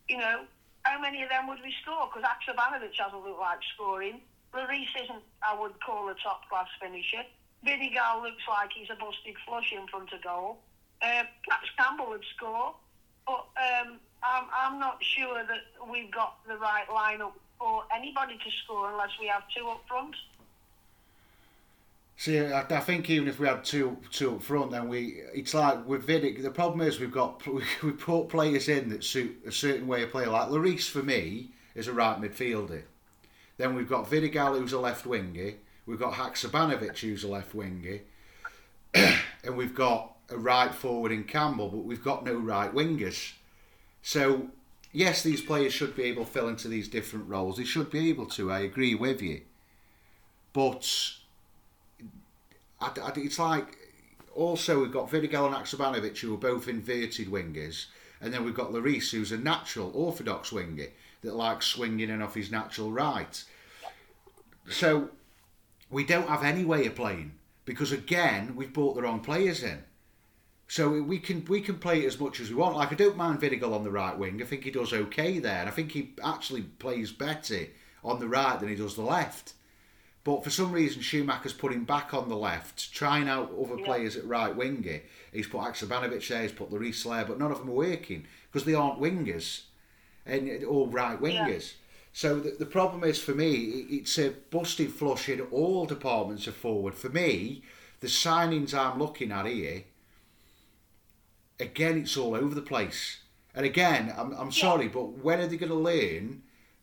you 0.08 0.18
know, 0.18 0.42
how 0.82 1.00
many 1.00 1.22
of 1.22 1.28
them 1.28 1.48
would 1.48 1.62
we 1.62 1.74
score? 1.82 2.08
Because 2.12 2.28
Haksabanovic 2.28 2.94
hasn't 2.98 3.24
looked 3.24 3.40
like 3.40 3.58
scoring. 3.74 4.20
Léris 4.54 4.90
isn't, 5.02 5.22
I 5.42 5.58
would 5.58 5.80
call 5.80 6.08
a 6.08 6.14
top 6.14 6.48
class 6.48 6.68
finisher. 6.80 7.24
Vidigal 7.64 8.22
looks 8.22 8.42
like 8.48 8.70
he's 8.74 8.90
a 8.90 8.96
busted 8.96 9.36
flush 9.46 9.72
in 9.72 9.86
front 9.86 10.12
of 10.12 10.22
goal. 10.22 10.58
Uh, 11.00 11.24
perhaps 11.46 11.70
Campbell 11.78 12.10
would 12.10 12.24
score, 12.36 12.74
but 13.26 13.46
um, 13.56 13.98
I'm, 14.22 14.44
I'm 14.54 14.78
not 14.78 15.02
sure 15.02 15.42
that 15.42 15.90
we've 15.90 16.10
got 16.10 16.36
the 16.46 16.56
right 16.56 16.86
lineup 16.88 17.32
for 17.58 17.84
anybody 17.94 18.34
to 18.34 18.50
score 18.64 18.90
unless 18.90 19.10
we 19.20 19.26
have 19.26 19.42
two 19.56 19.66
up 19.68 19.82
front. 19.88 20.14
See, 22.16 22.38
I, 22.38 22.60
I 22.60 22.80
think 22.80 23.10
even 23.10 23.28
if 23.28 23.40
we 23.40 23.48
had 23.48 23.64
two 23.64 23.96
two 24.10 24.36
up 24.36 24.42
front, 24.42 24.70
then 24.70 24.88
we 24.88 25.22
it's 25.34 25.54
like 25.54 25.86
with 25.86 26.06
Vidic. 26.06 26.42
The 26.42 26.50
problem 26.50 26.86
is 26.86 27.00
we've 27.00 27.12
got 27.12 27.44
we, 27.82 27.92
put 27.92 28.28
players 28.28 28.68
in 28.68 28.90
that 28.90 29.04
suit 29.04 29.42
a 29.46 29.52
certain 29.52 29.86
way 29.86 30.02
of 30.02 30.10
play. 30.10 30.26
Like 30.26 30.48
Léris 30.48 30.88
for 30.88 31.02
me 31.02 31.50
is 31.74 31.88
a 31.88 31.92
right 31.92 32.20
midfielder. 32.20 32.82
Then 33.56 33.74
we've 33.74 33.88
got 33.88 34.10
Vidigal 34.10 34.58
who's 34.58 34.72
a 34.72 34.78
left 34.78 35.06
winger. 35.06 35.54
We've 35.86 35.98
got 35.98 36.14
Haksabanovic 36.14 36.98
who's 36.98 37.24
a 37.24 37.28
left 37.28 37.54
winger, 37.54 38.00
and 38.94 39.56
we've 39.56 39.74
got 39.74 40.16
a 40.30 40.38
right 40.38 40.72
forward 40.72 41.12
in 41.12 41.24
Campbell, 41.24 41.68
but 41.68 41.84
we've 41.84 42.04
got 42.04 42.24
no 42.24 42.34
right 42.34 42.72
wingers. 42.72 43.32
So 44.00 44.48
yes, 44.92 45.22
these 45.22 45.40
players 45.40 45.72
should 45.72 45.96
be 45.96 46.04
able 46.04 46.24
to 46.24 46.30
fill 46.30 46.48
into 46.48 46.68
these 46.68 46.88
different 46.88 47.28
roles. 47.28 47.56
They 47.56 47.64
should 47.64 47.90
be 47.90 48.10
able 48.10 48.26
to. 48.26 48.52
I 48.52 48.60
agree 48.60 48.94
with 48.94 49.20
you, 49.20 49.40
but 50.52 50.88
I, 52.82 53.00
I, 53.00 53.12
it's 53.16 53.38
like 53.38 53.76
also 54.34 54.80
we've 54.80 54.92
got 54.92 55.10
Vidigal 55.10 55.46
and 55.46 55.54
Haksabanovic 55.54 56.18
who 56.18 56.34
are 56.34 56.38
both 56.38 56.68
inverted 56.68 57.28
wingers, 57.28 57.86
and 58.20 58.32
then 58.32 58.44
we've 58.44 58.54
got 58.54 58.72
Léris 58.72 59.10
who's 59.10 59.32
a 59.32 59.38
natural 59.38 59.92
orthodox 59.94 60.52
winger 60.52 60.88
that 61.22 61.34
likes 61.34 61.66
swinging 61.66 62.10
in 62.10 62.22
off 62.22 62.34
his 62.34 62.50
natural 62.50 62.90
right. 62.90 63.42
So 64.68 65.10
we 65.90 66.04
don't 66.04 66.28
have 66.28 66.42
any 66.42 66.64
way 66.64 66.86
of 66.86 66.94
playing 66.94 67.32
because 67.64 67.92
again 67.92 68.56
we've 68.56 68.72
brought 68.72 68.94
the 68.94 69.02
wrong 69.02 69.20
players 69.20 69.62
in. 69.62 69.84
So 70.68 71.02
we 71.02 71.18
can 71.18 71.44
we 71.44 71.60
can 71.60 71.78
play 71.78 72.02
it 72.02 72.06
as 72.06 72.18
much 72.18 72.40
as 72.40 72.48
we 72.48 72.56
want. 72.56 72.76
Like 72.76 72.92
I 72.92 72.94
don't 72.94 73.16
mind 73.16 73.40
Vidigal 73.40 73.74
on 73.74 73.84
the 73.84 73.90
right 73.90 74.18
wing. 74.18 74.40
I 74.40 74.46
think 74.46 74.64
he 74.64 74.70
does 74.70 74.92
okay 74.92 75.38
there, 75.38 75.60
and 75.60 75.68
I 75.68 75.72
think 75.72 75.92
he 75.92 76.14
actually 76.24 76.62
plays 76.62 77.12
better 77.12 77.66
on 78.02 78.20
the 78.20 78.28
right 78.28 78.58
than 78.58 78.68
he 78.68 78.74
does 78.74 78.96
the 78.96 79.02
left. 79.02 79.52
But 80.24 80.44
for 80.44 80.50
some 80.50 80.70
reason, 80.70 81.02
Schumacher's 81.02 81.52
put 81.52 81.72
him 81.72 81.84
back 81.84 82.14
on 82.14 82.28
the 82.28 82.36
left, 82.36 82.92
trying 82.94 83.28
out 83.28 83.52
other 83.60 83.76
Yeah. 83.78 83.84
players 83.84 84.16
at 84.16 84.24
right 84.24 84.54
winger. 84.54 85.00
He's 85.32 85.48
put 85.48 85.62
Haksabanovic 85.62 86.28
there, 86.28 86.42
he's 86.42 86.52
put 86.52 86.70
Léris 86.70 87.02
there, 87.02 87.24
but 87.24 87.38
none 87.38 87.50
of 87.50 87.58
them 87.58 87.70
are 87.70 87.72
working 87.72 88.26
because 88.50 88.64
they 88.64 88.74
aren't 88.74 89.00
wingers 89.00 89.62
and 90.24 90.64
all 90.64 90.86
right 90.86 91.20
wingers. 91.20 91.74
So 92.12 92.38
the, 92.38 92.50
the 92.50 92.66
problem 92.66 93.02
is 93.02 93.18
for 93.20 93.34
me, 93.34 93.86
it's 93.90 94.16
a 94.18 94.30
busted 94.50 94.92
flush 94.92 95.28
in 95.28 95.40
all 95.40 95.86
departments 95.86 96.46
of 96.46 96.54
forward. 96.54 96.94
For 96.94 97.08
me, 97.08 97.62
the 98.00 98.06
signings 98.06 98.74
I'm 98.74 98.98
looking 99.00 99.32
at 99.32 99.46
here, 99.46 99.84
again, 101.58 101.98
it's 101.98 102.16
all 102.16 102.34
over 102.34 102.54
the 102.54 102.62
place. 102.62 103.18
And 103.54 103.66
again, 103.66 104.12
I'm, 104.16 104.32
I'm 104.32 104.52
sorry, 104.52 104.88
but 104.88 105.18
when 105.24 105.40
are 105.40 105.46
they 105.46 105.56
going 105.56 105.70
to 105.72 105.74
learn 105.74 106.42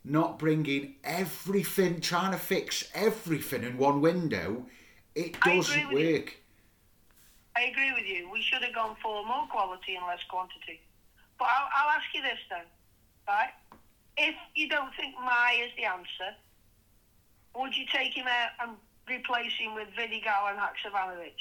not 0.10 0.40
bringing 0.40 0.96
everything, 1.04 2.02
trying 2.02 2.32
to 2.32 2.38
fix 2.38 2.90
everything 2.94 3.64
in 3.64 3.78
one 3.78 4.02
window? 4.02 4.66
It 5.16 5.40
doesn't 5.42 5.92
you. 5.92 6.14
work. 6.16 6.38
I 7.56 7.64
agree 7.64 7.94
with 7.94 8.06
you. 8.06 8.30
We 8.32 8.42
should 8.42 8.64
have 8.64 8.74
gone 8.74 8.96
for 9.02 9.26
more 9.26 9.48
quality 9.48 9.96
and 9.96 10.06
less 10.08 10.20
quantity. 10.30 10.82
But 11.38 11.48
I'll, 11.50 11.70
I'll 11.76 11.90
ask 11.90 12.06
you 12.14 12.22
this 12.22 12.40
then, 12.50 12.66
right? 13.28 13.52
If 14.18 14.36
you 14.56 14.70
don't 14.70 14.94
think 14.96 15.16
Mmaee 15.16 15.66
is 15.66 15.72
the 15.78 15.86
answer, 15.86 16.36
would 17.56 17.76
you 17.76 17.86
take 17.92 18.14
him 18.14 18.28
out 18.28 18.50
and 18.62 18.78
replace 19.08 19.54
him 19.58 19.76
with 19.76 19.88
Vidigal 19.98 20.52
and 20.52 20.60
Haksabanovic? 20.60 21.32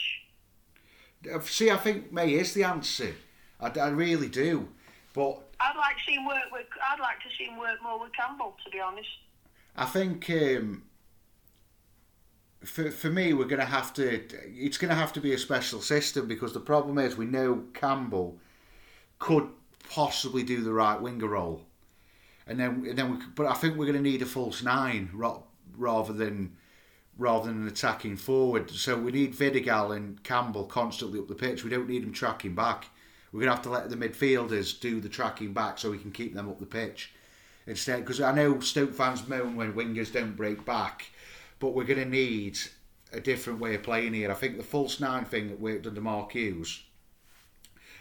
Uh, 1.35 1.41
See, 1.41 1.71
I 1.71 1.77
think 1.77 2.13
Mmaee 2.13 2.41
is 2.41 2.55
the 2.55 2.65
answer. 2.65 3.15
I, 3.61 3.71
I 3.79 3.89
really 3.89 4.29
do. 4.29 4.69
But 5.15 5.41
I'd 5.61 5.77
like 5.77 5.97
to 5.97 6.03
see 6.07 6.15
him 6.15 6.27
work 6.27 6.51
with. 6.53 6.67
I'd 6.91 7.01
like 7.01 7.21
to 7.23 7.29
see 7.37 7.45
him 7.45 7.59
work 7.59 7.83
more 7.83 8.01
with 8.01 8.13
Campbell, 8.13 8.57
to 8.65 8.71
be 8.71 8.81
honest. 8.81 9.09
I 9.77 9.87
think 9.87 10.29
um, 10.31 10.83
for 12.65 12.91
for 12.91 13.11
me, 13.11 13.33
we're 13.33 13.47
going 13.47 13.61
to 13.61 13.67
have 13.67 13.93
to. 13.95 14.23
It's 14.47 14.79
going 14.79 14.91
to 14.91 14.95
have 14.95 15.13
to 15.15 15.21
be 15.21 15.33
a 15.33 15.39
special 15.39 15.81
system 15.81 16.27
because 16.27 16.53
the 16.53 16.61
problem 16.61 16.99
is 16.99 17.17
we 17.17 17.27
know 17.27 17.65
Campbell 17.75 18.39
could 19.19 19.49
possibly 19.89 20.43
do 20.43 20.63
the 20.63 20.73
right 20.73 21.01
winger 21.01 21.29
role, 21.29 21.63
and 22.47 22.59
then 22.61 22.85
and 22.89 22.99
then 22.99 23.13
we. 23.13 23.25
But 23.35 23.47
I 23.47 23.55
think 23.55 23.77
we're 23.77 23.87
going 23.87 24.03
to 24.03 24.11
need 24.11 24.23
a 24.23 24.27
false 24.27 24.63
nine 24.63 25.11
rather 25.15 26.13
than 26.13 26.57
rather 27.17 27.49
than 27.49 27.63
an 27.63 27.69
attacking 27.69 28.17
forward. 28.17 28.71
So 28.71 28.97
we 28.97 29.13
need 29.13 29.35
Vidigal 29.35 29.97
and 29.97 30.23
Campbell 30.23 30.65
constantly 30.65 31.19
up 31.19 31.29
the 31.29 31.35
pitch. 31.35 31.65
We 31.65 31.71
don't 31.71 31.89
need 31.89 32.05
them 32.05 32.13
tracking 32.13 32.55
back. 32.55 32.87
We're 33.33 33.41
going 33.41 33.51
to 33.51 33.55
have 33.57 33.65
to 33.65 33.71
let 33.71 33.91
the 33.91 33.97
midfielders 33.97 34.79
do 34.81 35.01
the 35.01 35.09
tracking 35.09 35.53
back 35.53 35.79
so 35.79 35.91
we 35.91 35.99
can 35.99 36.13
keep 36.13 36.35
them 36.35 36.49
up 36.49 36.59
the 36.59 36.67
pitch 36.67 37.13
instead. 37.67 38.01
Because 38.01 38.21
I 38.21 38.33
know 38.33 38.61
Stoke 38.61 38.95
fans 38.95 39.27
moan 39.29 39.57
when 39.57 39.75
wingers 39.75 40.13
don't 40.13 40.37
break 40.37 40.65
back, 40.65 41.11
but 41.59 41.75
we're 41.75 41.85
going 41.85 41.99
to 41.99 42.09
need 42.09 42.59
a 43.13 43.21
different 43.21 43.61
way 43.61 43.75
of 43.75 43.83
playing 43.83 44.15
here. 44.15 44.31
I 44.31 44.35
think 44.35 44.57
the 44.57 44.63
false 44.63 45.01
nine 45.01 45.25
thing 45.25 45.49
that 45.49 45.61
worked 45.61 45.87
under 45.87 46.01
Mark 46.01 46.33
Hughes, 46.33 46.83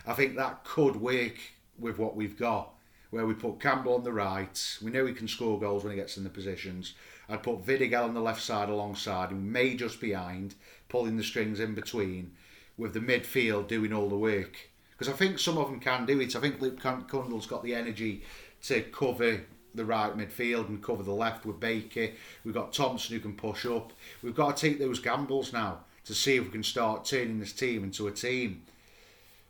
I 0.06 0.14
think 0.14 0.36
that 0.36 0.64
could 0.64 0.96
work 0.96 1.36
with 1.78 1.98
what 1.98 2.16
we've 2.16 2.38
got. 2.38 2.74
Where 3.10 3.26
we 3.26 3.36
put 3.36 3.62
Campbell 3.62 3.96
on 3.96 4.04
the 4.04 4.12
right, 4.12 4.78
we 4.84 4.92
know 4.92 5.06
he 5.06 5.14
can 5.14 5.30
score 5.30 5.58
goals 5.58 5.84
when 5.84 5.92
he 5.92 5.98
gets 5.98 6.18
in 6.18 6.26
the 6.26 6.30
positions. 6.30 6.94
I'd 7.30 7.42
put 7.42 7.66
Vidigal 7.66 8.04
on 8.04 8.14
the 8.14 8.20
left 8.20 8.42
side 8.42 8.68
alongside 8.68 9.30
him, 9.30 9.50
Mmaee 9.50 9.78
just 9.78 10.02
behind, 10.02 10.56
pulling 10.90 11.16
the 11.16 11.24
strings 11.24 11.62
in 11.62 11.74
between, 11.74 12.32
with 12.78 12.94
the 12.94 13.00
midfield 13.00 13.70
doing 13.70 13.94
all 13.94 14.10
the 14.10 14.18
work. 14.18 14.70
Because 14.98 15.14
I 15.14 15.16
think 15.16 15.38
some 15.38 15.58
of 15.58 15.70
them 15.70 15.80
can 15.80 16.06
do 16.06 16.20
it. 16.20 16.36
I 16.36 16.40
think 16.40 16.60
Luke 16.60 16.80
Cun- 16.80 17.06
Cundle's 17.06 17.46
got 17.46 17.64
the 17.64 17.76
energy 17.76 18.24
to 18.64 18.82
cover 18.82 19.42
the 19.76 19.86
right 19.86 20.18
midfield 20.18 20.70
and 20.70 20.82
cover 20.82 21.04
the 21.04 21.12
left 21.12 21.46
with 21.46 21.60
Baker. 21.60 22.10
We've 22.44 22.54
got 22.54 22.74
Thompson 22.74 23.16
who 23.16 23.22
can 23.22 23.36
push 23.36 23.66
up. 23.66 23.94
We've 24.24 24.36
got 24.36 24.58
to 24.58 24.70
take 24.70 24.80
those 24.80 25.00
gambles 25.00 25.54
now 25.54 25.82
to 26.06 26.16
see 26.16 26.38
if 26.38 26.46
we 26.46 26.50
can 26.50 26.64
start 26.64 27.06
turning 27.06 27.40
this 27.40 27.54
team 27.54 27.84
into 27.84 28.08
a 28.08 28.12
team. 28.12 28.64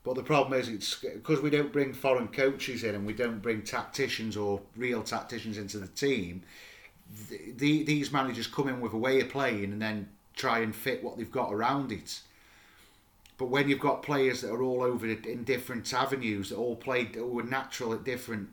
But 0.03 0.15
the 0.15 0.23
problem 0.23 0.59
is, 0.59 0.67
it's 0.67 0.95
because 0.95 1.41
we 1.41 1.49
don't 1.49 1.71
bring 1.71 1.93
foreign 1.93 2.27
coaches 2.27 2.83
in 2.83 2.95
and 2.95 3.05
we 3.05 3.13
don't 3.13 3.41
bring 3.41 3.61
tacticians 3.61 4.35
or 4.35 4.61
real 4.75 5.03
tacticians 5.03 5.57
into 5.57 5.79
the 5.79 5.87
team. 5.87 6.43
The, 7.29 7.53
the, 7.55 7.83
these 7.83 8.11
managers 8.11 8.47
come 8.47 8.67
in 8.67 8.81
with 8.81 8.93
a 8.93 8.97
way 8.97 9.21
of 9.21 9.29
playing 9.29 9.65
and 9.65 9.81
then 9.81 10.09
try 10.35 10.59
and 10.59 10.75
fit 10.75 11.03
what 11.03 11.17
they've 11.17 11.31
got 11.31 11.53
around 11.53 11.91
it. 11.91 12.21
But 13.37 13.49
when 13.49 13.69
you've 13.69 13.79
got 13.79 14.01
players 14.01 14.41
that 14.41 14.51
are 14.51 14.63
all 14.63 14.81
over 14.81 15.05
in 15.05 15.43
different 15.43 15.93
avenues, 15.93 16.49
that 16.49 16.57
all 16.57 16.75
played 16.75 17.13
that 17.13 17.25
were 17.25 17.43
natural 17.43 17.93
at 17.93 18.03
different 18.03 18.49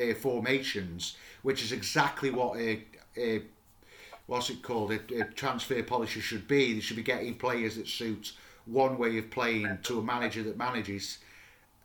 uh, 0.00 0.14
formations, 0.14 1.16
which 1.42 1.62
is 1.62 1.72
exactly 1.72 2.30
what 2.30 2.58
a, 2.58 2.82
uh, 3.20 3.40
what's 4.26 4.48
it 4.48 4.62
called? 4.62 4.92
A, 4.92 5.20
a 5.20 5.24
transfer 5.24 5.82
policy 5.82 6.20
should 6.20 6.48
be. 6.48 6.74
They 6.74 6.80
should 6.80 6.96
be 6.96 7.02
getting 7.02 7.34
players 7.34 7.76
that 7.76 7.88
suit 7.88 8.32
one 8.64 8.98
way 8.98 9.18
of 9.18 9.30
playing 9.30 9.78
to 9.84 9.98
a 9.98 10.02
manager 10.02 10.42
that 10.42 10.56
manages, 10.56 11.18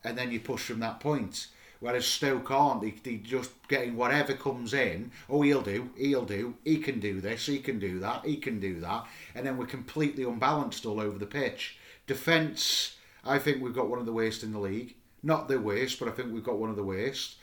and 0.03 0.17
then 0.17 0.31
you 0.31 0.39
push 0.39 0.63
from 0.63 0.79
that 0.79 0.99
point. 0.99 1.47
Whereas 1.81 2.05
Stoke 2.05 2.49
aren't. 2.51 2.81
They, 2.81 2.91
they 2.91 3.17
just 3.17 3.51
getting 3.67 3.97
whatever 3.97 4.33
comes 4.33 4.73
in. 4.73 5.11
Oh, 5.29 5.41
he'll 5.41 5.63
do. 5.63 5.89
He'll 5.97 6.25
do. 6.25 6.53
He 6.63 6.77
can 6.77 6.99
do 6.99 7.19
this. 7.19 7.47
He 7.47 7.59
can 7.59 7.79
do 7.79 7.99
that. 7.99 8.23
He 8.23 8.37
can 8.37 8.59
do 8.59 8.79
that. 8.79 9.07
And 9.35 9.45
then 9.45 9.57
we're 9.57 9.65
completely 9.65 10.23
unbalanced 10.23 10.85
all 10.85 11.01
over 11.01 11.17
the 11.17 11.25
pitch. 11.25 11.77
Defence, 12.07 12.95
I 13.25 13.39
think 13.39 13.61
we've 13.61 13.73
got 13.73 13.89
one 13.89 13.99
of 13.99 14.05
the 14.05 14.13
worst 14.13 14.43
in 14.43 14.53
the 14.53 14.59
league. 14.59 14.95
Not 15.23 15.47
the 15.47 15.59
worst, 15.59 15.99
but 15.99 16.07
I 16.07 16.11
think 16.11 16.31
we've 16.31 16.43
got 16.43 16.59
one 16.59 16.69
of 16.69 16.75
the 16.75 16.83
worst. 16.83 17.37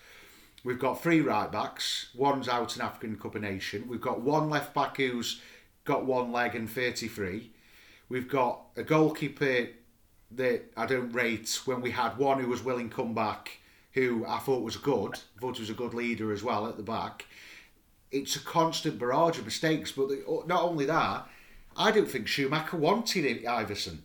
We've 0.64 0.78
got 0.78 1.02
three 1.02 1.20
right 1.20 1.50
backs. 1.50 2.10
One's 2.14 2.48
out 2.48 2.76
in 2.76 2.82
African 2.82 3.16
Cup 3.16 3.34
of 3.34 3.42
Nation. 3.42 3.86
We've 3.88 4.00
got 4.00 4.20
one 4.20 4.50
left 4.50 4.72
back 4.72 4.96
who's 4.96 5.40
got 5.84 6.04
one 6.04 6.30
leg 6.30 6.54
and 6.54 6.70
33. 6.70 7.50
We've 8.08 8.28
got 8.28 8.60
a 8.76 8.82
goalkeeper 8.82 9.68
that 10.32 10.72
I 10.76 10.86
don't 10.86 11.12
rate 11.12 11.60
when 11.64 11.80
we 11.80 11.90
had 11.90 12.18
one 12.18 12.40
who 12.40 12.48
was 12.48 12.62
willing 12.62 12.90
to 12.90 12.96
come 12.96 13.14
back, 13.14 13.58
who 13.98 14.24
I 14.26 14.38
thought 14.38 14.62
was 14.62 14.76
good. 14.76 15.14
I 15.14 15.40
thought 15.40 15.56
he 15.56 15.62
was 15.62 15.70
a 15.70 15.74
good 15.74 15.94
leader 15.94 16.32
as 16.32 16.42
well 16.42 16.66
at 16.66 16.76
the 16.76 16.82
back. 16.82 17.26
It's 18.10 18.36
a 18.36 18.40
constant 18.40 18.98
barrage 18.98 19.38
of 19.38 19.44
mistakes, 19.44 19.92
but 19.92 20.08
not 20.46 20.62
only 20.62 20.86
that, 20.86 21.28
I 21.76 21.90
don't 21.90 22.10
think 22.10 22.26
Schumacher 22.26 22.76
wanted 22.76 23.44
Iversen. 23.44 23.98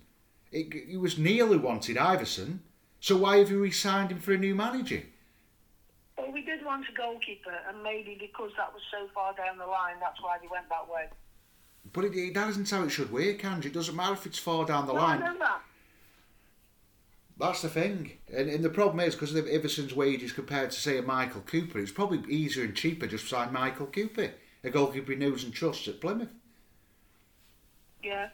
It, 0.52 0.74
it 0.74 1.00
was 1.00 1.18
Neil 1.18 1.48
who 1.48 1.60
wanted 1.60 1.98
Iversen, 1.98 2.60
So 3.00 3.18
why 3.18 3.38
have 3.38 3.50
you 3.50 3.62
re-signed 3.62 4.12
him 4.12 4.20
for 4.20 4.34
a 4.34 4.38
new 4.38 4.54
manager? 4.54 5.04
Well, 6.18 6.32
we 6.32 6.44
did 6.44 6.64
want 6.64 6.86
a 6.88 6.94
goalkeeper, 6.96 7.54
and 7.68 7.82
maybe 7.82 8.18
because 8.20 8.52
that 8.58 8.72
was 8.72 8.84
so 8.92 9.08
far 9.16 9.34
down 9.34 9.58
the 9.58 9.66
line, 9.66 9.96
that's 10.00 10.22
why 10.22 10.38
they 10.42 10.48
went 10.48 10.70
that 10.70 10.88
way. 10.88 11.08
But 11.92 12.06
it, 12.06 12.16
it, 12.16 12.34
that 12.36 12.50
isn't 12.50 12.70
how 12.70 12.84
it 12.84 12.90
should 12.90 13.12
work, 13.12 13.44
Ange. 13.44 13.66
It 13.66 13.74
doesn't 13.74 13.96
matter 13.96 14.14
if 14.14 14.26
it's 14.26 14.40
far 14.40 14.66
down 14.66 14.86
the 14.86 14.94
no, 14.94 15.00
line. 15.00 15.24
I 15.24 15.34
know 15.34 15.40
that. 15.40 15.62
That's 17.38 17.62
the 17.62 17.70
thing. 17.70 18.14
And, 18.32 18.50
and 18.50 18.64
the 18.64 18.70
problem 18.70 19.00
is, 19.00 19.16
because 19.16 19.34
of 19.34 19.46
Iversen's 19.46 19.96
wages 19.96 20.32
compared 20.32 20.72
to, 20.72 20.80
say, 20.80 20.98
a 20.98 21.02
Michael 21.02 21.42
Cooper, 21.42 21.80
it's 21.80 21.92
probably 21.92 22.22
easier 22.32 22.64
and 22.64 22.76
cheaper 22.76 23.08
just 23.08 23.24
to 23.24 23.30
sign 23.30 23.52
Michael 23.52 23.88
Cooper, 23.88 24.32
a 24.64 24.70
goalkeeper 24.70 25.14
he 25.14 25.18
knows 25.18 25.44
and 25.44 25.54
trusts 25.54 25.88
at 25.88 26.00
Plymouth. 26.00 26.30
Yeah. 28.04 28.30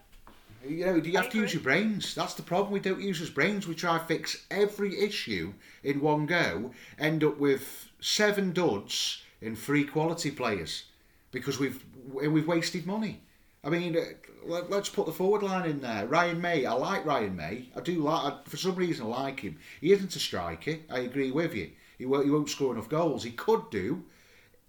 You 0.67 0.85
know, 0.85 0.95
you 0.95 1.17
I 1.17 1.21
have 1.21 1.31
to 1.31 1.37
use 1.37 1.53
your 1.53 1.63
brains. 1.63 2.13
That's 2.13 2.33
the 2.33 2.41
problem. 2.41 2.73
We 2.73 2.81
don't 2.81 3.01
use 3.01 3.21
our 3.21 3.33
brains. 3.33 3.67
We 3.67 3.75
try 3.75 3.97
to 3.97 4.03
fix 4.03 4.45
every 4.51 4.99
issue 4.99 5.53
in 5.83 6.01
one 6.01 6.25
go, 6.25 6.71
end 6.97 7.23
up 7.23 7.37
with 7.37 7.89
seven 8.01 8.51
duds 8.51 9.21
and 9.41 9.57
three 9.57 9.85
quality 9.85 10.31
players 10.31 10.83
because 11.31 11.59
we've 11.59 11.83
we've 12.11 12.47
wasted 12.47 12.85
money. 12.85 13.21
I 13.63 13.69
mean, 13.69 13.97
uh, 13.97 14.01
let, 14.45 14.69
let's 14.69 14.89
put 14.89 15.05
the 15.05 15.11
forward 15.11 15.43
line 15.43 15.69
in 15.69 15.81
there. 15.81 16.07
Ryan 16.07 16.41
Mmaee. 16.41 16.65
I 16.65 16.73
like 16.73 17.05
Ryan 17.05 17.37
Mmaee. 17.37 17.65
I 17.75 17.81
do 17.81 18.01
like. 18.01 18.33
I, 18.33 18.37
for 18.49 18.57
some 18.57 18.75
reason, 18.75 19.05
I 19.05 19.09
like 19.09 19.41
him. 19.41 19.57
He 19.81 19.91
isn't 19.91 20.15
a 20.15 20.19
striker. 20.19 20.77
I 20.89 20.99
agree 20.99 21.31
with 21.31 21.53
you. 21.53 21.71
He 21.97 22.05
won't, 22.05 22.25
he 22.25 22.31
won't 22.31 22.49
score 22.49 22.73
enough 22.73 22.89
goals. 22.89 23.23
He 23.23 23.31
could 23.31 23.69
do 23.69 24.03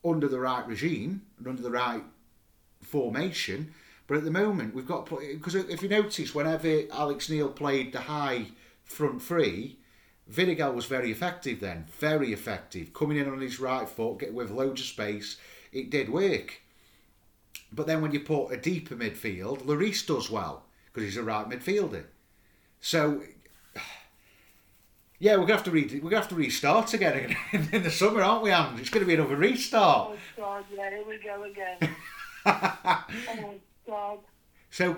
under 0.04 0.26
the 0.26 0.40
right 0.40 0.66
regime 0.66 1.22
and 1.38 1.46
under 1.46 1.62
the 1.62 1.70
right 1.70 2.02
formation. 2.82 3.72
But 4.06 4.16
at 4.16 4.24
the 4.24 4.30
moment, 4.32 4.74
we've 4.74 4.88
got 4.88 5.08
because 5.08 5.54
if 5.54 5.82
you 5.82 5.88
notice, 5.88 6.34
whenever 6.34 6.82
Alex 6.90 7.30
Neil 7.30 7.48
played 7.48 7.92
the 7.92 8.00
high 8.00 8.46
front 8.82 9.22
three, 9.22 9.78
Vidigal 10.28 10.74
was 10.74 10.86
very 10.86 11.12
effective 11.12 11.60
then, 11.60 11.86
very 11.98 12.32
effective, 12.32 12.92
coming 12.92 13.18
in 13.18 13.28
on 13.28 13.40
his 13.40 13.60
right 13.60 13.88
foot, 13.88 14.18
get 14.18 14.34
with 14.34 14.50
loads 14.50 14.80
of 14.80 14.88
space. 14.88 15.36
It 15.72 15.90
did 15.90 16.08
work. 16.08 16.60
But 17.72 17.86
then 17.86 18.02
when 18.02 18.12
you 18.12 18.20
put 18.20 18.48
a 18.48 18.56
deeper 18.56 18.96
midfield, 18.96 19.62
Léris 19.62 20.06
does 20.06 20.30
well 20.30 20.64
because 20.86 21.04
he's 21.04 21.16
a 21.16 21.22
right 21.22 21.48
midfielder. 21.48 22.04
So 22.80 23.22
yeah, 25.18 25.36
we're 25.36 25.42
gonna 25.42 25.54
have 25.54 25.64
to 25.64 25.70
re- 25.70 26.00
we're 26.02 26.10
gonna 26.10 26.22
have 26.22 26.28
to 26.28 26.34
restart 26.34 26.94
again 26.94 27.36
in 27.52 27.82
the 27.82 27.90
summer, 27.90 28.22
aren't 28.22 28.42
we, 28.42 28.50
Ange? 28.50 28.80
It's 28.80 28.90
going 28.90 29.04
to 29.04 29.06
be 29.06 29.14
another 29.14 29.36
restart. 29.36 30.12
Oh, 30.12 30.16
God, 30.36 30.64
yeah, 30.74 30.90
here 30.90 31.04
we 31.06 31.18
go 31.18 31.44
again. 31.44 31.96
oh, 32.46 33.54
God. 33.86 34.18
So, 34.72 34.96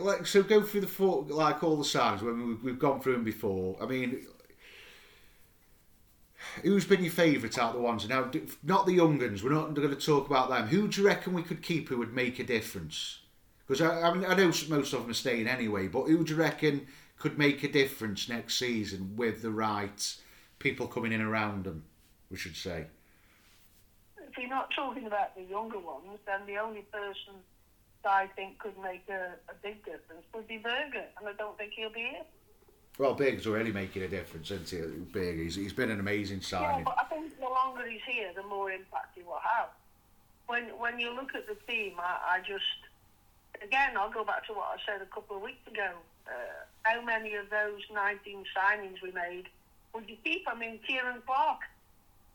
like, 0.00 0.26
so 0.26 0.42
go 0.42 0.62
through 0.62 0.80
the 0.80 0.88
four, 0.88 1.22
like 1.22 1.62
all 1.62 1.76
the 1.76 1.84
signs 1.84 2.22
when 2.22 2.48
we've, 2.48 2.62
we've 2.62 2.78
gone 2.78 3.00
through 3.00 3.12
them 3.12 3.24
before. 3.24 3.76
I 3.80 3.86
mean, 3.86 4.26
who's 6.62 6.84
been 6.84 7.02
your 7.02 7.12
favourite 7.12 7.58
out 7.58 7.70
of 7.70 7.76
the 7.76 7.82
ones? 7.82 8.08
Now, 8.08 8.30
not 8.62 8.86
the 8.86 8.92
young 8.92 9.22
uns. 9.22 9.42
We're 9.42 9.52
not 9.52 9.74
going 9.74 9.88
to 9.88 9.96
talk 9.96 10.26
about 10.26 10.50
them. 10.50 10.68
Who 10.68 10.88
do 10.88 11.00
you 11.00 11.06
reckon 11.06 11.32
we 11.32 11.42
could 11.42 11.62
keep 11.62 11.88
who 11.88 11.98
would 11.98 12.12
make 12.12 12.38
a 12.38 12.44
difference? 12.44 13.20
Because 13.66 13.80
I, 13.80 14.02
I, 14.02 14.14
mean, 14.14 14.24
I 14.24 14.34
know 14.34 14.46
most 14.68 14.92
of 14.92 15.02
them 15.02 15.10
are 15.10 15.14
staying 15.14 15.46
anyway, 15.46 15.88
but 15.88 16.04
who 16.04 16.24
do 16.24 16.34
you 16.34 16.38
reckon 16.38 16.86
could 17.18 17.38
make 17.38 17.62
a 17.62 17.68
difference 17.68 18.28
next 18.28 18.58
season 18.58 19.14
with 19.16 19.42
the 19.42 19.50
right 19.50 20.16
people 20.58 20.86
coming 20.86 21.12
in 21.12 21.22
around 21.22 21.64
them? 21.64 21.84
We 22.30 22.36
should 22.36 22.56
say. 22.56 22.86
If 24.18 24.38
you're 24.38 24.48
not 24.48 24.70
talking 24.74 25.06
about 25.06 25.34
the 25.36 25.42
younger 25.42 25.78
ones, 25.78 26.18
then 26.26 26.40
the 26.46 26.58
only 26.58 26.82
person 26.92 27.34
that 28.02 28.12
I 28.12 28.26
think 28.26 28.58
could 28.58 28.78
make 28.82 29.04
a, 29.08 29.34
a 29.48 29.54
big 29.62 29.84
difference 29.84 30.24
would 30.34 30.48
be 30.48 30.58
Burger, 30.58 31.04
and 31.18 31.28
I 31.28 31.32
don't 31.34 31.56
think 31.58 31.72
he'll 31.76 31.92
be 31.92 32.00
here. 32.00 32.24
Well, 32.98 33.14
Big's 33.14 33.46
already 33.46 33.72
making 33.72 34.02
a 34.02 34.08
difference, 34.08 34.50
isn't 34.50 34.68
he? 34.68 34.98
Big, 35.12 35.38
he's, 35.38 35.54
he's 35.56 35.72
been 35.72 35.90
an 35.90 36.00
amazing 36.00 36.42
signing. 36.42 36.80
Yeah, 36.80 36.84
but 36.84 36.96
I 37.00 37.04
think 37.04 37.38
the 37.38 37.48
longer 37.48 37.88
he's 37.88 38.02
here, 38.06 38.30
the 38.34 38.42
more 38.42 38.70
impact 38.70 39.16
he 39.16 39.22
will 39.22 39.40
have. 39.42 39.68
When 40.46 40.64
when 40.78 40.98
you 40.98 41.14
look 41.14 41.34
at 41.34 41.46
the 41.46 41.56
team, 41.66 41.94
I, 41.98 42.36
I 42.36 42.38
just 42.40 42.64
again 43.62 43.96
I'll 43.96 44.10
go 44.10 44.24
back 44.24 44.46
to 44.48 44.52
what 44.52 44.66
I 44.74 44.76
said 44.84 45.00
a 45.00 45.06
couple 45.06 45.36
of 45.36 45.42
weeks 45.42 45.66
ago. 45.66 45.92
Uh, 46.26 46.30
how 46.82 47.00
many 47.02 47.34
of 47.34 47.48
those 47.50 47.80
19 47.92 48.44
signings 48.56 49.00
we 49.02 49.10
made 49.12 49.44
would 49.94 50.08
you 50.08 50.16
keep? 50.22 50.44
I 50.46 50.54
mean, 50.54 50.78
Ciaran 50.86 51.22
Clark. 51.26 51.60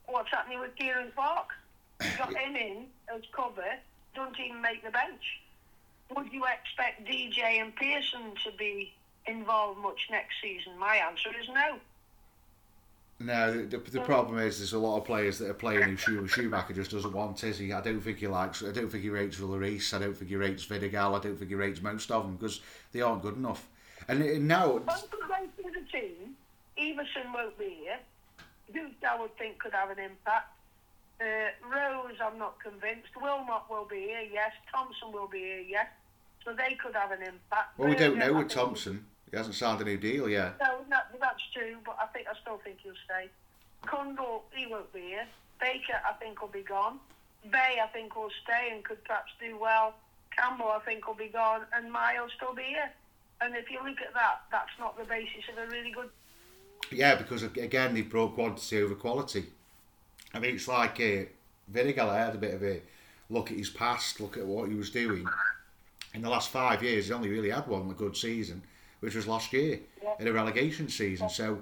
What's 0.08 0.30
happening 0.32 0.60
with 0.60 0.76
Ciaran 0.76 1.12
Clark? 1.16 1.50
You 2.02 2.10
got 2.18 2.34
him 2.38 2.56
in 2.56 2.86
as 3.14 3.22
cover, 3.32 3.64
don't 4.16 4.38
even 4.40 4.62
make 4.62 4.84
the 4.84 4.92
bench. 4.92 5.42
Would 6.16 6.32
you 6.32 6.46
expect 6.46 7.06
DJ 7.06 7.62
and 7.62 7.76
Pearson 7.76 8.34
to 8.46 8.52
be 8.58 8.94
involved 9.28 9.80
much 9.80 10.00
next 10.10 10.36
season? 10.42 10.78
My 10.78 10.98
answer 10.98 11.30
is 11.40 11.48
no. 11.50 11.78
No, 13.20 13.52
the, 13.52 13.78
the, 13.78 13.92
the 13.92 14.02
problem 14.02 14.38
is 14.38 14.60
there's 14.60 14.74
a 14.74 14.80
lot 14.80 14.98
of 14.98 15.06
players 15.06 15.40
that 15.40 15.50
are 15.50 15.56
playing 15.56 15.82
who 15.82 15.98
Schu- 15.98 16.28
Schumacher 16.28 16.74
just 16.74 16.92
doesn't 16.92 17.14
want, 17.14 17.44
is 17.44 17.58
he? 17.58 17.74
I 17.74 17.82
don't 17.82 18.00
think 18.00 18.20
he 18.20 18.28
likes. 18.28 18.64
I 18.64 18.72
don't 18.72 18.92
think 18.92 19.04
he 19.04 19.10
rates 19.10 19.38
Léris. 19.38 19.92
I 19.94 20.00
don't 20.00 20.14
think 20.16 20.30
he 20.30 20.36
rates 20.36 20.66
Vidigal. 20.68 21.18
I 21.20 21.24
don't 21.24 21.36
think 21.36 21.50
he 21.50 21.56
rates 21.56 21.82
most 21.82 22.12
of 22.12 22.24
them 22.24 22.36
because 22.36 22.62
they 22.92 23.02
aren't 23.02 23.24
good 23.24 23.36
enough. 23.36 23.68
And, 24.08 24.22
and 24.22 24.48
now, 24.48 24.78
Both 24.78 25.06
of 25.06 25.10
those 25.12 25.66
in 25.66 25.72
the 25.72 25.90
team, 25.92 26.36
Iversen 26.78 27.34
won't 27.34 27.58
be 27.58 27.78
here. 27.82 27.98
Duke, 28.72 28.92
I 29.10 29.20
would 29.20 29.36
think, 29.38 29.58
could 29.58 29.74
have 29.74 29.90
an 29.90 29.98
impact. 30.00 30.54
Uh, 31.20 31.26
Rose, 31.68 32.18
I'm 32.24 32.38
not 32.38 32.60
convinced. 32.62 33.10
Wilmot 33.20 33.64
will 33.68 33.86
be 33.86 34.02
here, 34.02 34.22
yes. 34.32 34.52
Thompson 34.72 35.12
will 35.12 35.28
be 35.28 35.40
here, 35.40 35.62
yes. 35.68 35.88
So 36.46 36.54
they 36.54 36.76
could 36.76 36.94
have 36.94 37.12
an 37.12 37.22
impact. 37.24 37.78
well, 37.80 37.90
we 37.90 37.96
don't 37.96 38.18
know 38.18 38.34
with 38.34 38.50
Thompson. 38.50 39.06
He 39.32 39.38
hasn't 39.38 39.56
signed 39.56 39.82
a 39.82 39.84
new 39.84 39.98
deal 39.98 40.30
yet. 40.30 40.56
No, 40.62 40.80
no, 40.90 40.98
that's 41.20 41.44
true, 41.54 41.78
but 41.86 41.98
I 42.02 42.06
think 42.08 42.28
I 42.28 42.40
still 42.42 42.60
think 42.64 42.78
he'll 42.82 42.94
stay. 43.06 43.30
Cundle, 43.86 44.44
he 44.56 44.68
won't 44.68 44.92
be 44.94 45.02
here. 45.02 45.28
Baker, 45.60 46.00
I 46.08 46.14
think, 46.14 46.42
will 46.42 46.50
be 46.50 46.62
gone. 46.62 47.00
Bae, 47.52 47.80
I 47.84 47.88
think, 47.88 48.16
will 48.16 48.32
stay 48.44 48.70
and 48.72 48.84
could 48.84 49.04
perhaps 49.04 49.32
do 49.40 49.58
well. 49.58 49.94
Campbell, 50.38 50.70
I 50.70 50.80
think, 50.80 51.08
will 51.08 51.16
be 51.16 51.28
gone, 51.28 51.62
and 51.74 51.92
Miles 51.92 52.32
still 52.36 52.54
be 52.54 52.64
here. 52.64 52.92
And 53.42 53.56
if 53.56 53.70
you 53.70 53.80
look 53.84 54.02
at 54.02 54.14
that, 54.14 54.42
that's 54.52 54.72
not 54.80 54.98
the 54.98 55.04
basis 55.04 55.44
of 55.52 55.58
a 55.58 55.72
really 55.72 55.92
good. 55.92 56.10
Yeah, 56.92 57.16
because 57.16 57.44
again 57.44 57.94
they 57.94 58.02
brought 58.02 58.36
quantity 58.36 58.82
over 58.82 58.96
quality. 58.96 59.46
I 60.34 60.40
mean, 60.40 60.56
it's 60.56 60.68
like 60.68 61.00
uh, 61.00 61.26
Vidigal 61.72 62.14
had 62.14 62.36
a 62.36 62.38
bit 62.38 62.54
of 62.54 62.64
a 62.64 62.82
look 63.30 63.52
at 63.52 63.58
his 63.58 63.70
past, 63.70 64.20
look 64.20 64.38
at 64.38 64.46
what 64.46 64.70
he 64.70 64.76
was 64.76 64.90
doing. 64.90 65.28
In 66.14 66.22
the 66.22 66.30
last 66.30 66.50
five 66.50 66.82
years, 66.82 67.08
he 67.08 67.14
only 67.14 67.30
really 67.30 67.50
had 67.50 67.68
one 67.68 67.92
good 67.94 68.16
season, 68.16 68.62
which 69.00 69.16
was 69.16 69.28
last 69.28 69.54
year 69.54 69.80
Yeah. 70.02 70.14
in 70.20 70.28
a 70.28 70.34
relegation 70.34 70.90
season. 70.90 71.30
So 71.30 71.62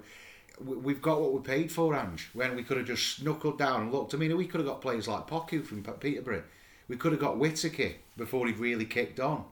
we- 0.59 0.77
we've 0.77 1.01
got 1.01 1.21
what 1.21 1.33
we 1.33 1.39
paid 1.41 1.71
for, 1.71 1.95
Ange. 1.95 2.29
When 2.33 2.55
we 2.55 2.63
could 2.63 2.77
have 2.77 2.88
just 2.88 3.23
knuckled 3.23 3.57
down 3.57 3.81
and 3.83 3.91
looked. 3.91 4.13
I 4.13 4.17
mean, 4.17 4.36
we 4.38 4.47
could 4.47 4.59
have 4.61 4.67
got 4.67 4.81
players 4.81 5.07
like 5.07 5.27
Poku 5.27 5.63
from 5.65 5.83
Peterborough. 5.83 6.43
We 6.88 6.97
could 6.97 7.11
have 7.11 7.21
got 7.21 7.38
Whittaker 7.38 7.93
before 8.15 8.47
he'd 8.47 8.59
really 8.59 8.86
kicked 8.86 9.19
on 9.19 9.45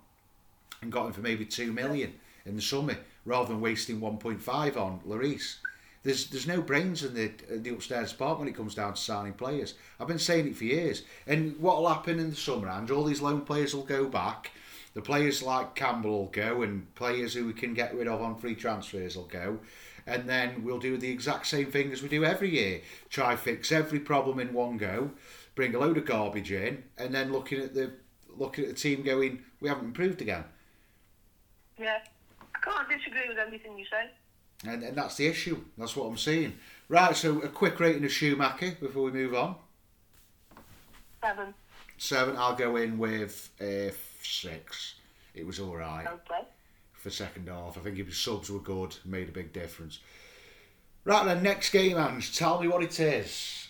and 0.81 0.91
got 0.91 1.07
him 1.07 1.13
for 1.13 1.21
maybe 1.21 1.45
two 1.45 1.71
million 1.73 2.19
in 2.45 2.55
the 2.55 2.61
summer 2.61 2.97
rather 3.25 3.49
than 3.49 3.61
wasting 3.61 3.99
1.5 3.99 4.77
on 4.77 4.99
Léris. 5.07 5.55
There's 6.03 6.29
there's 6.29 6.45
no 6.47 6.61
brains 6.61 7.01
in 7.03 7.13
the 7.13 7.31
in 7.49 7.63
the 7.63 7.69
upstairs 7.71 8.11
department 8.11 8.39
when 8.41 8.47
it 8.49 8.57
comes 8.57 8.75
down 8.75 8.93
to 8.93 9.01
signing 9.01 9.33
players. 9.33 9.73
I've 9.99 10.07
been 10.07 10.19
saying 10.19 10.47
it 10.47 10.57
for 10.57 10.65
years. 10.65 11.03
And 11.25 11.57
what 11.59 11.77
will 11.77 11.87
happen 11.87 12.19
in 12.19 12.29
the 12.29 12.35
summer, 12.35 12.67
and 12.67 12.91
all 12.91 13.05
these 13.05 13.21
loan 13.21 13.41
players 13.41 13.73
will 13.73 13.83
go 13.85 14.05
back. 14.09 14.51
The 14.93 15.01
players 15.01 15.41
like 15.41 15.75
Campbell 15.75 16.11
will 16.11 16.25
go, 16.27 16.61
and 16.61 16.93
players 16.95 17.33
who 17.33 17.47
we 17.47 17.53
can 17.53 17.73
get 17.73 17.95
rid 17.95 18.07
of 18.07 18.21
on 18.21 18.35
free 18.35 18.55
transfers 18.55 19.15
will 19.15 19.25
go. 19.25 19.59
And 20.05 20.27
then 20.27 20.63
we'll 20.63 20.79
do 20.79 20.97
the 20.97 21.09
exact 21.09 21.47
same 21.47 21.71
thing 21.71 21.91
as 21.91 22.03
we 22.03 22.09
do 22.09 22.25
every 22.25 22.49
year. 22.49 22.81
Try 23.09 23.35
fix 23.35 23.71
every 23.71 23.99
problem 23.99 24.39
in 24.39 24.53
one 24.53 24.77
go, 24.77 25.11
bring 25.55 25.73
a 25.73 25.79
load 25.79 25.97
of 25.97 26.05
garbage 26.05 26.51
in, 26.51 26.83
and 26.97 27.15
then 27.15 27.31
looking 27.31 27.59
at 27.61 27.73
the 27.73 27.93
looking 28.35 28.65
at 28.65 28.71
the 28.71 28.75
team 28.75 29.03
going, 29.03 29.43
we 29.59 29.69
haven't 29.69 29.85
improved 29.85 30.21
again. 30.21 30.43
Yeah, 31.77 31.99
I 32.41 32.59
can't 32.59 32.89
disagree 32.89 33.29
with 33.29 33.37
anything 33.37 33.77
you 33.77 33.85
say. 33.85 34.09
And, 34.67 34.83
and 34.83 34.97
that's 34.97 35.15
the 35.17 35.27
issue. 35.27 35.63
That's 35.77 35.95
what 35.95 36.05
I'm 36.05 36.17
seeing. 36.17 36.53
Right, 36.89 37.15
so 37.15 37.39
a 37.41 37.47
quick 37.47 37.79
rating 37.79 38.03
of 38.05 38.11
Schumacher 38.11 38.77
before 38.79 39.03
we 39.03 39.11
move 39.11 39.35
on. 39.35 39.55
Seven. 41.21 41.53
Seven. 41.97 42.35
I'll 42.37 42.55
go 42.55 42.75
in 42.75 42.97
with 42.97 43.49
uh, 43.61 43.93
six. 44.25 44.95
It 45.33 45.45
was 45.45 45.59
all 45.59 45.75
right 45.75 46.05
Okay. 46.07 46.41
for 46.93 47.09
second 47.09 47.47
half. 47.49 47.77
I 47.77 47.81
think 47.81 47.97
his 47.97 48.17
subs 48.17 48.49
were 48.49 48.59
good, 48.59 48.95
made 49.05 49.29
a 49.29 49.31
big 49.31 49.51
difference. 49.53 49.99
Right 51.05 51.25
then, 51.25 51.43
next 51.43 51.71
game, 51.71 51.97
Ange. 51.97 52.35
Tell 52.37 52.61
me 52.61 52.67
what 52.67 52.83
it 52.83 52.99
is. 52.99 53.67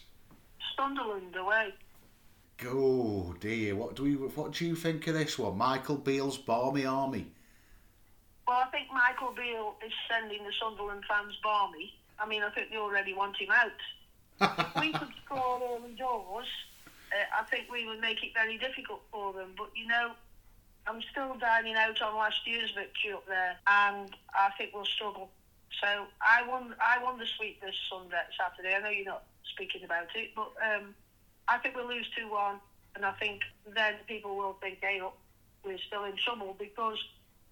Sunderland 0.78 1.36
away. 1.36 1.74
Oh 2.66 3.34
dear, 3.40 3.76
what 3.76 3.96
do 3.96 4.04
we? 4.04 4.16
What 4.16 4.54
do 4.54 4.66
you 4.66 4.76
think 4.76 5.08
of 5.08 5.16
this 5.16 5.38
one? 5.40 5.58
Michael 5.58 5.98
Beale's 5.98 6.38
Barmy 6.38 6.86
Army. 6.86 7.28
Well, 8.48 8.58
I 8.58 8.70
think 8.72 8.88
Michael 8.94 9.34
Beale 9.36 9.76
is 9.86 9.92
sending 10.10 10.44
the 10.44 10.52
Sunderland 10.62 11.04
fans 11.10 11.34
balmy. 11.42 11.94
I 12.20 12.28
mean, 12.28 12.44
I 12.44 12.50
think 12.52 12.70
they 12.70 12.78
already 12.78 13.14
want 13.14 13.36
him 13.38 13.50
out. 13.52 13.72
if 14.42 14.76
we 14.82 14.92
could 14.92 15.08
score 15.26 15.60
early 15.64 15.96
doors, 15.96 16.48
uh, 16.86 17.40
I 17.40 17.44
think 17.46 17.72
we 17.72 17.86
would 17.88 18.00
make 18.00 18.22
it 18.24 18.34
very 18.34 18.58
difficult 18.58 19.02
for 19.12 19.34
them. 19.34 19.54
But 19.58 19.70
you 19.76 19.88
know, 19.88 20.12
I'm 20.86 21.02
still 21.12 21.36
dining 21.40 21.76
out 21.76 22.02
on 22.02 22.16
last 22.16 22.46
year's 22.46 22.72
victory 22.72 23.14
up 23.14 23.26
there, 23.28 23.56
and 23.68 24.10
I 24.34 24.50
think 24.58 24.72
we'll 24.74 24.86
struggle. 24.86 25.30
So 25.82 25.88
I 26.22 26.48
won. 26.48 26.76
I 26.82 27.02
won 27.04 27.18
the 27.18 27.26
sweep 27.38 27.62
this 27.62 27.76
Sunday, 27.90 28.18
Saturday. 28.38 28.76
I 28.76 28.82
know 28.82 28.90
you're 28.90 29.06
not 29.06 29.24
speaking 29.46 29.84
about 29.84 30.08
it, 30.16 30.32
but 30.36 30.52
um, 30.62 30.94
I 31.48 31.58
think 31.58 31.76
we'll 31.76 31.88
lose 31.88 32.10
two 32.18 32.30
one, 32.30 32.60
and 32.96 33.06
I 33.06 33.12
think 33.14 33.42
then 33.74 33.96
people 34.08 34.36
will 34.36 34.58
think, 34.62 34.80
hey, 34.82 35.02
look, 35.02 35.18
we're 35.66 35.80
still 35.80 36.04
in 36.04 36.18
trouble 36.18 36.56
because 36.60 36.98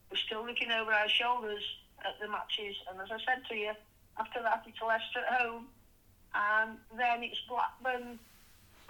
we're 0.10 0.18
still 0.18 0.46
looking 0.46 0.72
over 0.72 0.92
our 0.92 1.10
shoulders 1.10 1.64
at 2.06 2.20
the 2.20 2.28
matches. 2.28 2.76
And 2.90 3.00
as 3.00 3.10
I 3.12 3.18
said 3.26 3.44
to 3.50 3.56
you, 3.56 3.72
after 4.20 4.42
that 4.44 4.64
it's 4.68 4.82
Leicester 4.82 5.20
at 5.20 5.42
home, 5.42 5.68
and 6.36 6.78
then 6.98 7.24
it's 7.24 7.40
Blackburn 7.48 8.20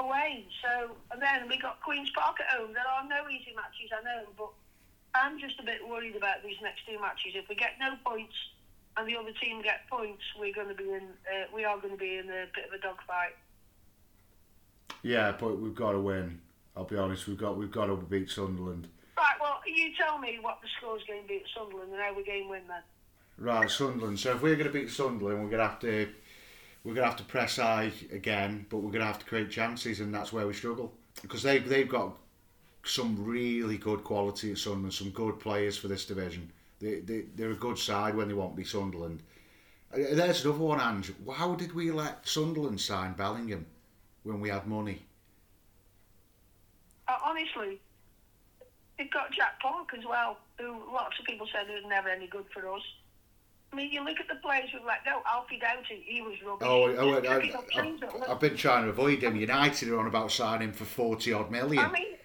away. 0.02 0.46
So 0.62 0.92
and 1.12 1.22
then 1.22 1.48
we 1.48 1.58
got 1.58 1.82
Queens 1.82 2.10
Park 2.16 2.38
at 2.42 2.58
home. 2.58 2.74
There 2.74 2.88
are 2.88 3.08
no 3.08 3.30
easy 3.30 3.54
matches, 3.56 3.90
I 3.94 4.04
know, 4.04 4.26
but 4.38 4.52
I'm 5.14 5.40
just 5.40 5.60
a 5.60 5.64
bit 5.64 5.88
worried 5.88 6.16
about 6.16 6.44
these 6.44 6.58
next 6.62 6.82
two 6.88 7.00
matches. 7.00 7.34
If 7.36 7.48
we 7.50 7.56
get 7.56 7.78
no 7.80 7.94
points 8.06 8.36
and 8.98 9.08
the 9.08 9.16
other 9.16 9.32
team 9.42 9.62
get 9.62 9.88
points, 9.90 10.24
we're 10.40 10.54
going 10.54 10.70
to 10.70 10.76
be 10.76 10.90
in. 10.90 11.08
Uh, 11.26 11.48
we 11.54 11.66
are 11.66 11.78
going 11.78 11.94
to 11.94 12.00
be 12.00 12.18
in 12.18 12.30
a 12.30 12.48
bit 12.56 12.66
of 12.68 12.74
a 12.74 12.82
dogfight. 12.82 13.36
Yeah, 15.04 15.34
but 15.40 15.60
we've 15.60 15.76
got 15.76 15.94
to 15.94 16.00
win. 16.00 16.40
I'll 16.76 16.86
be 16.86 16.98
honest. 16.98 17.28
We've 17.28 17.38
got 17.38 17.58
we've 17.58 17.72
got 17.72 17.88
to 17.88 17.96
beat 17.96 18.30
Sunderland. 18.30 18.88
Right. 19.18 19.36
Well, 19.40 19.60
you 19.66 19.92
tell 20.00 20.18
me 20.18 20.40
what 20.42 20.60
the 20.62 20.68
score's 20.78 21.04
going 21.08 21.22
to 21.22 21.28
be 21.28 21.38
at 21.38 21.50
Sunderland 21.56 21.92
and 21.92 22.02
how 22.02 22.16
we 22.16 22.24
game 22.24 22.50
win 22.50 22.62
then. 22.68 22.82
Right, 23.38 23.70
Sunderland. 23.70 24.20
So 24.20 24.36
if 24.36 24.42
we're 24.42 24.56
going 24.56 24.68
to 24.68 24.74
beat 24.74 24.90
Sunderland, 24.90 25.44
we're 25.44 25.50
going 25.50 25.64
to 25.64 25.68
have 25.68 25.80
to 25.80 26.10
we're 26.84 26.94
going 26.94 27.04
to 27.04 27.10
have 27.10 27.18
to 27.18 27.24
press 27.24 27.58
high 27.58 27.92
again, 28.12 28.66
but 28.70 28.78
we're 28.78 28.92
going 28.92 29.02
to 29.02 29.06
have 29.06 29.20
to 29.20 29.26
create 29.26 29.52
chances, 29.52 30.00
and 30.00 30.14
that's 30.14 30.34
where 30.34 30.48
we 30.48 30.54
struggle 30.54 30.92
because 31.22 31.44
they 31.44 31.60
they've 31.60 31.90
got 31.90 32.16
some 32.84 33.24
really 33.24 33.78
good 33.78 34.04
quality 34.04 34.52
at 34.52 34.58
Sunderland, 34.58 34.94
some 34.94 35.12
good 35.12 35.40
players 35.40 35.78
for 35.78 35.88
this 35.88 36.06
division. 36.06 36.52
They, 36.80 37.00
they 37.02 37.26
they're 37.36 37.52
a 37.52 37.56
good 37.56 37.78
side 37.78 38.16
when 38.16 38.28
they 38.28 38.34
want 38.34 38.54
to 38.54 38.58
be 38.58 38.64
Sunderland. 38.64 39.22
Uh, 39.94 39.98
There's 40.14 40.44
another 40.44 40.60
one, 40.60 40.80
Ange. 40.82 41.14
How 41.34 41.54
did 41.54 41.74
we 41.74 41.92
let 41.92 42.28
Sunderland 42.28 42.82
sign 42.82 43.14
Bellingham 43.14 43.66
when 44.24 44.40
we 44.40 44.50
had 44.50 44.66
money? 44.66 45.04
Uh, 47.08 47.18
honestly, 47.24 47.80
they've 48.98 49.12
got 49.12 49.32
Jack 49.32 49.60
Clarke 49.62 49.94
as 49.98 50.06
well, 50.06 50.38
who 50.58 50.82
lots 50.92 51.20
of 51.20 51.26
people 51.26 51.48
said 51.52 51.68
was 51.68 51.84
never 51.88 52.10
any 52.10 52.28
good 52.28 52.46
for 52.54 52.74
us. 52.74 52.82
I 53.72 53.76
mean, 53.76 53.92
you 53.92 54.04
look 54.04 54.20
at 54.20 54.28
the 54.28 54.36
players 54.36 54.70
we've 54.74 54.84
let 54.84 55.06
go. 55.06 55.22
Alfie 55.26 55.58
Doughty, 55.60 56.04
he 56.06 56.22
was 56.22 56.36
rubbish. 56.46 56.68
Oh, 56.68 56.94
oh 56.94 57.18
I, 57.18 57.40
Pick 57.40 57.56
up 57.56 57.68
things 57.74 58.02
that 58.02 58.10
I, 58.10 58.18
look- 58.18 58.30
I've 58.30 58.40
been 58.40 58.58
trying 58.58 58.84
to 58.84 58.90
avoid 58.90 59.24
him. 59.24 59.36
United 59.36 59.90
are 59.90 60.00
on 60.00 60.08
about 60.08 60.32
signing 60.32 60.74
for 60.74 60.84
forty 60.84 61.32
odd 61.32 61.50
million. 61.50 61.84
I 61.84 61.92
mean, 61.92 62.16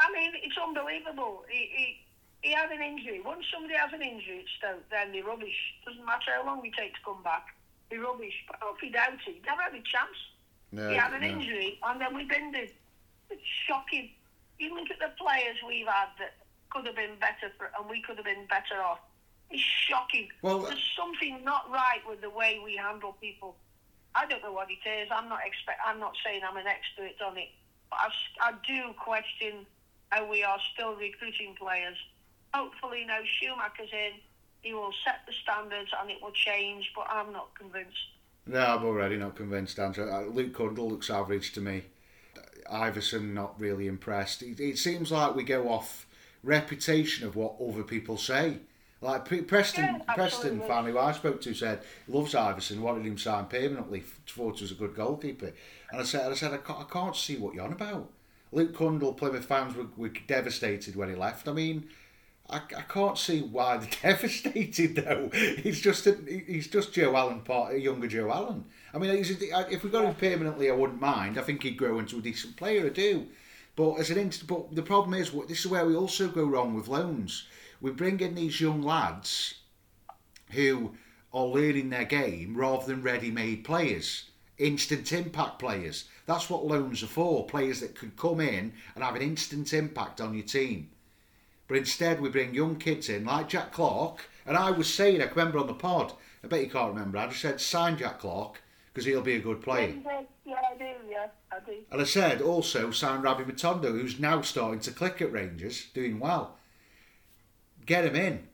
I 0.00 0.12
mean, 0.12 0.32
it's 0.42 0.56
unbelievable. 0.56 1.44
He, 1.50 1.68
he, 1.72 2.48
he 2.48 2.52
had 2.54 2.70
an 2.70 2.80
injury. 2.80 3.20
Once 3.20 3.44
somebody 3.52 3.74
has 3.74 3.92
an 3.92 4.00
injury 4.00 4.40
at 4.40 4.48
Stoke, 4.56 4.88
then 4.90 5.12
they're 5.12 5.24
rubbish. 5.24 5.56
Doesn't 5.84 6.04
matter 6.04 6.32
how 6.34 6.46
long 6.46 6.64
he 6.64 6.70
take 6.70 6.94
to 6.94 7.00
come 7.04 7.22
back. 7.22 7.54
They're 7.90 8.00
rubbish. 8.00 8.34
But 8.48 8.62
Alfie 8.62 8.90
Doughty 8.90 9.42
never 9.44 9.62
had 9.62 9.74
a 9.74 9.84
chance. 9.84 10.16
No, 10.72 10.88
he 10.88 10.96
had 10.96 11.12
an 11.12 11.20
no. 11.20 11.28
injury, 11.28 11.78
and 11.84 12.00
then 12.00 12.14
we 12.14 12.24
binned 12.24 12.56
him. 12.56 12.68
It's 13.30 13.42
shocking. 13.68 14.10
You 14.58 14.74
look 14.74 14.90
at 14.90 14.98
the 14.98 15.12
players 15.22 15.56
we've 15.66 15.86
had 15.86 16.08
that 16.18 16.34
could 16.70 16.86
have 16.86 16.96
been 16.96 17.20
better, 17.20 17.52
for, 17.58 17.70
and 17.78 17.88
we 17.88 18.00
could 18.00 18.16
have 18.16 18.24
been 18.24 18.46
better 18.48 18.80
off. 18.82 19.00
It's 19.50 19.62
shocking. 19.62 20.28
Well, 20.42 20.60
There's 20.60 20.92
something 20.96 21.42
not 21.44 21.70
right 21.70 22.00
with 22.08 22.20
the 22.20 22.30
way 22.30 22.60
we 22.64 22.76
handle 22.76 23.16
people. 23.20 23.56
I 24.14 24.26
don't 24.26 24.42
know 24.42 24.52
what 24.52 24.68
it 24.70 24.88
is. 24.88 25.08
I'm 25.10 25.28
not 25.28 25.40
expect. 25.46 25.78
I'm 25.86 26.00
not 26.00 26.14
saying 26.24 26.40
I'm 26.48 26.56
an 26.56 26.66
expert 26.66 27.22
on 27.24 27.36
it, 27.36 27.48
but 27.90 27.98
I, 28.00 28.08
I 28.48 28.52
do 28.66 28.92
question 28.98 29.66
how 30.10 30.28
we 30.28 30.42
are 30.42 30.58
still 30.72 30.94
recruiting 30.96 31.54
players. 31.58 31.96
Hopefully, 32.54 33.04
now 33.06 33.18
Schumacher's 33.38 33.92
in, 33.92 34.12
he 34.62 34.72
will 34.72 34.92
set 35.04 35.20
the 35.26 35.32
standards 35.42 35.90
and 36.00 36.10
it 36.10 36.16
will 36.22 36.32
change. 36.32 36.90
But 36.96 37.06
I'm 37.10 37.32
not 37.32 37.54
convinced. 37.54 37.98
No, 38.46 38.60
I'm 38.60 38.84
already 38.84 39.16
not 39.16 39.36
convinced, 39.36 39.78
Andrew. 39.78 40.10
Uh, 40.10 40.22
Luke 40.22 40.54
Cundle 40.54 40.88
looks 40.88 41.10
average 41.10 41.52
to 41.52 41.60
me. 41.60 41.82
Iversen 42.72 43.32
not 43.32 43.58
really 43.60 43.86
impressed. 43.86 44.42
It, 44.42 44.60
it 44.60 44.78
seems 44.78 45.12
like 45.12 45.34
we 45.34 45.42
go 45.42 45.68
off 45.68 46.06
reputation 46.42 47.26
of 47.26 47.36
what 47.36 47.56
other 47.60 47.82
people 47.82 48.16
say. 48.16 48.58
Like 49.02 49.26
Pre- 49.26 49.42
Preston, 49.42 49.84
Yeah, 49.84 50.14
Preston 50.14 50.60
fan 50.60 50.86
who 50.86 50.98
I 50.98 51.12
spoke 51.12 51.40
to 51.42 51.54
said 51.54 51.82
loves 52.08 52.32
Iversen, 52.34 52.80
wanted 52.80 53.04
him 53.04 53.18
signed 53.18 53.50
permanently, 53.50 54.02
thought 54.26 54.58
he 54.58 54.64
was 54.64 54.72
a 54.72 54.74
good 54.74 54.94
goalkeeper. 54.94 55.52
And 55.92 56.00
I 56.00 56.04
said, 56.04 56.30
I 56.30 56.34
said, 56.34 56.54
I 56.54 56.58
can't, 56.58 56.80
I 56.80 56.84
can't 56.84 57.14
see 57.14 57.36
what 57.36 57.54
you're 57.54 57.64
on 57.64 57.72
about. 57.72 58.10
Luke 58.52 58.74
Cundle, 58.74 59.12
Plymouth 59.12 59.44
fans 59.44 59.76
were, 59.76 59.88
were 59.96 60.12
devastated 60.26 60.96
when 60.96 61.10
he 61.10 61.14
left. 61.14 61.46
I 61.46 61.52
mean, 61.52 61.88
I, 62.48 62.56
I 62.56 62.82
can't 62.82 63.18
see 63.18 63.42
why 63.42 63.76
they're 63.76 63.88
devastated 64.12 64.96
though. 64.96 65.30
He's 65.32 65.80
just 65.80 66.06
a, 66.06 66.16
he's 66.46 66.68
just 66.68 66.92
Joe 66.92 67.16
Allen, 67.16 67.40
part 67.40 67.74
a 67.74 67.80
younger 67.80 68.06
Joe 68.06 68.30
Allen. 68.30 68.64
I 68.94 68.98
mean, 68.98 69.10
a, 69.10 69.66
if 69.70 69.84
we 69.84 69.90
got 69.90 70.04
him 70.04 70.14
permanently, 70.14 70.70
I 70.70 70.74
wouldn't 70.74 71.00
mind. 71.00 71.38
I 71.38 71.42
think 71.42 71.62
he'd 71.62 71.76
grow 71.76 71.98
into 71.98 72.18
a 72.18 72.22
decent 72.22 72.56
player. 72.56 72.86
I 72.86 72.90
do. 72.90 73.26
But 73.74 73.96
as 73.96 74.10
an 74.10 74.30
but 74.46 74.74
the 74.74 74.82
problem 74.82 75.12
is, 75.14 75.32
this 75.48 75.60
is 75.60 75.66
where 75.66 75.84
we 75.84 75.94
also 75.94 76.28
go 76.28 76.44
wrong 76.44 76.74
with 76.74 76.88
loans. 76.88 77.46
We 77.80 77.90
bring 77.90 78.20
in 78.20 78.34
these 78.34 78.60
young 78.60 78.82
lads 78.82 79.54
who 80.52 80.94
are 81.32 81.44
learning 81.44 81.90
their 81.90 82.04
game 82.04 82.56
rather 82.56 82.86
than 82.86 83.02
ready-made 83.02 83.64
players, 83.64 84.30
instant 84.58 85.12
impact 85.12 85.58
players. 85.58 86.04
That's 86.24 86.48
what 86.48 86.66
loans 86.66 87.02
are 87.02 87.08
for. 87.08 87.46
Players 87.46 87.80
that 87.80 87.94
can 87.94 88.12
come 88.16 88.40
in 88.40 88.72
and 88.94 89.04
have 89.04 89.16
an 89.16 89.22
instant 89.22 89.72
impact 89.72 90.20
on 90.20 90.34
your 90.34 90.46
team. 90.46 90.90
But 91.68 91.78
instead, 91.78 92.20
we 92.20 92.28
bring 92.28 92.54
young 92.54 92.76
kids 92.76 93.08
in 93.08 93.24
like 93.24 93.48
Jack 93.48 93.72
Clarke. 93.72 94.28
And 94.46 94.56
I 94.56 94.70
was 94.70 94.92
saying, 94.92 95.20
I 95.20 95.26
can 95.26 95.36
remember 95.36 95.58
on 95.58 95.66
the 95.66 95.74
pod, 95.74 96.12
I 96.42 96.46
bet 96.46 96.62
you 96.62 96.70
can't 96.70 96.94
remember, 96.94 97.18
I 97.18 97.26
just 97.26 97.40
said 97.40 97.60
sign 97.60 97.98
Jack 97.98 98.20
Clarke 98.20 98.62
because 98.94 99.04
he'll 99.04 99.20
be 99.20 99.34
a 99.34 99.40
good 99.40 99.60
player. 99.60 99.94
Yeah, 100.46 100.54
I 100.54 100.78
do. 100.78 100.84
Yeah, 101.10 101.26
I 101.52 101.58
do. 101.66 101.74
And 101.90 102.00
I 102.00 102.04
said 102.04 102.40
also 102.40 102.92
sign 102.92 103.20
Rabbi 103.20 103.42
Matondo, 103.42 103.90
who's 103.90 104.20
now 104.20 104.40
starting 104.42 104.80
to 104.80 104.92
click 104.92 105.20
at 105.20 105.32
Rangers, 105.32 105.86
doing 105.92 106.20
well. 106.20 106.56
Get 107.86 108.04
him 108.04 108.16
in. 108.16 108.48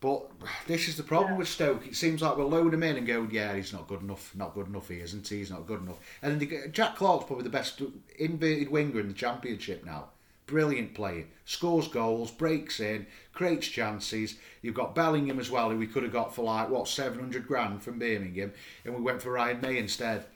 But 0.00 0.30
this 0.66 0.88
is 0.88 0.96
the 0.98 1.02
problem 1.02 1.32
Yeah. 1.32 1.38
with 1.38 1.48
Stoke. 1.48 1.86
It 1.86 1.96
seems 1.96 2.20
like 2.20 2.36
we'll 2.36 2.50
load 2.50 2.74
him 2.74 2.82
in 2.82 2.96
and 2.96 3.06
go, 3.06 3.26
yeah, 3.30 3.54
he's 3.54 3.72
not 3.72 3.88
good 3.88 4.02
enough. 4.02 4.34
Not 4.34 4.54
good 4.54 4.66
enough, 4.66 4.88
he 4.88 5.00
isn't 5.00 5.26
he? 5.26 5.38
He's 5.38 5.50
not 5.50 5.66
good 5.66 5.80
enough. 5.80 5.98
And 6.20 6.38
then 6.38 6.48
get- 6.48 6.72
Jack 6.72 6.96
Clarke's 6.96 7.24
probably 7.24 7.44
the 7.44 7.50
best 7.50 7.80
inverted 8.18 8.68
winger 8.68 9.00
in 9.00 9.08
the 9.08 9.14
Championship 9.14 9.82
now. 9.84 10.10
Brilliant 10.46 10.92
player. 10.92 11.24
Scores 11.46 11.88
goals, 11.88 12.30
breaks 12.30 12.80
in, 12.80 13.06
creates 13.32 13.66
chances. 13.66 14.36
You've 14.60 14.74
got 14.74 14.94
Bellingham 14.94 15.40
as 15.40 15.50
well, 15.50 15.70
who 15.70 15.78
we 15.78 15.86
could 15.86 16.02
have 16.02 16.12
got 16.12 16.34
for 16.34 16.44
like, 16.44 16.68
what, 16.68 16.86
700 16.86 17.46
grand 17.46 17.82
from 17.82 17.98
Birmingham. 17.98 18.52
And 18.84 18.94
we 18.94 19.00
went 19.00 19.22
for 19.22 19.32
Ryan 19.32 19.62
Mmaee 19.62 19.78
instead. 19.78 20.26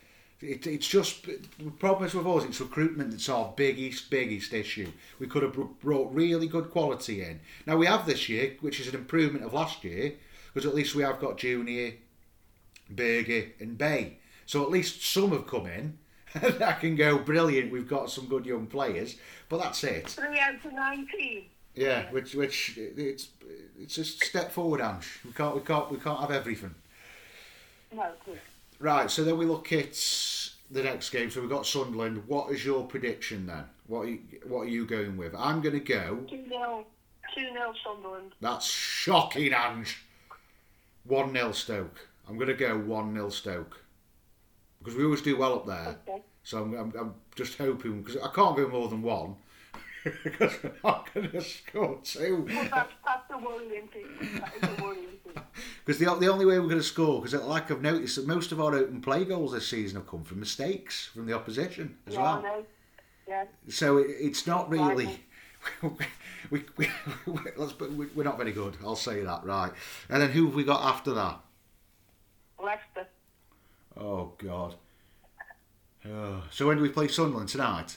It, 0.41 0.66
it's 0.66 0.86
just 0.86 1.24
the 1.24 1.70
problem 1.78 2.05
with 2.05 2.26
us. 2.26 2.45
It's 2.45 2.61
recruitment 2.61 3.11
that's 3.11 3.28
our 3.28 3.53
biggest, 3.57 4.09
biggest 4.09 4.53
issue. 4.53 4.91
We 5.18 5.26
could 5.26 5.43
have 5.43 5.57
brought 5.80 6.14
really 6.14 6.47
good 6.47 6.70
quality 6.70 7.22
in. 7.22 7.41
Now 7.66 7.76
we 7.76 7.86
have 7.86 8.07
this 8.07 8.28
year, 8.28 8.57
which 8.61 8.78
is 8.78 8.89
an 8.89 8.95
improvement 8.95 9.45
of 9.45 9.53
last 9.53 9.82
year, 9.82 10.14
because 10.55 10.68
at 10.68 10.76
least 10.76 10.95
we 10.95 11.03
have 11.03 11.20
got 11.20 11.39
Junior, 11.39 11.95
Burger, 12.89 13.47
and 13.59 13.76
Bae. 13.76 14.18
So 14.47 14.62
at 14.62 14.70
least 14.70 15.05
some 15.05 15.30
have 15.30 15.47
come 15.47 15.66
in. 15.66 15.99
And 16.34 16.62
I 16.62 16.72
can 16.72 16.95
go 16.95 17.18
brilliant. 17.18 17.72
We've 17.72 17.89
got 17.89 18.11
some 18.11 18.26
good 18.26 18.47
young 18.47 18.66
players, 18.66 19.16
but 19.49 19.59
that's 19.59 19.82
it. 19.82 20.09
Three 20.09 20.39
out 20.39 20.64
of 20.64 20.72
nineteen. 20.72 21.47
Yeah, 21.74 22.11
which 22.11 22.34
which 22.34 22.76
it's 22.76 23.28
it's 23.78 23.99
a 23.99 24.05
step 24.05 24.53
forward, 24.53 24.80
Ange. 24.80 25.20
We 25.24 25.32
can't 25.32 25.55
we 25.55 25.62
can't 25.62 25.91
we 25.91 25.99
can't 25.99 26.20
have 26.20 26.30
everything. 26.30 26.74
No, 27.95 28.11
good. 28.26 28.41
Right, 28.79 29.11
so 29.11 29.24
then 29.24 29.37
we 29.39 29.47
look 29.47 29.72
at 29.72 29.95
the 30.70 30.83
next 30.83 31.11
game. 31.11 31.31
So 31.31 31.41
we've 31.41 31.51
got 31.51 31.66
Sunderland. 31.66 32.22
What 32.26 32.53
is 32.53 32.64
your 32.64 32.85
prediction 32.85 33.47
then? 33.47 33.64
What 33.87 34.01
are 34.01 34.11
you, 34.11 34.20
what 34.47 34.61
are 34.61 34.68
you 34.68 34.87
going 34.87 35.16
with? 35.16 35.35
I'm 35.35 35.61
going 35.61 35.74
to 35.74 35.81
go. 35.81 36.18
2 36.29 36.49
0. 36.49 36.87
2 37.35 37.41
0 37.53 37.74
Sunderland. 37.85 38.33
That's 38.41 38.66
shocking, 38.66 39.53
Ange. 39.53 39.99
1 41.05 41.33
0 41.33 41.53
Stoke. 41.53 42.09
I'm 42.29 42.37
going 42.37 42.49
to 42.49 42.55
go 42.55 42.79
1 42.79 43.14
0 43.14 43.29
Stoke. 43.31 43.83
Because 44.79 44.95
we 44.95 45.05
always 45.05 45.22
do 45.22 45.37
well 45.37 45.55
up 45.55 45.66
there. 45.66 45.97
Okay. 46.09 46.22
So 46.45 46.62
I'm, 46.62 46.74
I'm, 46.74 46.93
I'm 46.99 47.14
just 47.35 47.59
hoping, 47.59 48.03
because 48.03 48.20
I 48.22 48.31
can't 48.33 48.57
go 48.57 48.68
more 48.68 48.89
than 48.89 49.03
one. 49.03 49.37
Because 50.05 50.62
we're 50.62 50.72
not 50.84 51.12
going 51.12 51.30
to 51.30 51.40
score 51.40 51.99
two. 52.03 52.46
But 52.49 52.70
that's, 52.70 52.92
that's 53.05 53.28
the 53.30 53.38
worrying 53.38 53.88
thing. 53.88 54.07
That 54.40 54.53
is 54.55 54.76
the 54.76 54.82
worrying 54.82 55.07
thing. 55.24 55.42
Because 55.84 55.99
the, 55.99 56.14
the 56.16 56.28
only 56.28 56.44
way 56.46 56.59
we're 56.59 56.66
going 56.68 56.76
to 56.78 56.82
score, 56.82 57.20
because 57.22 57.40
like 57.42 57.70
I've 57.70 57.80
noticed, 57.82 58.16
that 58.16 58.26
most 58.26 58.53
of 58.53 58.61
our 58.61 58.74
open 58.74 59.01
play 59.01 59.24
goals 59.24 59.53
this 59.53 59.66
season 59.66 59.96
have 59.99 60.07
come 60.07 60.22
from 60.22 60.38
mistakes 60.40 61.07
from 61.07 61.26
the 61.26 61.32
opposition 61.32 61.96
as 62.07 62.14
Yeah, 62.14 62.20
I 62.20 62.22
well. 62.22 62.42
know. 62.42 62.64
Yeah. 63.26 63.44
So 63.68 63.96
it, 63.99 64.09
it's 64.20 64.46
not 64.46 64.70
really. 64.70 65.20
we, 65.82 66.64
we, 66.76 66.88
we, 67.26 67.38
let's, 67.57 67.72
but 67.72 67.92
we, 67.92 68.07
we're 68.14 68.24
not 68.24 68.36
very 68.38 68.53
good. 68.53 68.76
I'll 68.84 68.96
say 68.96 69.22
that 69.22 69.44
right. 69.44 69.72
And 70.09 70.22
then 70.22 70.30
who 70.30 70.46
have 70.46 70.55
we 70.55 70.64
got 70.64 70.82
after 70.82 71.12
that? 71.14 71.40
Leicester. 72.62 73.09
Oh 73.96 74.32
God. 74.38 74.74
Oh. 76.07 76.42
So 76.51 76.66
when 76.66 76.76
do 76.76 76.82
we 76.82 76.88
play 76.90 77.09
Sunderland 77.09 77.49
tonight? 77.49 77.96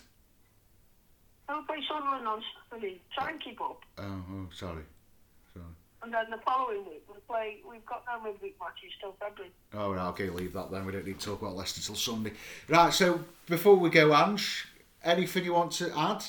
We'll 1.51 1.63
play 1.63 1.83
Sunderland 1.87 2.27
on 2.27 2.41
Saturday. 2.69 3.01
Try 3.13 3.31
and 3.31 3.43
keep 3.43 3.59
up. 3.59 3.83
Oh, 3.97 4.03
oh 4.03 4.47
sorry, 4.53 4.83
sorry. 5.53 5.65
And 6.01 6.13
then 6.13 6.31
the 6.31 6.37
following 6.45 6.85
week, 6.85 7.03
we'll 7.09 7.19
play. 7.27 7.57
We've 7.69 7.85
got 7.85 8.05
no 8.07 8.23
midweek 8.23 8.55
matches 8.57 8.93
till 9.01 9.15
February. 9.19 9.51
Oh, 9.73 9.93
right, 9.93 10.07
okay, 10.09 10.29
leave 10.29 10.53
that 10.53 10.71
then. 10.71 10.85
We 10.85 10.93
don't 10.93 11.05
need 11.05 11.19
to 11.19 11.25
talk 11.25 11.41
about 11.41 11.57
Leicester 11.57 11.81
till 11.81 11.95
Sunday. 11.95 12.31
Right, 12.69 12.93
so 12.93 13.19
before 13.47 13.75
we 13.75 13.89
go, 13.89 14.15
Ange, 14.15 14.65
anything 15.03 15.43
you 15.43 15.53
want 15.53 15.73
to 15.73 15.91
add? 15.97 16.23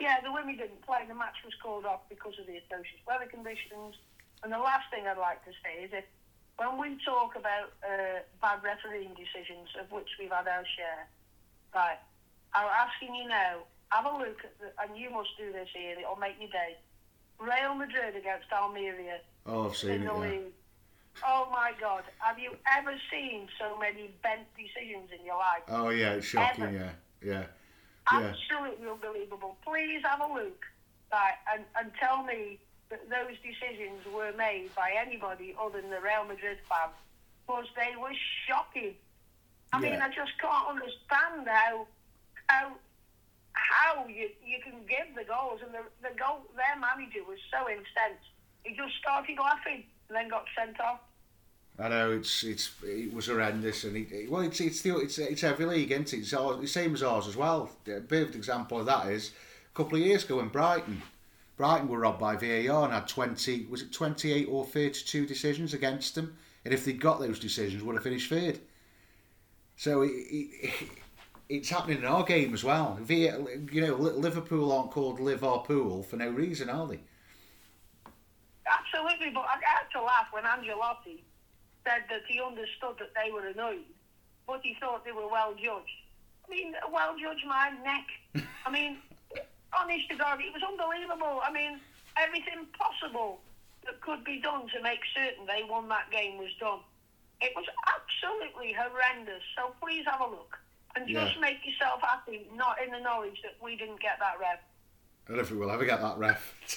Yeah, 0.00 0.20
the 0.22 0.32
women 0.32 0.56
didn't 0.56 0.82
play. 0.82 1.04
The 1.06 1.14
match 1.14 1.36
was 1.44 1.54
called 1.62 1.84
off 1.86 2.00
because 2.08 2.34
of 2.40 2.46
the 2.46 2.56
atrocious 2.56 2.98
weather 3.06 3.26
conditions. 3.26 3.94
And 4.42 4.52
the 4.52 4.58
last 4.58 4.90
thing 4.90 5.06
I'd 5.06 5.18
like 5.18 5.44
to 5.44 5.52
say 5.62 5.84
is 5.84 5.90
if 5.92 6.04
when 6.56 6.78
we 6.78 6.98
talk 7.04 7.36
about 7.36 7.70
uh, 7.86 8.26
bad 8.42 8.58
refereeing 8.62 9.14
decisions, 9.14 9.68
of 9.80 9.90
which 9.92 10.08
we've 10.18 10.30
had 10.30 10.48
our 10.48 10.64
share, 10.76 11.06
right, 11.74 11.98
I'm 12.58 12.88
asking 12.88 13.14
you 13.14 13.28
now, 13.28 13.58
have 13.90 14.04
a 14.04 14.18
look 14.18 14.42
at 14.42 14.58
the, 14.58 14.72
and 14.82 14.98
you 14.98 15.10
must 15.10 15.30
do 15.38 15.52
this 15.52 15.68
here, 15.74 15.96
it'll 15.98 16.16
make 16.16 16.36
your 16.40 16.50
day. 16.50 16.76
Real 17.38 17.74
Madrid 17.74 18.16
against 18.16 18.50
Almeria 18.52 19.20
Oh, 19.46 19.68
I've 19.68 19.76
seen 19.76 20.02
it. 20.02 20.04
Yeah. 20.04 20.38
Oh 21.26 21.48
my 21.50 21.72
God, 21.80 22.04
have 22.18 22.38
you 22.38 22.52
ever 22.76 22.94
seen 23.10 23.48
so 23.58 23.78
many 23.78 24.10
bent 24.22 24.46
decisions 24.56 25.10
in 25.18 25.24
your 25.24 25.36
life? 25.36 25.62
Oh, 25.68 25.88
yeah, 25.90 26.12
it's 26.14 26.26
shocking. 26.26 26.64
Ever. 26.64 26.72
Yeah, 26.72 26.90
yeah, 27.22 27.44
yeah. 28.12 28.34
Absolutely 28.34 28.88
unbelievable. 28.88 29.56
Please 29.64 30.02
have 30.04 30.20
a 30.20 30.32
look 30.32 30.64
right, 31.12 31.34
and, 31.52 31.64
and 31.78 31.90
tell 31.98 32.22
me 32.22 32.58
that 32.90 33.08
those 33.10 33.36
decisions 33.42 34.04
were 34.14 34.32
made 34.36 34.74
by 34.76 34.92
anybody 34.96 35.54
other 35.60 35.80
than 35.80 35.90
the 35.90 36.00
Real 36.00 36.24
Madrid 36.24 36.58
fan. 36.68 36.90
Because 37.46 37.66
they 37.74 37.96
were 38.00 38.14
shocking. 38.46 38.94
I 39.72 39.80
mean, 39.80 40.00
I 40.00 40.08
just 40.08 40.32
can't 40.40 40.68
understand 40.68 41.48
how 41.48 41.86
how 42.48 42.72
how 43.52 44.06
you 44.08 44.28
you 44.44 44.58
can 44.62 44.74
give 44.88 45.14
the 45.16 45.24
goals 45.24 45.60
and 45.64 45.72
the 45.72 45.82
the 46.02 46.14
goal 46.18 46.42
their 46.56 46.78
manager 46.80 47.20
was 47.28 47.38
so 47.50 47.68
incensed. 47.68 48.28
He 48.64 48.74
just 48.74 48.94
started 49.00 49.38
laughing 49.38 49.84
and 50.08 50.16
then 50.16 50.28
got 50.28 50.44
sent 50.56 50.78
off. 50.80 51.00
I 51.78 51.88
know 51.88 52.10
it's 52.12 52.42
it's 52.42 52.70
it 52.82 53.12
was 53.14 53.26
horrendous, 53.28 53.84
and 53.84 53.96
it- 53.96 54.30
well, 54.30 54.42
it's 54.42 54.60
it's 54.60 54.82
the, 54.82 54.96
it's 54.98 55.18
it's 55.18 55.44
every 55.44 55.64
league, 55.66 55.92
isn't 55.92 56.12
it? 56.12 56.18
It's 56.18 56.32
all, 56.34 56.56
the 56.56 56.66
same 56.66 56.92
as 56.94 57.02
ours 57.02 57.28
as 57.28 57.36
well. 57.36 57.70
A 57.86 58.00
perfect 58.00 58.34
example 58.34 58.80
of 58.80 58.86
that 58.86 59.06
is 59.06 59.30
a 59.72 59.76
couple 59.76 59.96
of 59.98 60.04
years 60.04 60.24
ago 60.24 60.40
in 60.40 60.48
Brighton. 60.48 61.02
Brighton 61.56 61.88
were 61.88 61.98
robbed 62.00 62.20
by 62.20 62.36
VAR 62.36 62.84
and 62.84 62.92
had 62.92 63.06
twenty 63.08 63.66
was 63.66 63.82
it 63.82 63.92
twenty 63.92 64.32
eight 64.32 64.48
or 64.50 64.64
thirty 64.64 65.04
two 65.04 65.24
decisions 65.26 65.72
against 65.74 66.14
them, 66.16 66.36
and 66.64 66.74
if 66.74 66.84
they'd 66.84 67.00
got 67.00 67.20
those 67.20 67.38
decisions, 67.38 67.82
would 67.82 67.94
have 67.94 68.02
finished 68.04 68.28
third. 68.30 68.58
So 69.76 70.02
it, 70.02 70.10
it's 71.48 71.70
happening 71.70 71.98
in 71.98 72.04
our 72.04 72.24
game 72.24 72.52
as 72.52 72.62
well. 72.62 72.98
You 73.08 73.80
know, 73.80 73.94
Liverpool 73.94 74.70
aren't 74.70 74.90
called 74.90 75.18
Liverpool 75.18 76.02
for 76.02 76.16
no 76.16 76.28
reason, 76.28 76.68
are 76.68 76.86
they? 76.86 77.00
Absolutely, 78.66 79.30
but 79.32 79.46
I 79.48 79.56
had 79.64 79.88
to 79.92 80.02
laugh 80.02 80.26
when 80.30 80.44
Ancelotti 80.44 81.22
said 81.84 82.04
that 82.10 82.22
he 82.28 82.40
understood 82.40 82.96
that 82.98 83.12
they 83.16 83.32
were 83.32 83.46
annoyed, 83.46 83.88
but 84.46 84.60
he 84.62 84.76
thought 84.78 85.04
they 85.06 85.12
were 85.12 85.28
well 85.28 85.54
judged. 85.54 85.96
I 86.46 86.50
mean, 86.50 86.74
well 86.92 87.14
judged 87.18 87.46
my 87.46 87.72
neck. 87.82 88.44
I 88.66 88.70
mean, 88.70 88.98
honest 89.78 90.08
to 90.10 90.16
God, 90.16 90.40
it 90.40 90.52
was 90.52 90.62
unbelievable. 90.62 91.40
I 91.42 91.50
mean, 91.50 91.80
everything 92.18 92.66
possible 92.76 93.40
that 93.86 94.00
could 94.02 94.22
be 94.22 94.38
done 94.40 94.68
to 94.76 94.82
make 94.82 95.00
certain 95.16 95.46
they 95.46 95.64
won 95.66 95.88
that 95.88 96.10
game 96.10 96.36
was 96.36 96.52
done. 96.60 96.80
It 97.40 97.52
was 97.56 97.64
absolutely 97.88 98.74
horrendous. 98.76 99.42
So 99.56 99.72
please 99.80 100.04
have 100.04 100.20
a 100.20 100.28
look 100.28 100.58
and 100.98 101.08
just 101.08 101.34
Yeah. 101.34 101.40
make 101.40 101.64
yourself 101.64 102.00
happy, 102.02 102.46
not 102.54 102.80
in 102.84 102.90
the 102.90 103.00
knowledge 103.00 103.40
that 103.42 103.54
we 103.62 103.76
didn't 103.76 104.00
get 104.00 104.18
that 104.20 104.38
ref. 104.40 104.58
I 105.26 105.28
don't 105.28 105.36
know 105.36 105.42
if 105.42 105.50
we 105.50 105.56
will 105.58 105.70
ever 105.70 105.84
get 105.84 106.00
that 106.00 106.18
ref. 106.18 106.54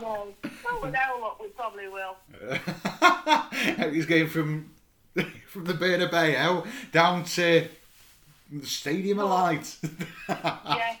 No, 0.00 0.34
well, 0.64 0.80
with 0.82 0.94
our 0.94 1.20
luck, 1.20 1.40
we 1.40 1.48
probably 1.48 1.88
will. 1.88 2.16
He's 3.92 4.06
going 4.06 4.28
from 4.28 4.70
from 5.48 5.64
the 5.64 5.74
Bernabeu 5.74 6.66
down 6.92 7.24
to 7.24 7.68
the 8.52 8.66
Stadium 8.66 9.18
of 9.18 9.30
Light. 9.30 9.76
yeah. 10.28 10.96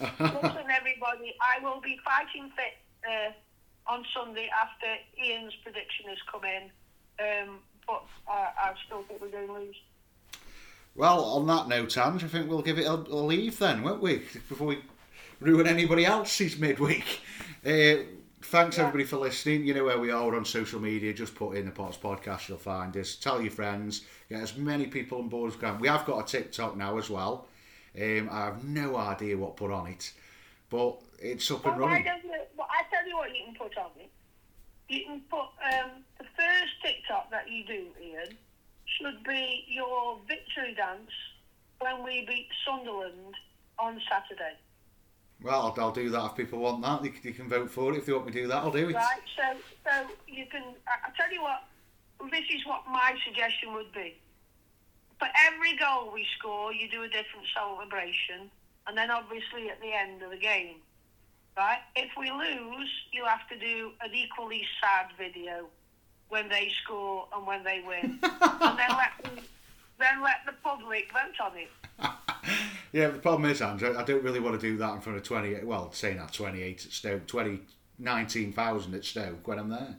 Listen, 0.00 0.70
everybody, 0.70 1.34
I 1.40 1.62
will 1.62 1.80
be 1.80 1.98
fighting 2.04 2.50
fit 2.56 2.78
uh, 3.08 3.32
on 3.92 4.04
Sunday 4.14 4.48
after 4.62 4.86
Ian's 5.22 5.54
prediction 5.62 6.06
has 6.08 6.18
come 6.30 6.42
in. 6.44 6.70
Um, 7.20 7.58
but 7.86 8.04
uh, 8.28 8.50
I 8.58 8.72
still 8.86 9.02
think 9.04 9.20
we're 9.20 9.28
going 9.28 9.46
to 9.48 9.52
lose. 9.54 9.76
Well, 10.94 11.24
on 11.24 11.46
that 11.46 11.68
note, 11.68 11.96
Ange, 11.96 12.24
I 12.24 12.28
think 12.28 12.48
we'll 12.48 12.62
give 12.62 12.78
it 12.78 12.86
a, 12.86 12.92
a 12.94 13.16
leave 13.22 13.58
then, 13.58 13.82
won't 13.82 14.02
we? 14.02 14.18
Before 14.48 14.66
we 14.68 14.78
ruin 15.40 15.66
anybody 15.66 16.04
else's 16.04 16.58
midweek. 16.58 17.20
Uh, 17.64 18.02
thanks 18.40 18.76
Yeah. 18.76 18.88
everybody 18.88 19.04
for 19.04 19.18
listening. 19.18 19.62
You 19.64 19.72
know 19.74 19.84
where 19.84 20.00
we 20.00 20.10
are 20.10 20.26
We're 20.26 20.36
on 20.36 20.44
social 20.44 20.80
media. 20.80 21.12
Just 21.12 21.36
put 21.36 21.56
in 21.56 21.64
the 21.66 21.70
Pots 21.70 21.96
Podcast, 21.96 22.48
you'll 22.48 22.58
find 22.58 22.96
us. 22.96 23.14
Tell 23.14 23.40
your 23.40 23.52
friends. 23.52 24.04
Get 24.28 24.40
as 24.42 24.56
many 24.56 24.88
people 24.88 25.18
on 25.18 25.28
board 25.28 25.52
as 25.52 25.56
can. 25.56 25.78
We 25.78 25.86
have 25.86 26.04
got 26.04 26.18
a 26.18 26.26
TikTok 26.26 26.76
now 26.76 26.98
as 26.98 27.08
well. 27.08 27.46
Um, 27.96 28.28
I 28.32 28.46
have 28.46 28.64
no 28.64 28.96
idea 28.96 29.36
what 29.38 29.56
put 29.56 29.70
on 29.70 29.86
it, 29.86 30.12
but 30.70 30.98
it's 31.20 31.48
up 31.52 31.64
Well, 31.64 31.74
and 31.74 31.82
why 31.82 31.88
running. 31.90 32.06
you, 32.24 32.30
well, 32.56 32.66
I 32.68 32.82
tell 32.92 33.06
you 33.08 33.16
what 33.16 33.28
you 33.30 33.44
can 33.44 33.54
put 33.54 33.78
on 33.78 33.90
it. 33.96 34.10
You 34.88 35.04
can 35.04 35.20
put 35.30 35.38
um, 35.38 35.90
the 36.18 36.24
first 36.36 36.72
TikTok 36.84 37.30
that 37.30 37.48
you 37.48 37.64
do, 37.64 37.86
Ian, 38.02 38.36
should 39.02 39.24
be 39.24 39.64
your 39.68 40.18
victory 40.28 40.74
dance 40.74 41.10
when 41.80 42.04
we 42.04 42.24
beat 42.26 42.48
Sunderland 42.66 43.34
on 43.78 44.00
Saturday. 44.10 44.56
Well, 45.42 45.74
I'll, 45.76 45.84
I'll 45.84 45.92
do 45.92 46.08
that 46.10 46.24
if 46.26 46.36
people 46.36 46.60
want 46.60 46.82
that. 46.82 47.04
You, 47.04 47.12
they 47.22 47.32
can 47.32 47.48
vote 47.48 47.70
for 47.70 47.92
it. 47.92 47.98
If 47.98 48.06
they 48.06 48.12
want 48.12 48.26
me 48.26 48.32
to 48.32 48.42
do 48.42 48.48
that, 48.48 48.62
I'll 48.62 48.70
do 48.70 48.88
it. 48.88 48.94
Right, 48.94 49.20
so 49.36 49.58
so 49.84 50.06
you 50.28 50.46
can. 50.46 50.62
I, 50.86 51.08
I 51.08 51.10
tell 51.16 51.32
you 51.32 51.42
what. 51.42 51.64
This 52.30 52.44
is 52.54 52.64
what 52.66 52.82
my 52.86 53.16
suggestion 53.26 53.74
would 53.74 53.92
be. 53.92 54.14
For 55.18 55.26
every 55.50 55.76
goal 55.76 56.12
we 56.14 56.24
score, 56.38 56.72
you 56.72 56.88
do 56.88 57.02
a 57.02 57.08
different 57.08 57.46
celebration, 57.52 58.48
and 58.86 58.96
then 58.96 59.10
obviously 59.10 59.70
at 59.70 59.80
the 59.80 59.92
end 59.92 60.22
of 60.22 60.30
the 60.30 60.36
game, 60.36 60.76
right? 61.56 61.80
If 61.96 62.10
we 62.16 62.30
lose, 62.30 62.90
you 63.12 63.24
have 63.24 63.48
to 63.48 63.58
do 63.58 63.90
an 64.00 64.14
equally 64.14 64.62
sad 64.80 65.06
video 65.18 65.66
when 66.32 66.48
they 66.48 66.72
score 66.82 67.28
and 67.36 67.46
when 67.46 67.62
they 67.62 67.82
win, 67.86 68.18
and 68.22 68.78
then 68.78 68.88
let 68.88 69.22
them, 69.22 69.44
then 69.98 70.22
let 70.22 70.38
the 70.46 70.52
public 70.64 71.12
vote 71.12 71.44
on 71.44 71.52
it. 71.58 71.68
Yeah, 72.94 73.08
the 73.08 73.20
problem 73.20 73.50
is, 73.50 73.62
Andrew, 73.62 73.96
I 73.96 74.02
don't 74.02 74.22
really 74.22 74.38
want 74.38 74.60
to 74.60 74.66
do 74.70 74.76
that 74.76 74.92
in 74.92 75.00
front 75.00 75.16
of 75.16 75.24
28, 75.24 75.66
well, 75.66 75.90
saying 75.92 76.18
that 76.18 76.30
28 76.30 76.84
at 76.84 76.92
Stoke, 76.92 77.26
20, 77.26 77.60
19,000 77.98 78.94
at 78.94 79.04
Stoke 79.06 79.48
when 79.48 79.58
I'm 79.58 79.70
there. 79.70 79.96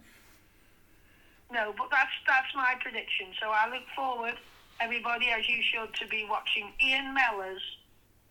No, 1.51 1.73
but 1.75 1.87
that's 1.89 2.11
that's 2.27 2.53
my 2.55 2.75
prediction. 2.83 3.27
So 3.41 3.49
I 3.49 3.67
look 3.73 3.81
forward, 3.95 4.35
everybody, 4.79 5.29
as 5.29 5.49
you 5.49 5.63
should, 5.63 5.91
to 5.95 6.07
be 6.07 6.27
watching 6.29 6.71
Ian 6.85 7.15
Mellor's 7.15 7.63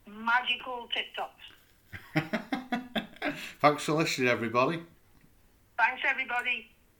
magical 0.06 0.88
TikToks. 0.94 2.32
Thanks 3.60 3.82
for 3.82 3.94
listening, 3.94 4.28
everybody. 4.28 4.80
Thanks, 5.76 6.02
everybody. 6.08 6.71